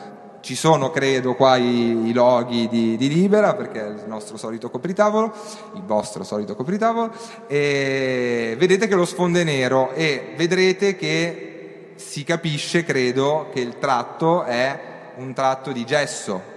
[0.44, 4.70] ci sono credo qua i, i loghi di, di, Libera perché è il nostro solito
[4.70, 5.34] copritavolo,
[5.76, 7.14] il vostro solito copritavolo
[7.48, 13.78] e vedete che lo sfondo è nero e vedrete che si capisce credo che il
[13.80, 14.80] tratto è
[15.16, 16.52] un tratto di gesso.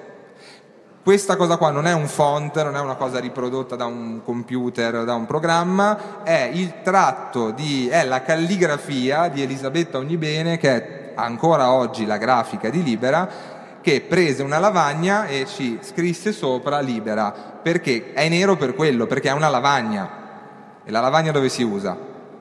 [1.05, 5.05] Questa cosa qua non è un font, non è una cosa riprodotta da un computer,
[5.05, 11.13] da un programma, è il tratto di, è la calligrafia di Elisabetta Ognibene che è
[11.15, 13.55] ancora oggi la grafica di Libera
[13.87, 19.29] che prese una lavagna e ci scrisse sopra libera, perché è nero per quello, perché
[19.29, 20.81] è una lavagna.
[20.85, 21.97] E la lavagna dove si usa?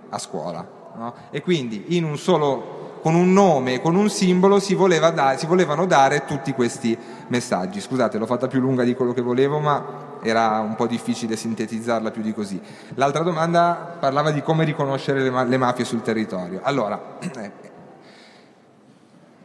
[0.09, 0.67] A scuola.
[0.95, 1.13] No?
[1.29, 5.45] E quindi in un solo, con un nome, con un simbolo si, voleva da, si
[5.45, 6.97] volevano dare tutti questi
[7.27, 7.79] messaggi.
[7.79, 12.09] Scusate, l'ho fatta più lunga di quello che volevo, ma era un po' difficile sintetizzarla
[12.09, 12.59] più di così.
[12.95, 16.61] L'altra domanda parlava di come riconoscere le, ma- le mafie sul territorio.
[16.63, 17.64] Allora, eh,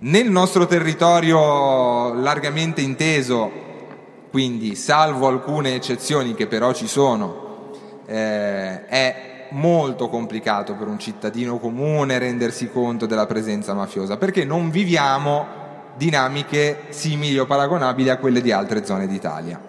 [0.00, 3.50] nel nostro territorio largamente inteso,
[4.30, 7.70] quindi salvo alcune eccezioni che però ci sono,
[8.06, 14.70] eh, è molto complicato per un cittadino comune rendersi conto della presenza mafiosa, perché non
[14.70, 15.58] viviamo
[15.96, 19.60] dinamiche simili o paragonabili a quelle di altre zone d'Italia.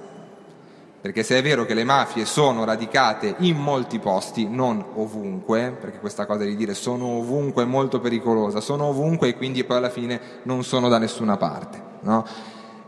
[1.01, 5.97] Perché se è vero che le mafie sono radicate in molti posti, non ovunque, perché
[5.97, 9.89] questa cosa di dire sono ovunque è molto pericolosa, sono ovunque e quindi poi alla
[9.89, 11.81] fine non sono da nessuna parte.
[12.01, 12.23] No?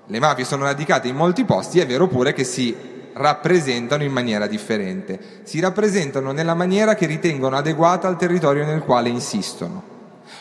[0.05, 2.75] Le mafie sono radicate in molti posti, è vero pure che si
[3.13, 5.41] rappresentano in maniera differente.
[5.41, 9.91] Si rappresentano nella maniera che ritengono adeguata al territorio nel quale insistono.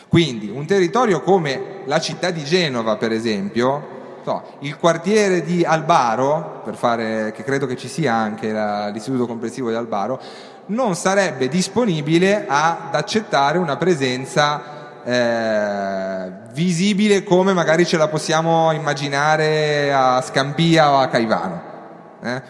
[0.07, 6.61] Quindi un territorio come la città di Genova, per esempio, so, il quartiere di Albaro,
[6.63, 10.19] per fare, che credo che ci sia anche la, l'istituto complessivo di Albaro,
[10.67, 19.93] non sarebbe disponibile ad accettare una presenza eh, visibile come magari ce la possiamo immaginare
[19.93, 21.61] a Scampia o a Caivano.
[22.21, 22.41] Eh?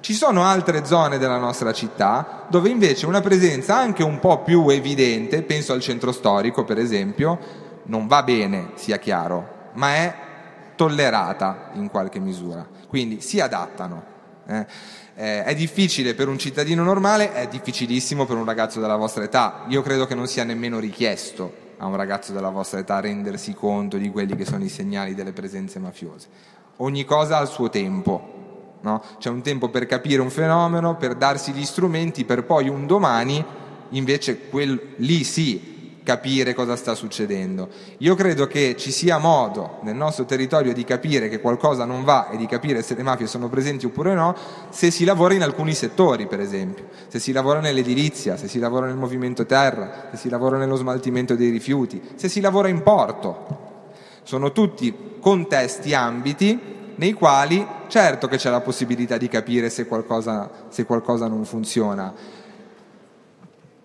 [0.00, 4.66] Ci sono altre zone della nostra città dove invece una presenza anche un po' più
[4.70, 7.38] evidente, penso al centro storico per esempio,
[7.84, 10.14] non va bene, sia chiaro, ma è
[10.80, 14.02] tollerata in qualche misura, quindi si adattano.
[14.46, 14.66] Eh.
[15.14, 19.64] Eh, è difficile per un cittadino normale, è difficilissimo per un ragazzo della vostra età.
[19.68, 23.98] Io credo che non sia nemmeno richiesto a un ragazzo della vostra età rendersi conto
[23.98, 26.28] di quelli che sono i segnali delle presenze mafiose.
[26.76, 28.78] Ogni cosa ha il suo tempo.
[28.80, 29.02] No?
[29.18, 33.44] C'è un tempo per capire un fenomeno, per darsi gli strumenti, per poi un domani
[33.90, 35.69] invece quel, lì sì
[36.10, 37.68] capire cosa sta succedendo.
[37.98, 42.30] Io credo che ci sia modo nel nostro territorio di capire che qualcosa non va
[42.30, 44.34] e di capire se le mafie sono presenti oppure no,
[44.70, 48.86] se si lavora in alcuni settori, per esempio, se si lavora nell'edilizia, se si lavora
[48.86, 53.68] nel movimento terra, se si lavora nello smaltimento dei rifiuti, se si lavora in porto.
[54.24, 60.50] Sono tutti contesti, ambiti nei quali certo che c'è la possibilità di capire se qualcosa,
[60.70, 62.12] se qualcosa non funziona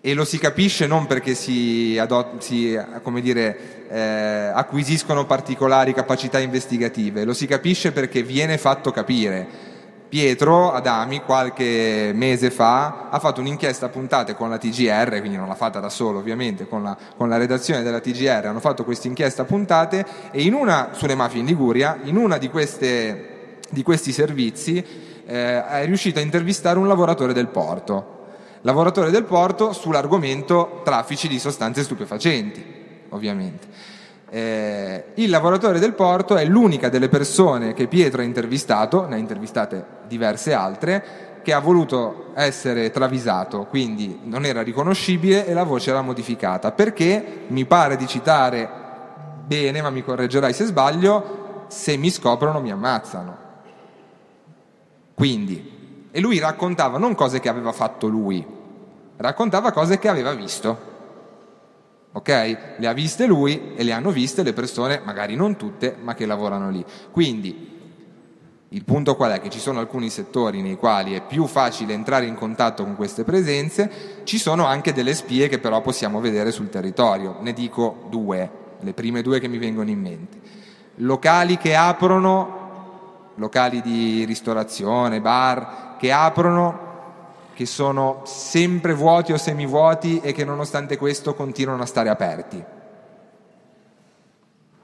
[0.06, 2.78] e lo si capisce non perché si, adot- si
[3.20, 9.74] dire, eh, acquisiscono particolari capacità investigative, lo si capisce perché viene fatto capire.
[10.08, 15.48] Pietro Adami qualche mese fa ha fatto un'inchiesta a puntate con la TGR, quindi non
[15.48, 19.08] l'ha fatta da solo ovviamente, con la, con la redazione della TGR hanno fatto questa
[19.08, 23.82] inchiesta a puntate e in una, sulle mafie in Liguria, in una di, queste, di
[23.82, 24.76] questi servizi
[25.26, 28.14] eh, è riuscito a intervistare un lavoratore del porto
[28.62, 32.64] lavoratore del porto sull'argomento traffici di sostanze stupefacenti,
[33.10, 33.94] ovviamente.
[34.28, 39.18] Eh, il lavoratore del porto è l'unica delle persone che Pietro ha intervistato, ne ha
[39.18, 45.90] intervistate diverse altre, che ha voluto essere travisato, quindi non era riconoscibile e la voce
[45.90, 48.68] era modificata, perché mi pare di citare
[49.46, 53.36] bene, ma mi correggerai se sbaglio, se mi scoprono mi ammazzano.
[55.14, 55.75] Quindi,
[56.16, 58.42] e lui raccontava non cose che aveva fatto lui,
[59.18, 60.94] raccontava cose che aveva visto.
[62.12, 62.28] Ok?
[62.78, 66.24] Le ha viste lui e le hanno viste le persone, magari non tutte, ma che
[66.24, 66.82] lavorano lì.
[67.10, 67.74] Quindi
[68.70, 69.42] il punto qual è?
[69.42, 73.22] Che ci sono alcuni settori nei quali è più facile entrare in contatto con queste
[73.22, 77.36] presenze, ci sono anche delle spie che però possiamo vedere sul territorio.
[77.42, 80.40] Ne dico due, le prime due che mi vengono in mente.
[80.94, 82.65] Locali che aprono,
[83.36, 86.86] locali di ristorazione, bar, che aprono
[87.56, 92.62] che sono sempre vuoti o semivuoti e che nonostante questo continuano a stare aperti.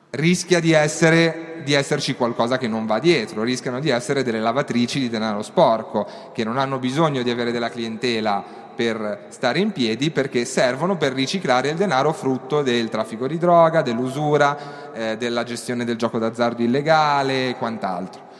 [0.08, 5.00] Rischia di, essere, di esserci qualcosa che non va dietro, rischiano di essere delle lavatrici
[5.00, 8.42] di denaro sporco che non hanno bisogno di avere della clientela
[8.74, 13.82] per stare in piedi perché servono per riciclare il denaro frutto del traffico di droga,
[13.82, 18.30] dell'usura, eh, della gestione del gioco d'azzardo illegale e quant'altro.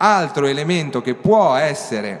[0.00, 2.20] Altro elemento che può essere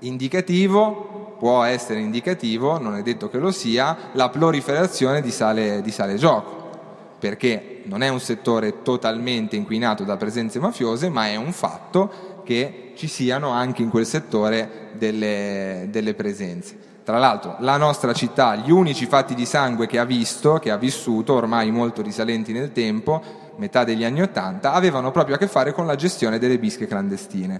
[0.00, 5.92] indicativo, può essere indicativo, non è detto che lo sia, la proliferazione di sale, di
[5.92, 11.52] sale gioco, perché non è un settore totalmente inquinato da presenze mafiose, ma è un
[11.52, 16.76] fatto che ci siano anche in quel settore delle, delle presenze.
[17.04, 20.76] Tra l'altro la nostra città, gli unici fatti di sangue che ha visto, che ha
[20.76, 23.22] vissuto, ormai molto risalenti nel tempo,
[23.56, 27.58] metà degli anni Ottanta, avevano proprio a che fare con la gestione delle bische clandestine.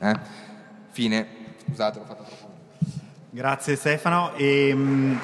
[0.00, 0.14] Eh?
[0.90, 1.26] Fine.
[1.68, 2.46] Scusate, l'ho fatto troppo.
[3.30, 4.32] Grazie Stefano.
[4.36, 5.18] E, mh,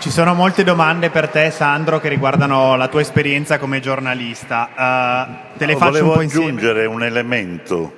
[0.00, 4.68] Ci sono molte domande per te, Sandro, che riguardano la tua esperienza come giornalista.
[4.70, 6.46] Uh, te le No, faccio volevo un po' insieme.
[6.46, 7.92] aggiungere un elemento,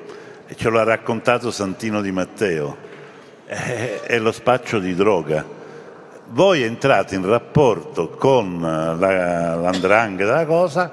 [0.46, 2.74] e ce l'ha raccontato Santino Di Matteo,
[3.44, 5.44] è, è lo spaccio di droga.
[6.32, 10.92] Voi entrate in rapporto con la, l'andrangheta, la cosa,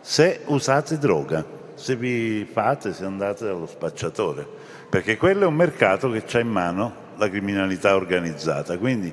[0.00, 4.46] se usate droga, se vi fate, se andate dallo spacciatore,
[4.88, 9.12] perché quello è un mercato che c'ha in mano la criminalità organizzata, quindi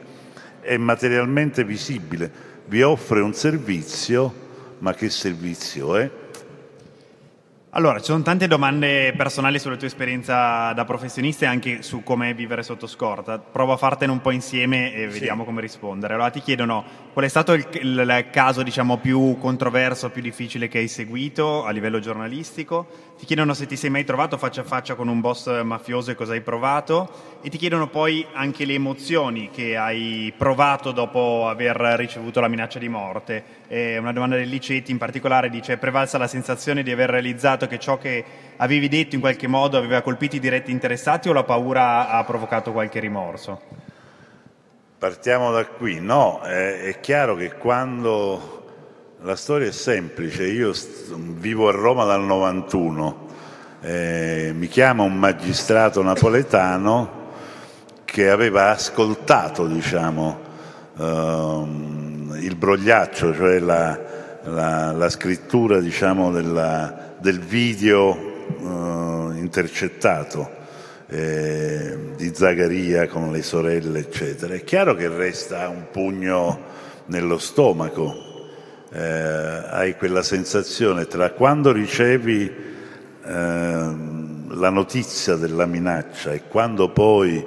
[0.61, 2.31] è materialmente visibile,
[2.67, 4.33] vi offre un servizio,
[4.77, 6.09] ma che servizio è?
[7.75, 12.35] Allora, ci sono tante domande personali sulla tua esperienza da professionista e anche su come
[12.35, 13.39] vivere sotto scorta.
[13.39, 16.13] Provo a fartene un po' insieme e vediamo come rispondere.
[16.13, 16.83] Allora, ti chiedono
[17.13, 21.65] qual è stato il, il- il caso, diciamo, più controverso, più difficile che hai seguito
[21.65, 22.85] a livello giornalistico.
[23.17, 26.15] Ti chiedono se ti sei mai trovato faccia a faccia con un boss mafioso e
[26.15, 27.39] cosa hai provato.
[27.41, 32.77] E ti chiedono poi anche le emozioni che hai provato dopo aver ricevuto la minaccia
[32.77, 33.43] di morte.
[33.73, 37.65] È una domanda del Liceti in particolare dice: è prevalsa la sensazione di aver realizzato
[37.65, 38.23] che ciò che
[38.57, 42.71] avevi detto in qualche modo aveva colpito i diretti interessati o la paura ha provocato
[42.71, 43.61] qualche rimorso?
[44.99, 48.63] Partiamo da qui, no, è, è chiaro che quando
[49.21, 53.27] la storia è semplice, io st- vivo a Roma dal 91,
[53.81, 57.31] eh, mi chiama un magistrato napoletano
[58.05, 60.39] che aveva ascoltato, diciamo,
[60.99, 63.99] ehm, il brogliaccio, cioè la,
[64.43, 70.61] la- la scrittura, diciamo, della- del video eh, intercettato
[71.07, 74.53] eh, di Zagaria con le sorelle, eccetera.
[74.53, 76.71] È chiaro che resta un pugno
[77.05, 78.15] nello stomaco,
[78.91, 82.51] eh, hai quella sensazione tra quando ricevi
[83.25, 87.45] ehm, la notizia della minaccia e quando poi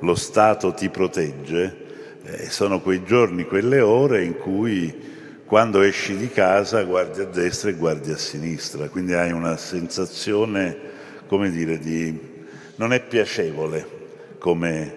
[0.00, 1.76] lo Stato ti protegge,
[2.48, 5.10] sono quei giorni, quelle ore in cui
[5.52, 10.74] quando esci di casa guardi a destra e guardi a sinistra, quindi hai una sensazione,
[11.26, 12.18] come dire, di...
[12.76, 13.86] non è piacevole
[14.38, 14.94] come,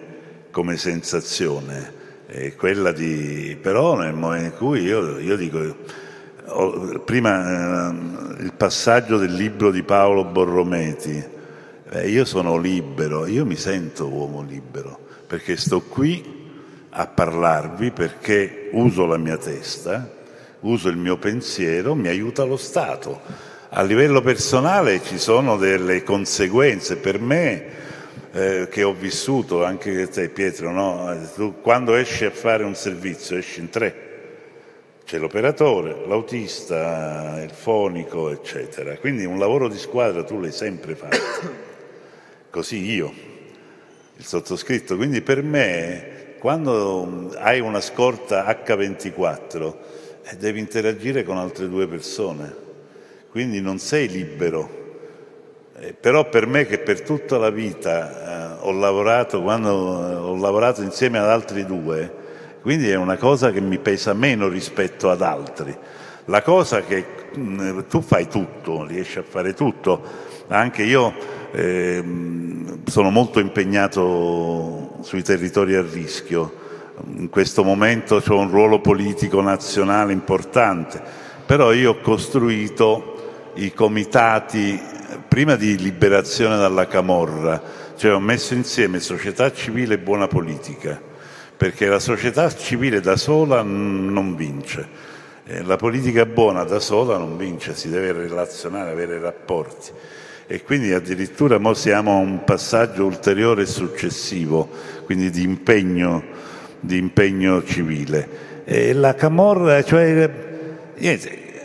[0.50, 1.92] come sensazione,
[2.24, 3.58] è quella di...
[3.60, 5.76] però nel momento in cui io, io dico,
[6.46, 11.22] ho- prima eh, il passaggio del libro di Paolo Borrometi,
[11.90, 16.35] eh, io sono libero, io mi sento uomo libero, perché sto qui
[16.98, 20.10] a parlarvi, perché uso la mia testa,
[20.60, 23.20] uso il mio pensiero, mi aiuta lo Stato.
[23.68, 27.64] A livello personale ci sono delle conseguenze per me
[28.32, 31.14] eh, che ho vissuto, anche te Pietro, no?
[31.34, 34.04] Tu quando esci a fare un servizio esci in tre,
[35.04, 38.96] c'è l'operatore, l'autista, il fonico, eccetera.
[38.96, 41.18] Quindi un lavoro di squadra tu l'hai sempre fatto,
[42.48, 43.12] così io,
[44.16, 44.96] il sottoscritto.
[44.96, 49.74] Quindi per me, quando hai una scorta H24,
[50.22, 52.54] eh, devi interagire con altre due persone,
[53.30, 54.84] quindi non sei libero.
[55.78, 60.82] Eh, però per me che per tutta la vita eh, ho lavorato quando ho lavorato
[60.82, 62.12] insieme ad altri due,
[62.62, 65.76] quindi è una cosa che mi pesa meno rispetto ad altri.
[66.26, 67.04] La cosa che
[67.34, 70.02] mh, tu fai tutto, riesci a fare tutto,
[70.48, 76.64] anche io ehm, sono molto impegnato sui territori a rischio,
[77.16, 81.00] in questo momento ho un ruolo politico nazionale importante,
[81.46, 84.80] però io ho costruito i comitati
[85.28, 87.62] prima di liberazione dalla camorra,
[87.96, 91.00] cioè ho messo insieme società civile e buona politica,
[91.56, 95.14] perché la società civile da sola non vince,
[95.48, 99.92] Eh, la politica buona da sola non vince, si deve relazionare, avere rapporti.
[100.48, 104.68] E quindi addirittura mo siamo a un passaggio ulteriore e successivo,
[105.04, 106.22] quindi di impegno,
[106.78, 108.62] di impegno civile.
[108.64, 110.30] E la camorra, cioè,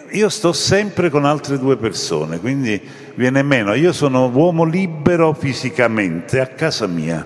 [0.09, 2.81] io sto sempre con altre due persone, quindi
[3.13, 3.75] viene meno.
[3.75, 7.23] Io sono uomo libero fisicamente a casa mia,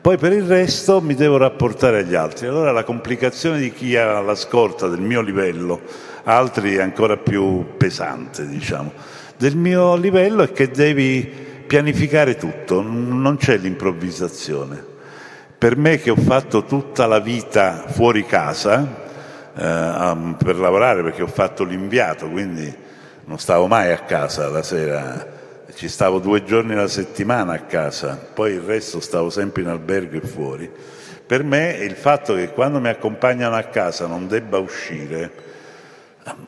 [0.00, 2.48] poi per il resto mi devo rapportare agli altri.
[2.48, 5.82] Allora la complicazione di chi ha la scorta del mio livello,
[6.24, 9.18] altri è ancora più pesante, diciamo.
[9.40, 11.26] Del mio livello è che devi
[11.66, 14.84] pianificare tutto, non c'è l'improvvisazione.
[15.56, 18.86] Per me che ho fatto tutta la vita fuori casa,
[19.56, 22.70] eh, per lavorare perché ho fatto l'inviato, quindi
[23.24, 25.26] non stavo mai a casa la sera,
[25.74, 30.18] ci stavo due giorni alla settimana a casa, poi il resto stavo sempre in albergo
[30.18, 30.70] e fuori.
[31.26, 35.48] Per me il fatto che quando mi accompagnano a casa non debba uscire,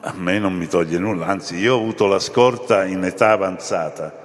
[0.00, 4.20] a me non mi toglie nulla, anzi io ho avuto la scorta in età avanzata.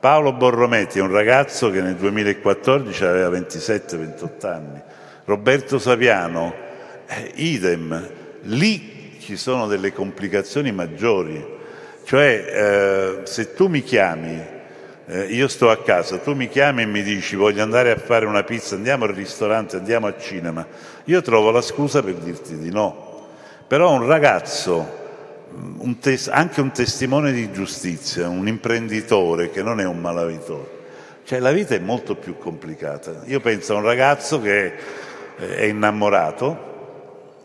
[0.00, 4.82] Paolo Borrometti è un ragazzo che nel 2014 aveva 27-28 anni,
[5.24, 6.52] Roberto Saviano,
[7.06, 8.10] eh, idem,
[8.42, 11.44] lì ci sono delle complicazioni maggiori,
[12.04, 14.44] cioè eh, se tu mi chiami,
[15.06, 18.26] eh, io sto a casa, tu mi chiami e mi dici voglio andare a fare
[18.26, 20.66] una pizza, andiamo al ristorante, andiamo al cinema,
[21.04, 23.28] io trovo la scusa per dirti di no,
[23.68, 25.00] però un ragazzo
[25.78, 30.80] un tes- anche un testimone di giustizia, un imprenditore che non è un malavitore.
[31.24, 33.22] Cioè la vita è molto più complicata.
[33.26, 34.74] Io penso a un ragazzo che
[35.36, 36.70] è innamorato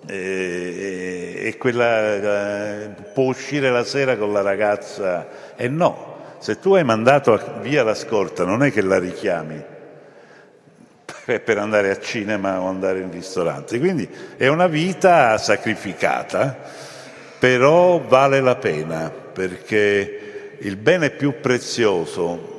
[0.08, 6.16] e, e quella, può uscire la sera con la ragazza e no.
[6.40, 9.64] Se tu hai mandato via la scorta non è che la richiami
[11.44, 13.80] per andare a cinema o andare in ristorante.
[13.80, 14.08] Quindi
[14.38, 16.86] è una vita sacrificata
[17.40, 22.56] però vale la pena perché il bene più prezioso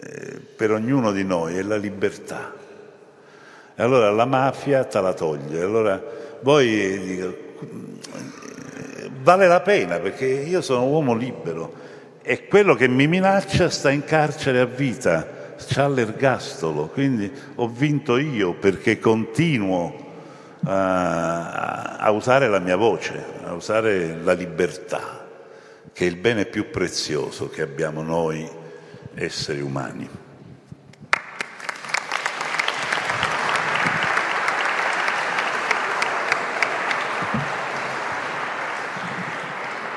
[0.00, 2.54] eh, per ognuno di noi è la libertà.
[3.74, 5.62] E allora la mafia te la toglie.
[5.62, 6.02] Allora
[6.40, 7.36] voi dico,
[9.22, 11.80] vale la pena perché io sono uomo libero
[12.22, 18.16] e quello che mi minaccia sta in carcere a vita, c'ha l'ergastolo, quindi ho vinto
[18.16, 20.10] io perché continuo
[20.64, 25.26] a, a usare la mia voce, a usare la libertà,
[25.92, 28.48] che è il bene più prezioso che abbiamo noi
[29.14, 30.08] esseri umani.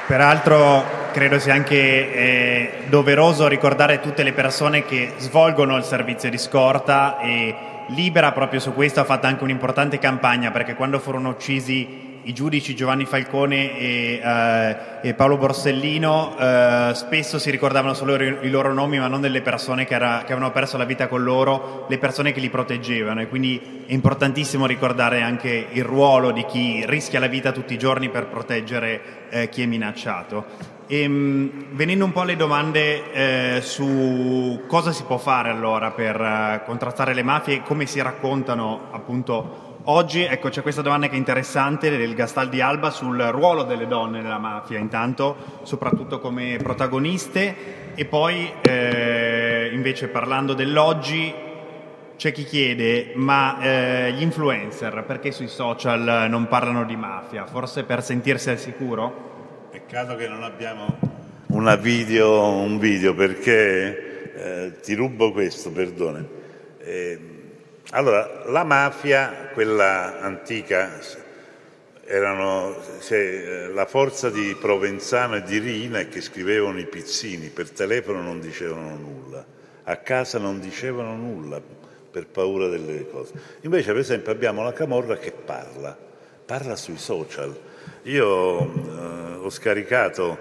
[0.07, 6.37] Peraltro credo sia anche eh, doveroso ricordare tutte le persone che svolgono il servizio di
[6.37, 7.55] scorta e
[7.89, 12.75] Libera proprio su questo ha fatto anche un'importante campagna perché quando furono uccisi i giudici
[12.75, 18.97] Giovanni Falcone e, eh, e Paolo Borsellino eh, spesso si ricordavano solo i loro nomi
[18.97, 22.31] ma non delle persone che, era, che, avevano perso la vita con loro, le persone
[22.31, 27.27] che li proteggevano e quindi è importantissimo ricordare anche il ruolo di chi rischia la
[27.27, 30.73] vita tutti i giorni per proteggere eh, chi è minacciato.
[30.87, 33.11] E, ehm, venendo un po' alle domande
[33.57, 38.89] eh, su cosa si può fare allora per eh, contrastare le mafie come si raccontano
[38.91, 43.87] appunto oggi, ecco c'è questa domanda che è interessante del Gastaldi Alba sul ruolo delle
[43.87, 51.33] donne nella mafia intanto, soprattutto come protagoniste e poi eh, invece parlando dell'oggi
[52.15, 57.45] c'è chi chiede ma eh, gli influencer perché sui social non parlano di mafia?
[57.45, 59.34] Forse per sentirsi al sicuro?
[59.95, 60.99] Peccato che non abbiamo
[61.79, 66.27] video, un video perché eh, ti rubo questo, perdone.
[66.79, 67.19] Eh,
[67.91, 70.99] allora, la mafia, quella antica,
[72.03, 78.21] erano cioè, la forza di Provenzano e di Rina che scrivevano i pizzini, per telefono
[78.21, 79.45] non dicevano nulla,
[79.83, 81.61] a casa non dicevano nulla
[82.11, 83.31] per paura delle cose.
[83.61, 85.97] Invece, per esempio, abbiamo la Camorra che parla,
[86.45, 87.64] parla sui social.
[88.05, 90.37] Io eh, ho scaricato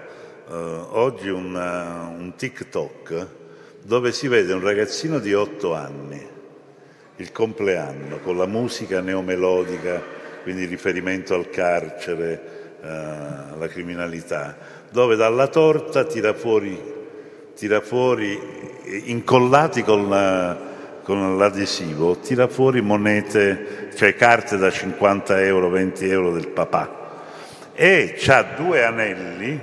[0.47, 3.27] eh, oggi una, un TikTok
[3.81, 6.23] dove si vede un ragazzino di otto anni,
[7.15, 9.99] il compleanno, con la musica neomelodica,
[10.43, 14.55] quindi riferimento al carcere, eh, alla criminalità,
[14.91, 16.79] dove dalla torta tira fuori,
[17.55, 18.39] tira fuori
[19.05, 20.55] incollati con, la,
[21.01, 27.01] con l'adesivo, tira fuori monete, cioè carte da 50 euro, 20 euro del papà
[27.75, 29.61] e ha due anelli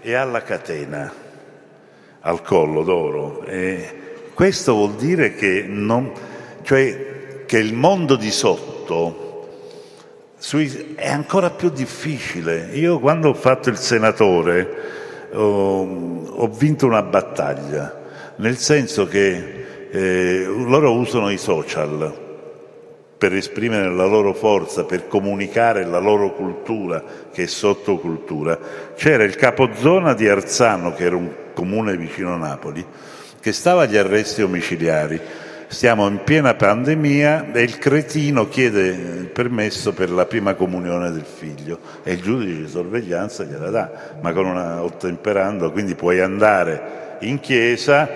[0.00, 1.12] e ha la catena
[2.20, 3.44] al collo d'oro.
[3.44, 4.02] E
[4.34, 6.12] questo vuol dire che, non,
[6.62, 9.22] cioè, che il mondo di sotto
[10.96, 12.70] è ancora più difficile.
[12.72, 14.68] Io quando ho fatto il senatore
[15.32, 18.02] ho, ho vinto una battaglia,
[18.36, 22.23] nel senso che eh, loro usano i social
[23.16, 28.58] per esprimere la loro forza, per comunicare la loro cultura, che è sottocultura.
[28.94, 32.84] C'era il capozona di Arzano, che era un comune vicino a Napoli,
[33.40, 35.20] che stava agli arresti omiciliari.
[35.66, 41.24] Stiamo in piena pandemia e il cretino chiede il permesso per la prima comunione del
[41.24, 47.16] figlio e il giudice di sorveglianza gliela dà, ma con una ottemperando, quindi puoi andare
[47.20, 48.08] in chiesa,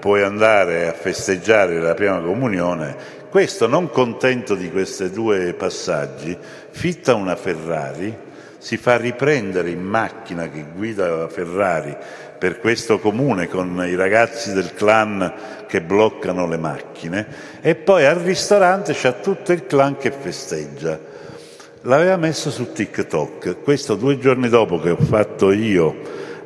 [0.00, 2.96] puoi andare a festeggiare la prima comunione
[3.28, 6.36] questo, non contento di questi due passaggi,
[6.70, 8.24] fitta una Ferrari,
[8.58, 11.96] si fa riprendere in macchina che guida Ferrari
[12.36, 15.32] per questo comune con i ragazzi del clan
[15.66, 17.26] che bloccano le macchine
[17.60, 20.98] e poi al ristorante c'è tutto il clan che festeggia.
[21.82, 25.94] L'aveva messo su TikTok, questo due giorni dopo che ho fatto io,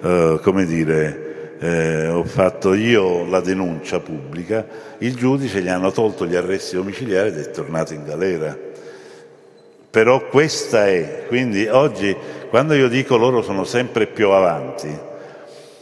[0.03, 1.30] eh, come dire,
[1.63, 4.67] eh, ho fatto io la denuncia pubblica,
[4.99, 8.57] il giudice gli hanno tolto gli arresti domiciliari ed è tornato in galera.
[9.91, 12.17] Però questa è, quindi oggi
[12.49, 14.89] quando io dico loro sono sempre più avanti,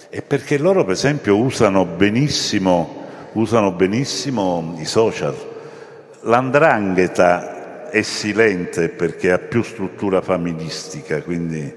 [0.08, 5.36] è perché loro per esempio usano benissimo, usano benissimo i social.
[6.22, 11.72] L'andrangheta è silente perché ha più struttura familistica, quindi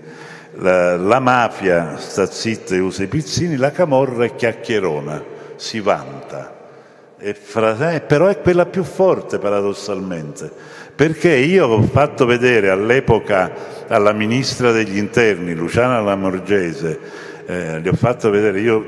[0.55, 5.23] la, la mafia sta zitta e usa i pizzini, la camorra è chiacchierona,
[5.55, 6.59] si vanta.
[7.33, 10.51] Fra, eh, però è quella più forte paradossalmente,
[10.95, 13.51] perché io ho fatto vedere all'epoca
[13.87, 16.99] alla ministra degli interni, Luciana Lamorgese,
[17.45, 18.87] eh, li ho fatto vedere, io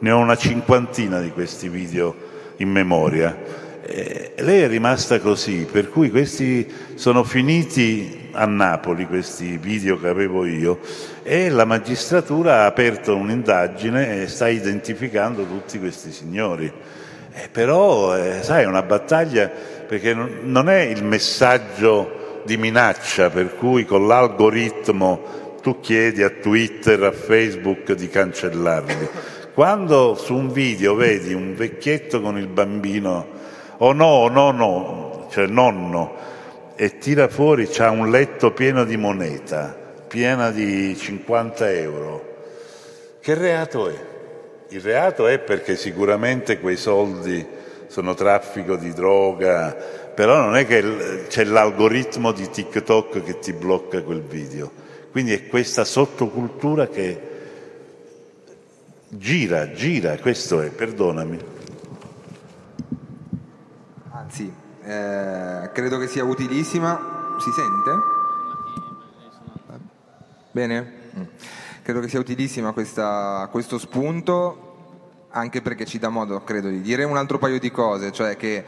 [0.00, 2.14] ne ho una cinquantina di questi video
[2.56, 3.62] in memoria.
[3.86, 10.08] Eh, lei è rimasta così, per cui questi sono finiti a Napoli, questi video che
[10.08, 10.78] avevo io,
[11.22, 16.72] e la magistratura ha aperto un'indagine e sta identificando tutti questi signori.
[17.34, 19.50] Eh, però, eh, sai, è una battaglia
[19.86, 27.02] perché non è il messaggio di minaccia per cui con l'algoritmo tu chiedi a Twitter,
[27.02, 29.08] a Facebook di cancellarli.
[29.52, 33.33] Quando su un video vedi un vecchietto con il bambino,
[33.78, 36.14] o oh no, no, no, cioè nonno,
[36.76, 39.76] e tira fuori, c'ha un letto pieno di moneta,
[40.06, 42.34] piena di 50 euro,
[43.20, 43.94] che reato è?
[44.68, 47.46] Il reato è perché sicuramente quei soldi
[47.86, 49.72] sono traffico di droga,
[50.14, 54.70] però non è che c'è l'algoritmo di TikTok che ti blocca quel video.
[55.10, 57.20] Quindi è questa sottocultura che
[59.08, 61.38] gira, gira, questo è, perdonami.
[64.24, 64.50] Anzi,
[64.84, 67.36] eh, credo che sia utilissima.
[67.38, 67.90] Si sente?
[70.50, 70.92] Bene?
[71.18, 71.22] Mm.
[71.82, 77.04] Credo che sia utilissima questa, questo spunto, anche perché ci dà modo, credo, di dire
[77.04, 78.64] un altro paio di cose, cioè che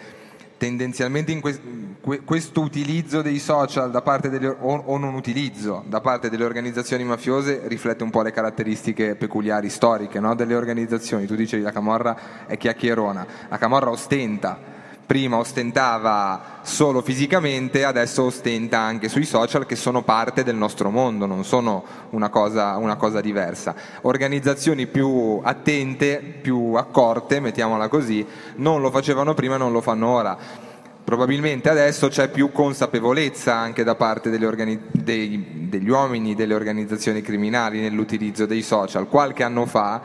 [0.59, 6.45] tendenzialmente in que- questo utilizzo dei social delle, o, o, non utilizzo da parte delle
[6.45, 10.35] organizzazioni mafiose riflette un po' le caratteristiche peculiari storiche no?
[10.35, 11.24] delle organizzazioni.
[11.24, 14.74] Tu dicevi la Camorra è chiacchierona, la Camorra ostenta
[15.07, 21.27] prima ostentava solo fisicamente, adesso ostenta anche sui social che sono parte del nostro mondo,
[21.27, 23.74] non sono una cosa, una cosa, diversa.
[24.03, 28.27] Organizzazioni più attente, più accorte, mettiamola così,
[28.57, 30.65] non lo facevano prima e non lo fanno ora.
[31.07, 37.81] Probabilmente adesso c'è più consapevolezza anche da parte organi- dei, degli uomini delle organizzazioni criminali
[37.81, 39.07] nell'utilizzo dei social.
[39.07, 40.01] Qualche anno fa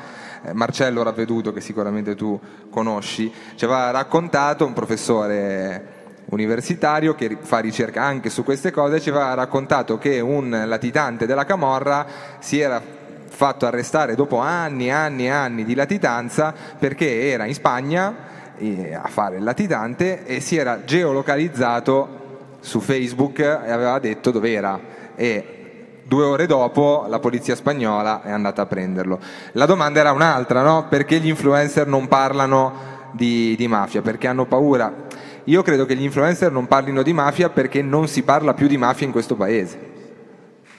[0.54, 2.40] Marcello Ravveduto, che sicuramente tu
[2.70, 9.10] conosci, ci aveva raccontato, un professore universitario che fa ricerca anche su queste cose, ci
[9.10, 12.06] aveva raccontato che un latitante della Camorra
[12.40, 12.82] si era
[13.28, 18.16] fatto arrestare dopo anni e anni e anni di latitanza perché era in Spagna
[18.58, 22.20] eh, a fare il latitante e si era geolocalizzato
[22.60, 24.80] su Facebook e aveva detto dove era.
[25.16, 25.61] E
[26.04, 29.20] Due ore dopo la polizia spagnola è andata a prenderlo.
[29.54, 30.88] La domanda era un'altra, no?
[30.90, 32.74] Perché gli influencer non parlano
[33.12, 34.02] di, di mafia?
[34.02, 35.08] Perché hanno paura?
[35.46, 38.78] Io credo che gli influencer non parlino di mafia perché non si parla più di
[38.78, 39.80] mafia in questo paese.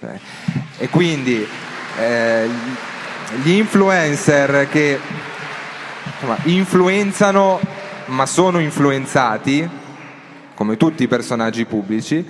[0.01, 0.21] Eh,
[0.79, 1.47] e quindi
[1.99, 2.49] eh,
[3.43, 4.99] gli influencer che
[6.05, 7.61] insomma, influenzano
[8.07, 9.69] ma sono influenzati,
[10.55, 12.27] come tutti i personaggi pubblici,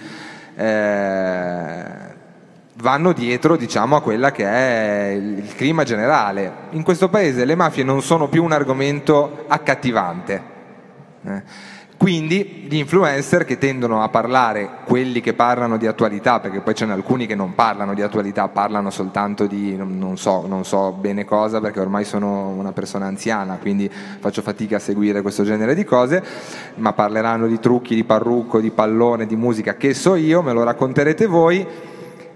[0.55, 1.85] eh,
[2.83, 6.53] vanno dietro diciamo, a quella che è il clima generale.
[6.71, 10.43] In questo paese le mafie non sono più un argomento accattivante.
[11.25, 11.43] Eh.
[11.97, 16.85] Quindi gli influencer che tendono a parlare, quelli che parlano di attualità, perché poi ce
[16.85, 21.25] ne alcuni che non parlano di attualità, parlano soltanto di non so, non so bene
[21.25, 25.85] cosa, perché ormai sono una persona anziana, quindi faccio fatica a seguire questo genere di
[25.85, 26.21] cose,
[26.75, 30.65] ma parleranno di trucchi, di parrucco, di pallone, di musica, che so io, me lo
[30.65, 31.91] racconterete voi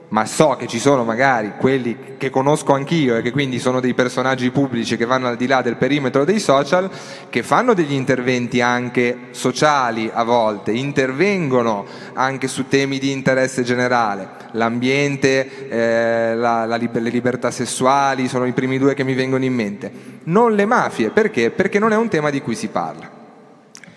[0.09, 3.95] ma so che ci sono magari quelli che conosco anch'io e che quindi sono dei
[3.95, 6.89] personaggi pubblici che vanno al di là del perimetro dei social,
[7.29, 14.29] che fanno degli interventi anche sociali a volte, intervengono anche su temi di interesse generale,
[14.53, 19.55] l'ambiente, eh, la, la, le libertà sessuali sono i primi due che mi vengono in
[19.55, 19.91] mente,
[20.25, 21.51] non le mafie, perché?
[21.51, 23.11] Perché non è un tema di cui si parla,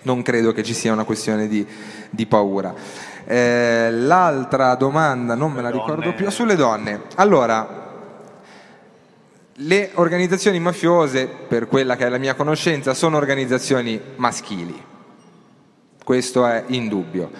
[0.02, 1.64] non credo che ci sia una questione di,
[2.10, 3.08] di paura.
[3.30, 7.02] Eh, l'altra domanda, non me la ricordo più, sulle donne.
[7.14, 7.88] Allora,
[9.54, 14.82] le organizzazioni mafiose, per quella che è la mia conoscenza, sono organizzazioni maschili.
[16.02, 17.30] Questo è indubbio.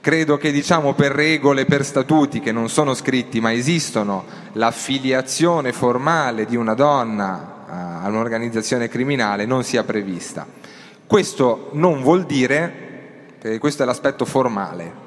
[0.00, 4.24] Credo che diciamo per regole, per statuti che non sono scritti ma esistono,
[4.54, 10.44] l'affiliazione formale di una donna eh, a un'organizzazione criminale non sia prevista.
[11.06, 12.72] Questo non vuol dire,
[13.38, 15.05] perché questo è l'aspetto formale,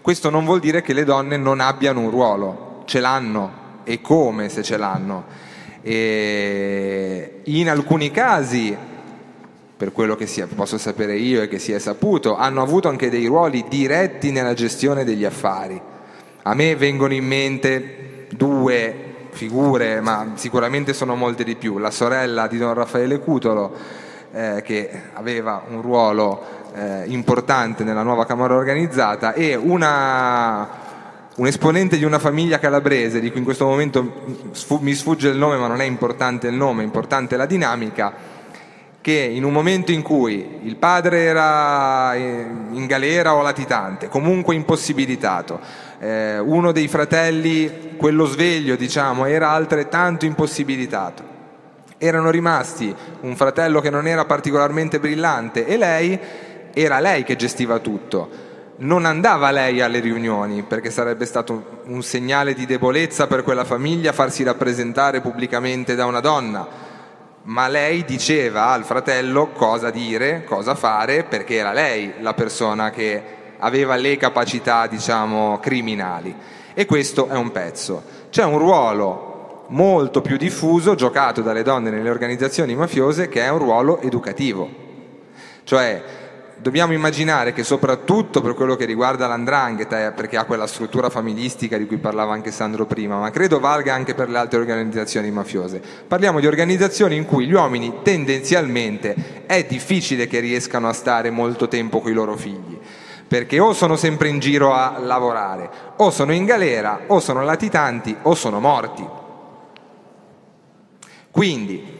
[0.00, 4.48] questo non vuol dire che le donne non abbiano un ruolo, ce l'hanno e come
[4.48, 5.46] se ce l'hanno
[5.82, 8.76] e in alcuni casi,
[9.76, 13.08] per quello che sia, posso sapere io e che si è saputo, hanno avuto anche
[13.08, 15.80] dei ruoli diretti nella gestione degli affari.
[16.42, 21.78] A me vengono in mente due figure, ma sicuramente sono molte di più.
[21.78, 23.72] La sorella di Don Raffaele Cutolo,
[24.32, 30.86] eh, che aveva un ruolo eh, importante nella nuova Camera organizzata, e una
[31.38, 34.50] un esponente di una famiglia calabrese, di cui in questo momento
[34.80, 38.12] mi sfugge il nome, ma non è importante il nome, è importante la dinamica,
[39.00, 45.60] che in un momento in cui il padre era in galera o latitante, comunque impossibilitato,
[46.00, 51.22] eh, uno dei fratelli, quello sveglio diciamo, era altrettanto impossibilitato,
[51.98, 56.18] erano rimasti un fratello che non era particolarmente brillante e lei,
[56.72, 58.46] era lei che gestiva tutto
[58.78, 64.12] non andava lei alle riunioni perché sarebbe stato un segnale di debolezza per quella famiglia
[64.12, 66.66] farsi rappresentare pubblicamente da una donna,
[67.42, 73.36] ma lei diceva al fratello cosa dire, cosa fare perché era lei la persona che
[73.58, 76.32] aveva le capacità, diciamo, criminali.
[76.72, 78.02] E questo è un pezzo.
[78.30, 83.58] C'è un ruolo molto più diffuso giocato dalle donne nelle organizzazioni mafiose che è un
[83.58, 84.86] ruolo educativo.
[85.64, 86.17] Cioè
[86.60, 91.78] dobbiamo immaginare che soprattutto per quello che riguarda l'andrangheta, eh, perché ha quella struttura familistica
[91.78, 95.80] di cui parlava anche Sandro prima, ma credo valga anche per le altre organizzazioni mafiose.
[96.06, 101.68] Parliamo di organizzazioni in cui gli uomini tendenzialmente è difficile che riescano a stare molto
[101.68, 102.78] tempo con i loro figli
[103.28, 108.16] perché o sono sempre in giro a lavorare, o sono in galera, o sono latitanti,
[108.22, 109.06] o sono morti.
[111.30, 111.96] Quindi,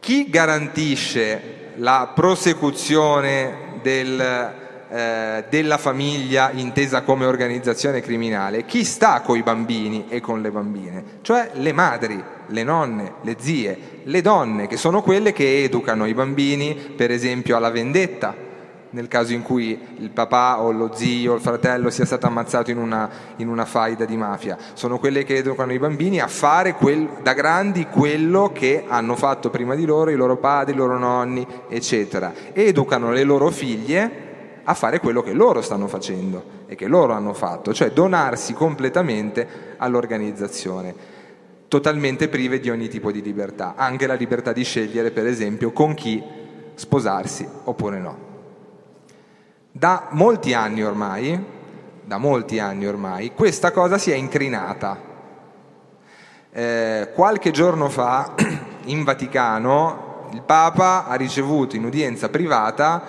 [0.00, 4.20] chi garantisce la prosecuzione del,
[4.90, 10.50] eh, della famiglia intesa come organizzazione criminale, chi sta con i bambini e con le
[10.50, 16.06] bambine, cioè le madri, le nonne, le zie, le donne, che sono quelle che educano
[16.06, 18.48] i bambini, per esempio, alla vendetta,
[18.90, 22.70] nel caso in cui il papà o lo zio o il fratello sia stato ammazzato
[22.70, 24.56] in una, in una faida di mafia.
[24.72, 29.50] Sono quelle che educano i bambini a fare quel, da grandi quello che hanno fatto
[29.50, 32.32] prima di loro i loro padri, i loro nonni, eccetera.
[32.52, 34.28] Educano le loro figlie
[34.64, 39.74] a fare quello che loro stanno facendo e che loro hanno fatto, cioè donarsi completamente
[39.76, 40.94] all'organizzazione,
[41.66, 45.94] totalmente prive di ogni tipo di libertà, anche la libertà di scegliere per esempio con
[45.94, 46.22] chi
[46.74, 48.29] sposarsi oppure no.
[49.72, 51.44] Da molti anni ormai,
[52.04, 54.98] da molti anni ormai, questa cosa si è incrinata.
[56.50, 58.34] Eh, qualche giorno fa
[58.86, 63.02] in Vaticano il Papa ha ricevuto in udienza privata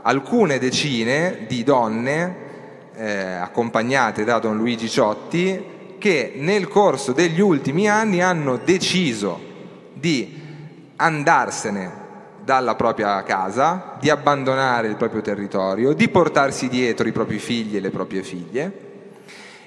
[0.00, 2.36] alcune decine di donne
[2.94, 9.38] eh, accompagnate da Don Luigi Ciotti che nel corso degli ultimi anni hanno deciso
[9.92, 10.40] di
[10.96, 12.04] andarsene
[12.46, 17.80] dalla propria casa, di abbandonare il proprio territorio, di portarsi dietro i propri figli e
[17.80, 18.84] le proprie figlie.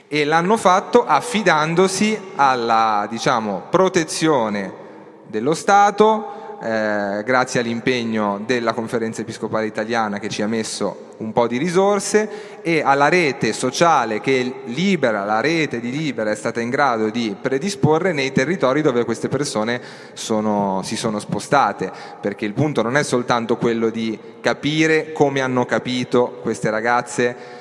[0.08, 4.72] E l'hanno fatto affidandosi alla diciamo, protezione
[5.28, 11.48] dello Stato, eh, grazie all'impegno della conferenza episcopale italiana che ci ha messo un po'
[11.48, 16.70] di risorse e alla rete sociale che Libera, la rete di Libera è stata in
[16.70, 19.82] grado di predisporre nei territori dove queste persone
[20.14, 21.92] sono, si sono spostate,
[22.22, 27.59] perché il punto non è soltanto quello di capire come hanno capito queste ragazze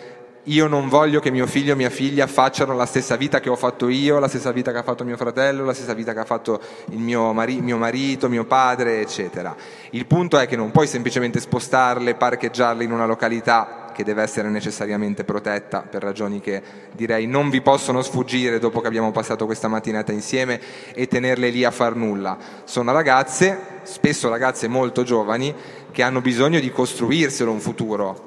[0.49, 3.57] io non voglio che mio figlio o mia figlia facciano la stessa vita che ho
[3.57, 6.25] fatto io, la stessa vita che ha fatto mio fratello, la stessa vita che ha
[6.25, 6.61] fatto
[6.93, 9.55] mio, mari- mio marito, mio padre, eccetera.
[9.91, 14.49] Il punto è che non puoi semplicemente spostarle, parcheggiarle in una località che deve essere
[14.49, 16.62] necessariamente protetta per ragioni che
[16.93, 20.61] direi non vi possono sfuggire dopo che abbiamo passato questa mattinata insieme
[20.95, 22.39] e tenerle lì a far nulla.
[22.65, 25.53] Sono ragazze, spesso ragazze molto giovani,
[25.91, 28.27] che hanno bisogno di costruirselo un futuro.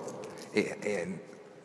[0.51, 1.07] E, e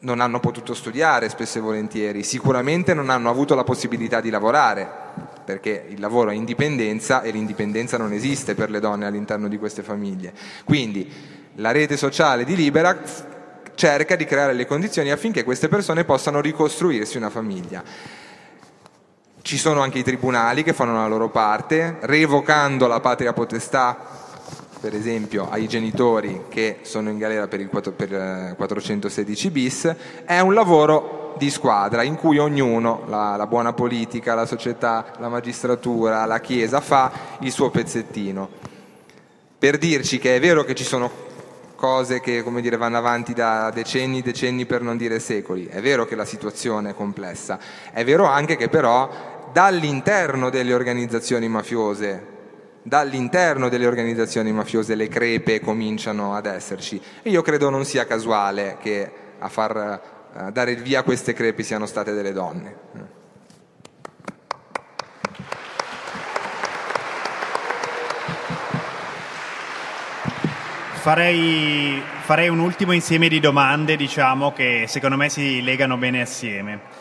[0.01, 4.89] non hanno potuto studiare spesso e volentieri, sicuramente non hanno avuto la possibilità di lavorare,
[5.44, 9.82] perché il lavoro è indipendenza e l'indipendenza non esiste per le donne all'interno di queste
[9.82, 10.32] famiglie.
[10.64, 11.10] Quindi
[11.56, 12.98] la rete sociale di Libera
[13.74, 17.82] cerca di creare le condizioni affinché queste persone possano ricostruirsi una famiglia.
[19.43, 24.26] Ci sono anche i tribunali che fanno la loro parte, revocando la patria potestà,
[24.81, 29.94] per esempio, ai genitori che sono in galera per il 416 bis,
[30.24, 35.28] è un lavoro di squadra in cui ognuno, la, la buona politica, la società, la
[35.28, 38.48] magistratura, la Chiesa, fa il suo pezzettino.
[39.59, 41.24] Per dirci che è vero che ci sono
[41.74, 45.66] cose che come dire, vanno avanti da decenni, decenni per non dire secoli.
[45.66, 47.59] È vero che la situazione è complessa,
[47.93, 52.35] è vero anche che però dall'interno delle organizzazioni mafiose,
[52.87, 58.77] dall'interno delle organizzazioni mafiose le crepe cominciano ad esserci e io credo non sia casuale
[58.81, 62.77] che a far a dare il via a queste crepi siano state delle donne.
[70.93, 76.95] Farei, farei un ultimo insieme di domande, diciamo, che secondo me si legano bene assieme.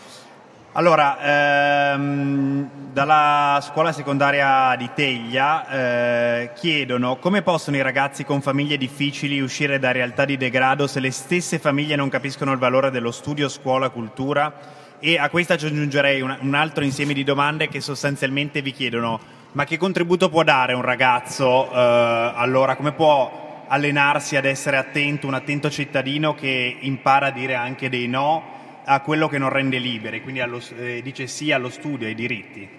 [0.78, 8.76] Allora, ehm, dalla scuola secondaria di Teglia eh, chiedono come possono i ragazzi con famiglie
[8.76, 13.12] difficili uscire da realtà di degrado se le stesse famiglie non capiscono il valore dello
[13.12, 14.54] studio, scuola, cultura?
[15.00, 19.18] E a questa aggiungerei un, un altro insieme di domande che sostanzialmente vi chiedono
[19.54, 22.76] ma che contributo può dare un ragazzo eh, allora?
[22.76, 28.10] Come può allenarsi ad essere attento, un attento cittadino che impara a dire anche dei
[28.10, 28.55] no
[28.86, 32.70] a quello che non rende liberi, quindi allo, eh, dice sì allo studio, ai diritti?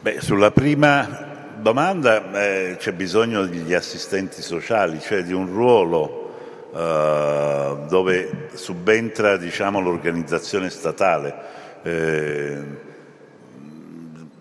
[0.00, 7.76] Beh, sulla prima domanda eh, c'è bisogno degli assistenti sociali, cioè di un ruolo eh,
[7.88, 11.34] dove subentra diciamo, l'organizzazione statale.
[11.82, 12.58] Eh,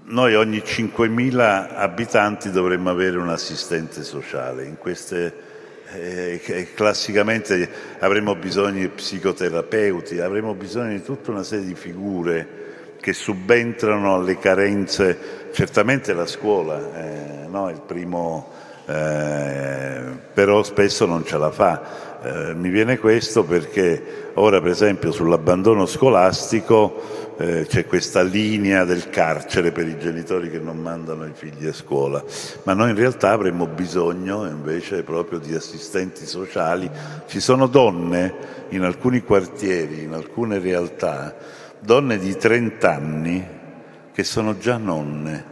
[0.06, 4.66] noi ogni 5.000 abitanti dovremmo avere un assistente sociale.
[4.66, 5.53] In queste
[5.92, 7.70] eh, classicamente
[8.00, 12.62] avremo bisogno di psicoterapeuti, avremo bisogno di tutta una serie di figure
[13.00, 17.70] che subentrano alle carenze, certamente la scuola, eh, no?
[17.70, 18.50] il primo,
[18.86, 20.02] eh,
[20.34, 22.13] però spesso non ce la fa.
[22.26, 29.10] Eh, mi viene questo perché ora per esempio sull'abbandono scolastico eh, c'è questa linea del
[29.10, 32.24] carcere per i genitori che non mandano i figli a scuola,
[32.64, 36.90] ma noi in realtà avremmo bisogno invece proprio di assistenti sociali.
[37.28, 38.34] Ci sono donne
[38.70, 41.36] in alcuni quartieri, in alcune realtà,
[41.80, 43.48] donne di 30 anni
[44.14, 45.46] che sono già nonne.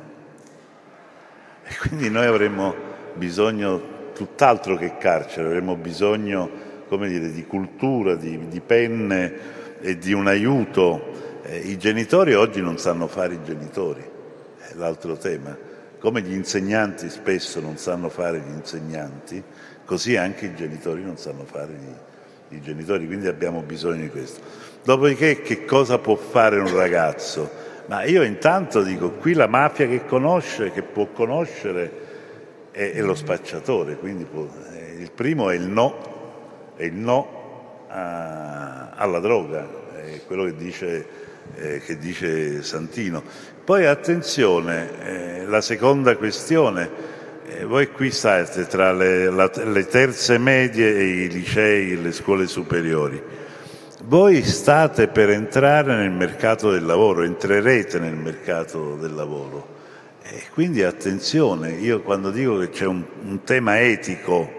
[1.64, 2.73] E quindi noi avremmo
[3.15, 6.50] bisogno tutt'altro che carcere, avremmo bisogno
[6.90, 11.12] dire, di cultura, di, di penne e di un aiuto
[11.44, 14.02] eh, I genitori oggi non sanno fare i genitori,
[14.60, 15.58] è l'altro tema.
[16.00, 19.44] Come gli insegnanti spesso non sanno fare gli insegnanti,
[19.86, 24.40] così anche i genitori non sanno fare i, i genitori, quindi abbiamo bisogno di questo.
[24.84, 27.50] Dopodiché che cosa può fare un ragazzo?
[27.88, 32.01] Ma io intanto dico, qui la mafia che conosce, che può conoscere,
[32.72, 37.85] è, è lo spacciatore, quindi può, eh, il primo è il no, è il no
[37.88, 43.23] a, alla droga, è quello che dice eh, che dice Santino.
[43.64, 46.89] Poi attenzione, eh, la seconda questione,
[47.45, 52.11] eh, voi qui state tra le, la, le terze medie e i licei e le
[52.11, 53.22] scuole superiori.
[54.03, 59.80] Voi state per entrare nel mercato del lavoro, entrerete nel mercato del lavoro.
[60.34, 64.49] E quindi attenzione, io quando dico che c'è un, un tema etico,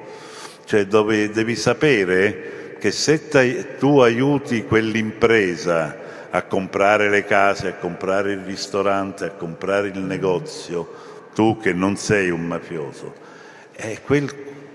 [0.67, 8.33] cioè dove devi sapere che se tu aiuti quell'impresa a comprare le case, a comprare
[8.33, 13.15] il ristorante, a comprare il negozio, tu che non sei un mafioso.
[14.05, 14.31] Quel,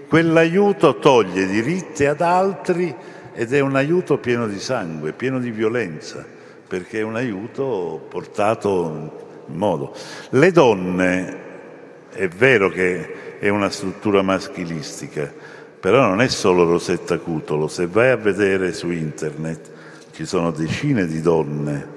[0.07, 2.91] quell'aiuto toglie diritti ad altri
[3.35, 6.25] ed è un aiuto pieno di sangue, pieno di violenza,
[6.67, 9.93] perché è un aiuto portato modo.
[10.29, 11.37] Le donne,
[12.11, 15.31] è vero che è una struttura maschilistica,
[15.79, 19.71] però non è solo Rosetta Cutolo, se vai a vedere su internet
[20.11, 21.95] ci sono decine di donne,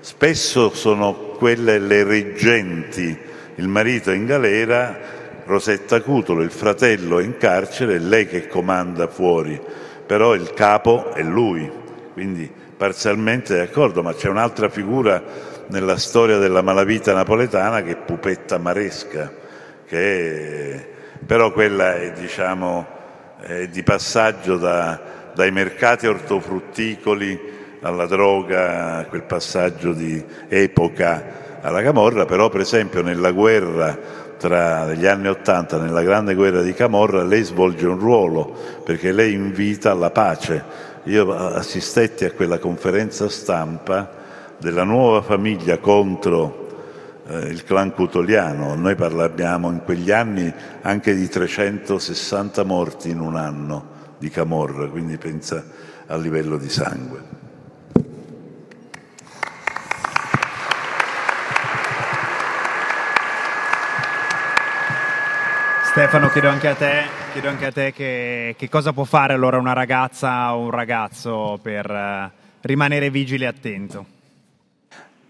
[0.00, 3.18] spesso sono quelle le reggenti,
[3.56, 4.96] il marito è in galera,
[5.44, 9.60] Rosetta Cutolo, il fratello è in carcere, è lei che comanda fuori,
[10.06, 11.68] però il capo è lui,
[12.12, 15.22] quindi parzialmente d'accordo, ma c'è un'altra figura
[15.68, 19.32] nella storia della malavita napoletana che è Pupetta Maresca,
[19.86, 20.88] che è,
[21.24, 22.86] però quella è, diciamo,
[23.40, 25.00] è di passaggio da,
[25.34, 33.32] dai mercati ortofrutticoli alla droga, quel passaggio di epoca alla Camorra, però per esempio nella
[33.32, 39.12] guerra tra gli anni Ottanta nella grande guerra di Camorra, lei svolge un ruolo perché
[39.12, 40.84] lei invita alla pace.
[41.04, 44.24] Io assistetti a quella conferenza stampa
[44.58, 46.66] della nuova famiglia contro
[47.26, 48.74] eh, il clan cutoliano.
[48.74, 50.52] Noi parliamo in quegli anni
[50.82, 55.64] anche di 360 morti in un anno di Camorra, quindi pensa
[56.06, 57.34] a livello di sangue.
[65.96, 67.04] Stefano, chiedo anche a te,
[67.42, 71.90] anche a te che, che, cosa può fare allora una ragazza o un ragazzo per
[71.90, 72.30] uh,
[72.60, 74.15] rimanere vigile e attento?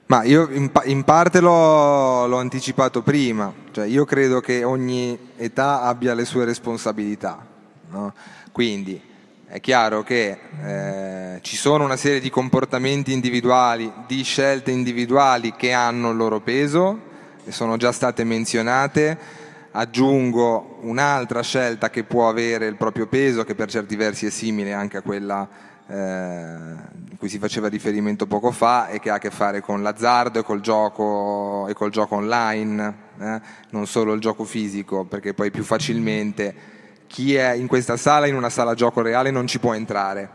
[0.07, 5.83] Ma io in, in parte l'ho, l'ho, anticipato prima, cioè io credo che ogni età
[5.83, 7.45] abbia le sue responsabilità,
[7.91, 8.15] no?
[8.53, 9.01] quindi
[9.49, 15.73] è chiaro che eh, ci sono una serie di comportamenti individuali, di scelte individuali che
[15.73, 17.01] hanno il loro peso
[17.45, 23.55] e sono già state menzionate aggiungo un'altra scelta che può avere il proprio peso, che
[23.55, 25.49] per certi versi è simile anche a quella
[25.89, 30.41] eh, cui si faceva riferimento poco fa e che ha a che fare con l'azzardo
[30.41, 33.41] e col gioco, e col gioco online, eh?
[33.71, 36.55] non solo il gioco fisico, perché poi più facilmente
[37.07, 40.29] chi è in questa sala, in una sala gioco reale, non ci può entrare,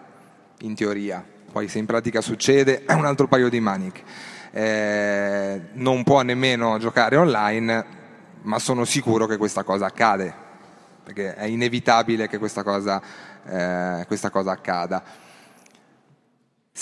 [0.60, 1.24] in teoria.
[1.52, 4.02] Poi se in pratica succede è un altro paio di maniche.
[4.52, 8.00] Eh, non può nemmeno giocare online
[8.44, 10.34] ma sono sicuro che questa cosa accade,
[11.04, 13.02] perché è inevitabile che questa cosa,
[13.46, 15.04] eh, questa cosa accada.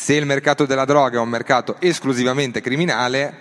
[0.01, 3.38] Se il mercato della droga è un mercato esclusivamente criminale,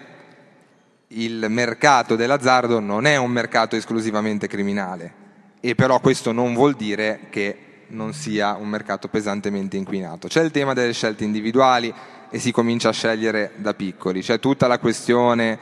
[1.07, 5.13] il mercato dell'azzardo non è un mercato esclusivamente criminale,
[5.61, 10.27] e però questo non vuol dire che non sia un mercato pesantemente inquinato.
[10.27, 11.95] C'è il tema delle scelte individuali
[12.29, 15.59] e si comincia a scegliere da piccoli, c'è tutta la questione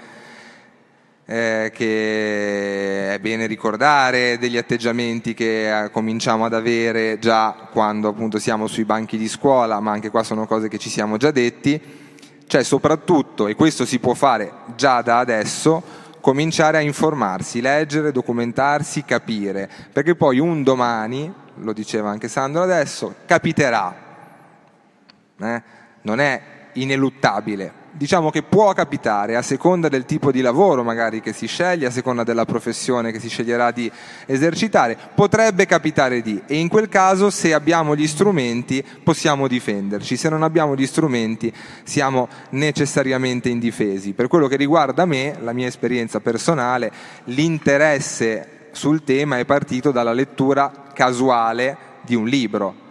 [1.28, 8.38] eh, che è bene ricordare, degli atteggiamenti che eh, cominciamo ad avere già quando appunto
[8.38, 11.80] siamo sui banchi di scuola, ma anche qua sono cose che ci siamo già detti,
[12.46, 15.82] cioè soprattutto, e questo si può fare già da adesso,
[16.20, 23.16] cominciare a informarsi, leggere, documentarsi, capire, perché poi un domani, lo diceva anche Sandro adesso,
[23.26, 23.96] capiterà,
[25.40, 25.62] eh?
[26.02, 26.42] non è
[26.74, 31.86] ineluttabile diciamo che può capitare a seconda del tipo di lavoro magari che si sceglie,
[31.86, 33.90] a seconda della professione che si sceglierà di
[34.26, 36.42] esercitare, potrebbe capitare di.
[36.46, 41.52] E in quel caso se abbiamo gli strumenti possiamo difenderci, se non abbiamo gli strumenti
[41.84, 44.12] siamo necessariamente indifesi.
[44.12, 46.92] Per quello che riguarda me, la mia esperienza personale,
[47.24, 52.84] l'interesse sul tema è partito dalla lettura casuale di un libro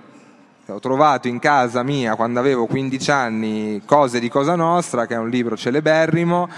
[0.67, 5.17] ho trovato in casa mia quando avevo 15 anni Cose di Cosa Nostra, che è
[5.17, 6.49] un libro celeberrimo,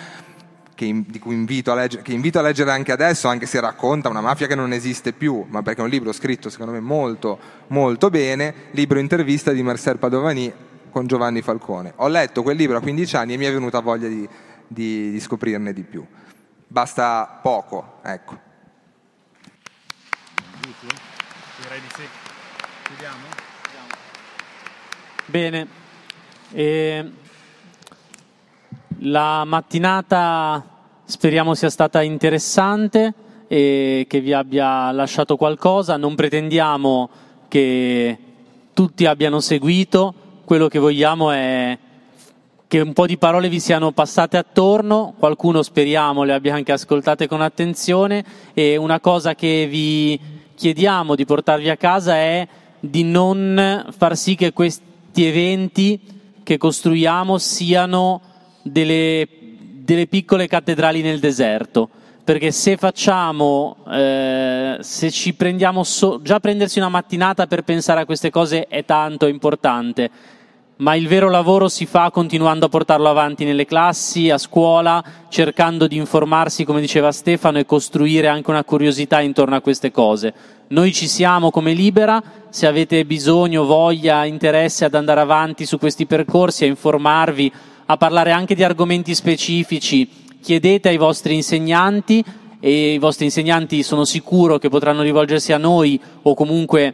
[0.74, 4.22] che, cui invito a, leggere, che invito a leggere anche adesso, anche se racconta una
[4.22, 8.10] mafia che non esiste più, ma perché è un libro scritto secondo me molto, molto
[8.10, 10.54] bene, libro intervista di Marcel Padovani
[10.90, 11.94] con Giovanni Falcone.
[11.98, 14.28] Ho letto quel libro a 15 anni e mi è venuta voglia di,
[14.68, 16.06] di, di scoprirne di più.
[16.68, 18.46] Basta poco, ecco.
[21.60, 22.27] Direi di sì.
[25.30, 25.68] Bene,
[26.54, 27.12] e
[28.99, 30.64] la mattinata
[31.04, 33.14] speriamo sia stata interessante
[33.49, 35.98] e che vi abbia lasciato qualcosa.
[35.98, 37.10] Non pretendiamo
[37.49, 38.18] che
[38.74, 40.14] tutti abbiano seguito,
[40.45, 41.78] quello che vogliamo è
[42.66, 47.28] che un po' di parole vi siano passate attorno, qualcuno speriamo le abbia anche ascoltate
[47.28, 48.24] con attenzione.
[48.54, 50.18] E una cosa che vi
[50.56, 52.48] chiediamo di portarvi a casa è
[52.80, 54.86] di non far sì che questi
[55.18, 55.99] questi eventi
[56.44, 58.22] che costruiamo siano
[58.61, 59.27] delle,
[59.57, 61.89] delle piccole cattedrali nel deserto.
[62.23, 68.06] Perché se facciamo, eh, se ci prendiamo, so- già prendersi una mattinata per pensare a
[68.06, 70.10] queste cose è tanto importante
[70.78, 75.88] ma il vero lavoro si fa continuando a portarlo avanti nelle classi, a scuola, cercando
[75.88, 80.34] di informarsi, come diceva Stefano, e costruire anche una curiosità intorno a queste cose.
[80.70, 86.06] Noi ci siamo come Libera, se avete bisogno, voglia, interesse ad andare avanti su questi
[86.06, 87.52] percorsi, a informarvi,
[87.88, 90.08] a parlare anche di argomenti specifici,
[90.41, 92.24] chiedete ai vostri insegnanti
[92.60, 96.94] e i vostri insegnanti sono sicuro che potranno rivolgersi a noi o comunque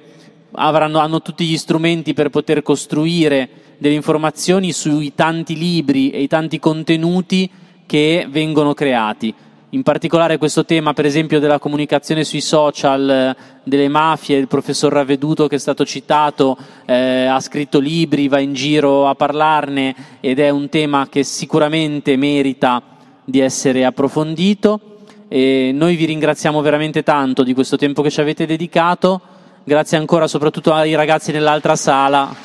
[0.54, 6.28] avranno, hanno tutti gli strumenti per poter costruire delle informazioni sui tanti libri e i
[6.28, 7.50] tanti contenuti
[7.86, 9.34] che vengono creati.
[9.74, 15.48] In particolare questo tema, per esempio, della comunicazione sui social, delle mafie, il professor Ravveduto
[15.48, 16.56] che è stato citato,
[16.86, 22.16] eh, ha scritto libri, va in giro a parlarne ed è un tema che sicuramente
[22.18, 22.84] merita
[23.26, 24.80] di essere approfondito.
[25.28, 29.22] E noi vi ringraziamo veramente tanto di questo tempo che ci avete dedicato.
[29.66, 32.36] Grazie ancora soprattutto ai ragazzi nell'altra sala.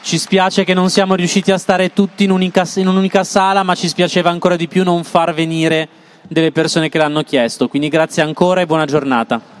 [0.00, 3.74] Ci spiace che non siamo riusciti a stare tutti in, unica, in un'unica sala, ma
[3.74, 5.88] ci spiaceva ancora di più non far venire
[6.26, 7.68] delle persone che l'hanno chiesto.
[7.68, 9.59] Quindi grazie ancora e buona giornata.